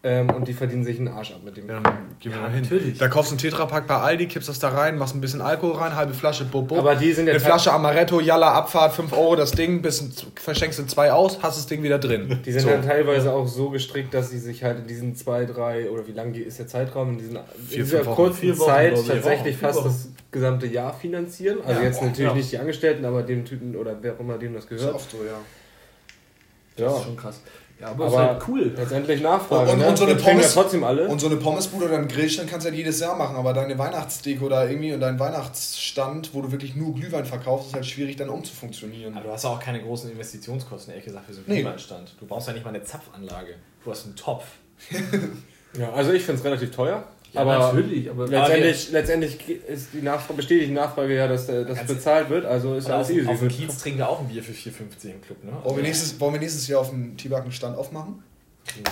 Ähm, 0.03 0.29
und 0.29 0.47
die 0.47 0.53
verdienen 0.53 0.83
sich 0.83 0.99
einen 0.99 1.07
Arsch 1.07 1.31
ab 1.31 1.39
mit 1.43 1.57
dem. 1.57 1.67
Ja, 1.67 1.79
dann 1.79 1.93
gehen 2.19 2.31
wir 2.31 2.39
da 2.39 2.49
hin. 2.49 2.61
natürlich. 2.61 2.99
Da 2.99 3.07
kaufst 3.07 3.31
du 3.31 3.33
einen 3.33 3.39
Tetrapack 3.39 3.87
bei 3.87 3.95
Aldi, 3.97 4.27
kippst 4.27 4.47
das 4.47 4.59
da 4.59 4.69
rein, 4.69 4.95
machst 4.97 5.15
ein 5.15 5.21
bisschen 5.21 5.41
Alkohol 5.41 5.75
rein, 5.75 5.95
halbe 5.95 6.13
Flasche 6.13 6.45
Bobo. 6.45 6.77
Aber 6.77 6.95
die 6.95 7.11
sind 7.13 7.25
ja 7.25 7.31
eine 7.33 7.39
Flasche 7.39 7.73
Amaretto, 7.73 8.21
Jalla, 8.21 8.53
Abfahrt, 8.53 8.93
5 8.93 9.11
Euro 9.13 9.35
das 9.35 9.51
Ding, 9.51 9.81
bis, 9.81 10.07
verschenkst 10.35 10.77
du 10.77 10.85
zwei 10.85 11.11
aus, 11.11 11.39
hast 11.41 11.57
das 11.57 11.65
Ding 11.65 11.81
wieder 11.81 11.97
drin. 11.97 12.39
Die 12.45 12.51
sind 12.51 12.61
so. 12.61 12.69
dann 12.69 12.83
teilweise 12.85 13.33
auch 13.33 13.47
so 13.47 13.71
gestrickt, 13.71 14.13
dass 14.13 14.29
sie 14.29 14.37
sich 14.37 14.63
halt 14.63 14.77
in 14.79 14.87
diesen 14.87 15.15
zwei, 15.15 15.45
drei 15.45 15.89
oder 15.89 16.05
wie 16.07 16.11
lang 16.13 16.31
ist 16.35 16.59
der 16.59 16.67
Zeitraum, 16.67 17.13
in, 17.13 17.17
diesen, 17.17 17.35
in 17.35 17.41
Vier, 17.67 17.77
dieser 17.83 17.97
fünf 17.97 18.07
Wochen. 18.09 18.15
kurzen 18.15 18.39
Vier 18.39 18.59
Wochen, 18.59 18.69
Zeit 18.69 18.93
ich. 18.99 19.07
tatsächlich 19.07 19.57
Vier 19.57 19.67
fast 19.67 19.79
Wochen. 19.79 19.87
das 19.87 20.09
gesamte 20.31 20.67
Jahr 20.67 20.93
finanzieren. 20.93 21.57
Also 21.65 21.81
Ja, 21.81 21.87
jetzt 21.87 22.01
natürlich 22.03 22.19
ja. 22.29 22.33
nicht 22.35 22.51
die 22.51 22.57
Angestellten, 22.59 23.03
aber 23.03 23.23
dem 23.23 23.43
Typen 23.45 23.75
oder 23.75 23.97
wer 23.99 24.13
auch 24.13 24.19
immer 24.19 24.37
dem 24.37 24.53
das 24.53 24.65
Ist 24.65 24.69
gehört. 24.69 24.93
oft 24.93 25.09
so, 25.09 25.17
ja. 25.17 25.39
Das 26.75 26.85
Ja. 26.93 26.97
ist 26.99 27.03
schon 27.05 27.17
krass. 27.17 27.41
Ja, 27.79 27.89
aber, 27.89 28.05
Aber 28.07 28.13
ist 28.23 28.29
halt 28.29 28.47
cool. 28.47 28.73
letztendlich 28.75 29.21
Nachfrage. 29.21 29.71
Und- 29.71 29.77
ne? 29.79 29.87
und 29.87 29.97
so 29.97 30.05
eine 30.05 30.15
Pommes- 30.15 30.55
ja 30.55 30.61
trotzdem 30.61 30.83
alle. 30.83 31.07
Und 31.07 31.19
so 31.19 31.27
eine 31.27 31.35
Pommesbude 31.35 31.85
oder 31.85 31.97
ein 31.97 32.07
Grillstand 32.07 32.49
kannst 32.49 32.65
du 32.65 32.69
halt 32.69 32.77
jedes 32.77 32.99
Jahr 32.99 33.15
machen, 33.15 33.35
aber 33.35 33.53
deine 33.53 33.77
Weihnachtsdeko 33.77 34.49
da 34.49 34.65
irgendwie 34.67 34.93
und 34.93 34.99
dein 34.99 35.19
Weihnachtsstand, 35.19 36.33
wo 36.33 36.41
du 36.41 36.51
wirklich 36.51 36.75
nur 36.75 36.95
Glühwein 36.95 37.25
verkaufst, 37.25 37.67
ist 37.67 37.73
halt 37.75 37.85
schwierig 37.85 38.15
dann 38.15 38.29
umzufunktionieren. 38.29 39.15
Aber 39.15 39.25
du 39.27 39.31
hast 39.31 39.43
ja 39.43 39.51
auch 39.51 39.59
keine 39.59 39.81
großen 39.81 40.09
Investitionskosten, 40.11 40.91
ehrlich 40.91 41.05
gesagt, 41.05 41.27
für 41.27 41.33
so 41.33 41.39
einen 41.41 41.49
Nee. 41.49 41.61
Glühweinstand. 41.61 42.15
Du 42.19 42.25
brauchst 42.25 42.47
ja 42.47 42.53
nicht 42.53 42.63
mal 42.65 42.71
eine 42.73 42.83
Zapfanlage. 42.83 43.55
Du 43.85 43.91
hast 43.91 44.05
einen 44.05 44.15
Topf. 44.15 44.45
Ja, 45.77 45.91
also 45.93 46.11
ich 46.13 46.23
finde 46.23 46.39
es 46.39 46.45
relativ 46.45 46.71
teuer. 46.71 47.03
Ja, 47.37 47.41
aber 47.41 47.57
natürlich, 47.59 48.09
aber 48.09 48.27
letztendlich, 48.27 48.91
letztendlich 48.91 49.49
ist 49.67 49.89
die 49.93 50.01
Nachfrage, 50.01 50.33
besteht 50.33 50.67
die 50.69 50.73
Nachfrage 50.73 51.15
ja, 51.15 51.27
dass 51.27 51.47
das 51.47 51.85
bezahlt 51.85 52.29
wird. 52.29 52.45
Also 52.45 52.75
ist 52.75 52.89
alles 52.89 53.07
auf, 53.07 53.15
easy. 53.15 53.27
auf 53.27 53.39
dem 53.39 53.47
Kiez 53.49 53.77
trinken 53.77 53.99
wir 53.99 54.09
auch 54.09 54.19
ein 54.19 54.27
Bier 54.27 54.43
für 54.43 54.51
4,50 54.51 55.11
im 55.11 55.21
Club, 55.21 55.43
ne? 55.43 55.51
Wollen 55.63 55.77
wir, 55.77 55.83
nächstes, 55.83 56.19
wollen 56.19 56.33
wir 56.33 56.39
nächstes 56.39 56.67
Jahr 56.67 56.81
auf 56.81 56.89
dem 56.89 57.15
T-Backen-Stand 57.15 57.77
aufmachen? 57.77 58.23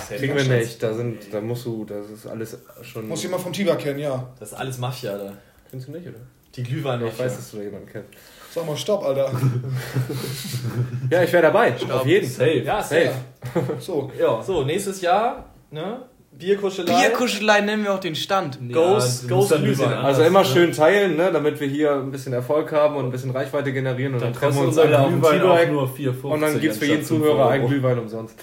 Kriegen 0.08 0.34
wir 0.34 0.44
nicht. 0.44 0.82
Da, 0.82 0.94
sind, 0.94 1.32
da 1.32 1.40
musst 1.40 1.66
du, 1.66 1.84
das 1.84 2.10
ist 2.10 2.26
alles 2.26 2.58
schon. 2.82 3.08
Muss 3.08 3.22
jemand 3.22 3.42
vom 3.42 3.52
T-Back 3.52 3.78
kennen, 3.78 3.98
ja. 3.98 4.32
Das 4.38 4.52
ist 4.52 4.58
alles 4.58 4.78
Mafia 4.78 5.16
da. 5.16 5.32
Kennst 5.70 5.88
du 5.88 5.92
nicht, 5.92 6.06
oder? 6.06 6.18
Die 6.54 6.62
Glühwein 6.62 7.04
Ich 7.06 7.18
weiß, 7.18 7.36
dass 7.36 7.50
du 7.50 7.58
da 7.58 7.62
jemanden 7.64 7.88
kennst. 7.90 8.08
Sag 8.54 8.66
mal, 8.66 8.76
stopp, 8.76 9.04
Alter. 9.04 9.30
Ja, 11.10 11.22
ich 11.22 11.32
wäre 11.32 11.42
dabei. 11.42 11.74
Auf 11.90 12.06
jeden. 12.06 12.26
safe. 12.26 12.62
Ja, 12.62 12.82
Safe. 12.82 13.12
safe. 13.52 13.80
So. 13.80 14.10
Ja. 14.18 14.42
So, 14.42 14.64
nächstes 14.64 15.02
Jahr, 15.02 15.50
ne? 15.70 16.00
Bierkuschelei. 16.38 17.00
Bierkuschelei 17.00 17.60
nennen 17.62 17.84
wir 17.84 17.94
auch 17.94 18.00
den 18.00 18.14
Stand. 18.14 18.58
Ghost- 18.72 19.24
du 19.24 19.28
Ghost 19.28 19.48
bisschen 19.50 19.64
Glühwein. 19.64 19.92
Also 19.92 20.22
immer 20.22 20.40
ne? 20.40 20.44
schön 20.44 20.72
teilen, 20.72 21.16
ne, 21.16 21.30
damit 21.32 21.58
wir 21.60 21.68
hier 21.68 21.92
ein 21.94 22.10
bisschen 22.10 22.32
Erfolg 22.32 22.72
haben 22.72 22.96
und 22.96 23.06
ein 23.06 23.10
bisschen 23.10 23.30
Reichweite 23.30 23.72
generieren 23.72 24.14
und 24.14 24.20
dann, 24.22 24.32
Dann 24.32 24.40
treffen 24.40 24.58
wir 24.60 24.68
uns 24.68 24.78
alle 24.78 24.98
auf 24.98 25.08
dem 25.08 25.20
Glühwein 25.22 25.72
nur 25.72 25.88
4,50 25.88 26.22
und 26.24 26.40
dann 26.40 26.60
gibt 26.60 26.72
es 26.74 26.78
für 26.78 26.86
jeden 26.86 27.04
Zuhörer 27.04 27.50
5 27.50 27.52
einen. 27.52 27.66
Glühwein 27.68 27.98
umsonst. 27.98 28.38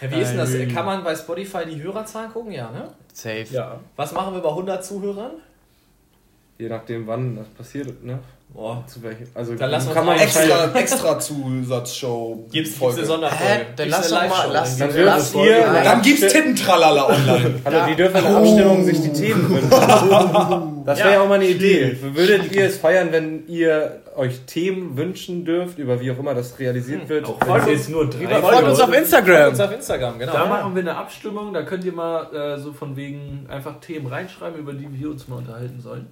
Ja, 0.00 0.10
wie 0.10 0.20
ist 0.20 0.30
denn 0.30 0.38
das? 0.38 0.74
Kann 0.74 0.86
man 0.86 1.04
bei 1.04 1.14
Spotify 1.14 1.64
die 1.66 1.82
Hörerzahlen 1.82 2.32
gucken? 2.32 2.52
Ja, 2.52 2.70
ne? 2.70 2.88
Safe. 3.12 3.46
Ja. 3.50 3.80
Was 3.96 4.12
machen 4.12 4.34
wir 4.34 4.40
bei 4.40 4.48
100 4.50 4.84
Zuhörern? 4.84 5.32
Je 6.58 6.68
nachdem, 6.68 7.06
wann 7.06 7.36
das 7.36 7.48
passiert, 7.48 8.04
ne? 8.04 8.18
Boah. 8.54 8.84
Zu 8.86 9.02
welchem. 9.02 9.26
Also 9.34 9.54
Dann 9.56 9.70
lass 9.70 9.84
uns 9.86 9.94
kann 9.94 10.06
man 10.06 10.16
Extra, 10.16 10.72
extra 10.74 11.18
Zusatzshow. 11.18 12.46
Gibt's, 12.52 12.78
gibt's 12.78 12.96
eine 12.98 13.04
Sonderfolge? 13.06 13.44
Hä? 13.44 13.60
Dann 13.76 13.86
Gibt's 13.88 14.10
lass 14.10 14.10
doch 14.10 14.28
mal- 14.28 14.52
lass- 14.52 14.78
Dann 14.78 14.94
Dann 14.94 15.08
eine 15.08 15.46
ihr. 15.48 15.82
Dann 15.82 16.02
gibt's 16.02 16.20
Tittentralala 16.32 17.06
online. 17.08 17.60
Also 17.64 17.78
die 17.88 17.94
dürfen 17.96 18.16
in 18.18 18.22
der 18.24 18.36
Abstimmung 18.36 18.84
sich 18.84 19.00
die 19.02 19.12
Themen 19.12 19.50
wünschen. 19.50 20.70
Das 20.84 20.98
wäre 20.98 21.12
ja 21.12 21.22
auch 21.22 21.28
mal 21.28 21.36
eine 21.36 21.46
Idee. 21.48 21.96
Würdet 22.02 22.52
ihr 22.52 22.66
es 22.66 22.76
feiern, 22.76 23.08
wenn 23.10 23.48
ihr 23.48 24.02
euch 24.16 24.40
Themen 24.40 24.98
wünschen 24.98 25.46
dürft, 25.46 25.78
über 25.78 25.98
wie 25.98 26.10
auch 26.12 26.18
immer 26.18 26.34
das 26.34 26.58
realisiert 26.58 27.08
wird? 27.08 27.24
Auch 27.24 27.38
wenn 27.40 27.56
es 27.62 27.66
jetzt 27.68 27.88
nur 27.88 28.10
drei 28.10 28.26
Folgt 28.42 28.68
uns 28.68 28.80
auf 28.80 28.86
Folgt 28.90 29.00
Instagram. 29.00 29.48
uns 29.48 29.60
auf 29.60 29.72
Instagram, 29.72 30.18
genau. 30.18 30.32
Da 30.34 30.44
machen 30.44 30.74
wir 30.74 30.82
eine 30.82 30.94
Abstimmung, 30.96 31.54
da 31.54 31.62
könnt 31.62 31.84
ihr 31.84 31.92
mal 31.94 32.26
äh, 32.34 32.58
so 32.58 32.74
von 32.74 32.96
wegen 32.96 33.46
einfach 33.48 33.80
Themen 33.80 34.08
reinschreiben, 34.08 34.60
über 34.60 34.74
die 34.74 34.86
wir 34.92 35.08
uns 35.10 35.26
mal 35.26 35.36
unterhalten 35.36 35.80
sollen. 35.80 36.06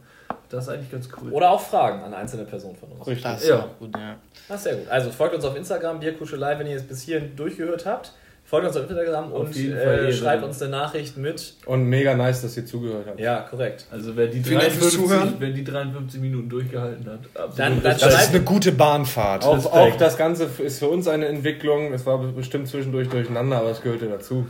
Das 0.53 0.65
ist 0.65 0.69
eigentlich 0.71 0.91
ganz 0.91 1.09
cool. 1.21 1.33
Oder 1.33 1.51
auch 1.51 1.61
Fragen 1.61 2.03
an 2.03 2.13
einzelne 2.15 2.45
Personen 2.45 2.77
von 2.77 2.91
uns. 2.93 3.07
Richtig. 3.07 3.25
Das 3.25 3.43
ist 3.43 3.49
Ja. 3.49 3.61
auch 3.61 3.79
gut, 3.79 3.97
ja. 3.97 4.17
Das 4.49 4.59
ist 4.59 4.65
sehr 4.65 4.75
gut. 4.77 4.89
Also 4.89 5.11
folgt 5.11 5.35
uns 5.35 5.45
auf 5.45 5.57
Instagram, 5.57 5.99
Bierkuschelei, 6.01 6.59
wenn 6.59 6.67
ihr 6.67 6.77
es 6.77 6.83
bis 6.83 7.03
hierhin 7.03 7.35
durchgehört 7.37 7.87
habt. 7.87 8.13
Folgt 8.45 8.67
uns 8.67 8.77
auf 8.77 8.83
Instagram 8.91 9.33
Auf 9.33 9.41
und 9.47 9.57
äh, 9.57 10.13
schreibt 10.13 10.45
uns 10.45 10.61
eine 10.61 10.73
Nachricht 10.73 11.17
mit. 11.17 11.55
Und 11.65 11.85
mega 11.85 12.15
nice, 12.15 12.43
dass 12.43 12.55
ihr 12.57 12.67
zugehört 12.67 13.07
habt. 13.09 13.19
Ja, 13.21 13.41
korrekt. 13.49 13.87
Also 13.91 14.15
wer 14.15 14.27
die, 14.27 14.43
Vielen 14.43 14.61
Dank 14.61 14.73
fürs 14.73 14.93
53, 14.93 15.01
Zuhören. 15.01 15.35
wenn 15.39 15.55
die 15.55 15.65
53 15.65 16.21
Minuten 16.21 16.49
durchgehalten 16.51 17.07
hat. 17.07 17.21
Dann- 17.57 17.83
dann. 17.83 17.99
Das 17.99 18.03
ist 18.03 18.29
eine 18.35 18.41
gute 18.43 18.73
Bahnfahrt. 18.73 19.45
Auch, 19.45 19.65
auch 19.73 19.97
das 19.97 20.19
Ganze 20.19 20.51
ist 20.59 20.81
für 20.81 20.89
uns 20.89 21.09
eine 21.09 21.27
Entwicklung. 21.29 21.95
Es 21.95 22.05
war 22.05 22.19
bestimmt 22.19 22.69
zwischendurch 22.69 23.09
durcheinander, 23.09 23.57
aber 23.59 23.71
es 23.71 23.81
gehörte 23.81 24.07
dazu. 24.09 24.47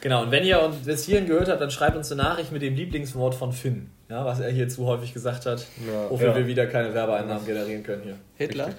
Genau, 0.00 0.22
und 0.22 0.30
wenn 0.30 0.44
ihr 0.44 0.62
uns 0.62 0.76
bis 0.84 1.04
hierhin 1.06 1.26
gehört 1.26 1.48
habt, 1.48 1.60
dann 1.60 1.70
schreibt 1.72 1.96
uns 1.96 2.12
eine 2.12 2.22
Nachricht 2.22 2.52
mit 2.52 2.62
dem 2.62 2.76
Lieblingswort 2.76 3.34
von 3.34 3.52
Finn. 3.52 3.90
Ja, 4.10 4.24
was 4.24 4.40
er 4.40 4.50
hier 4.50 4.68
zu 4.68 4.84
häufig 4.86 5.14
gesagt 5.14 5.46
hat, 5.46 5.66
Ja. 5.86 6.10
wofür 6.10 6.28
Ja. 6.30 6.36
wir 6.36 6.46
wieder 6.46 6.66
keine 6.66 6.92
Werbeeinnahmen 6.92 7.46
generieren 7.46 7.82
können 7.84 8.02
hier. 8.02 8.16
Hitler? 8.34 8.70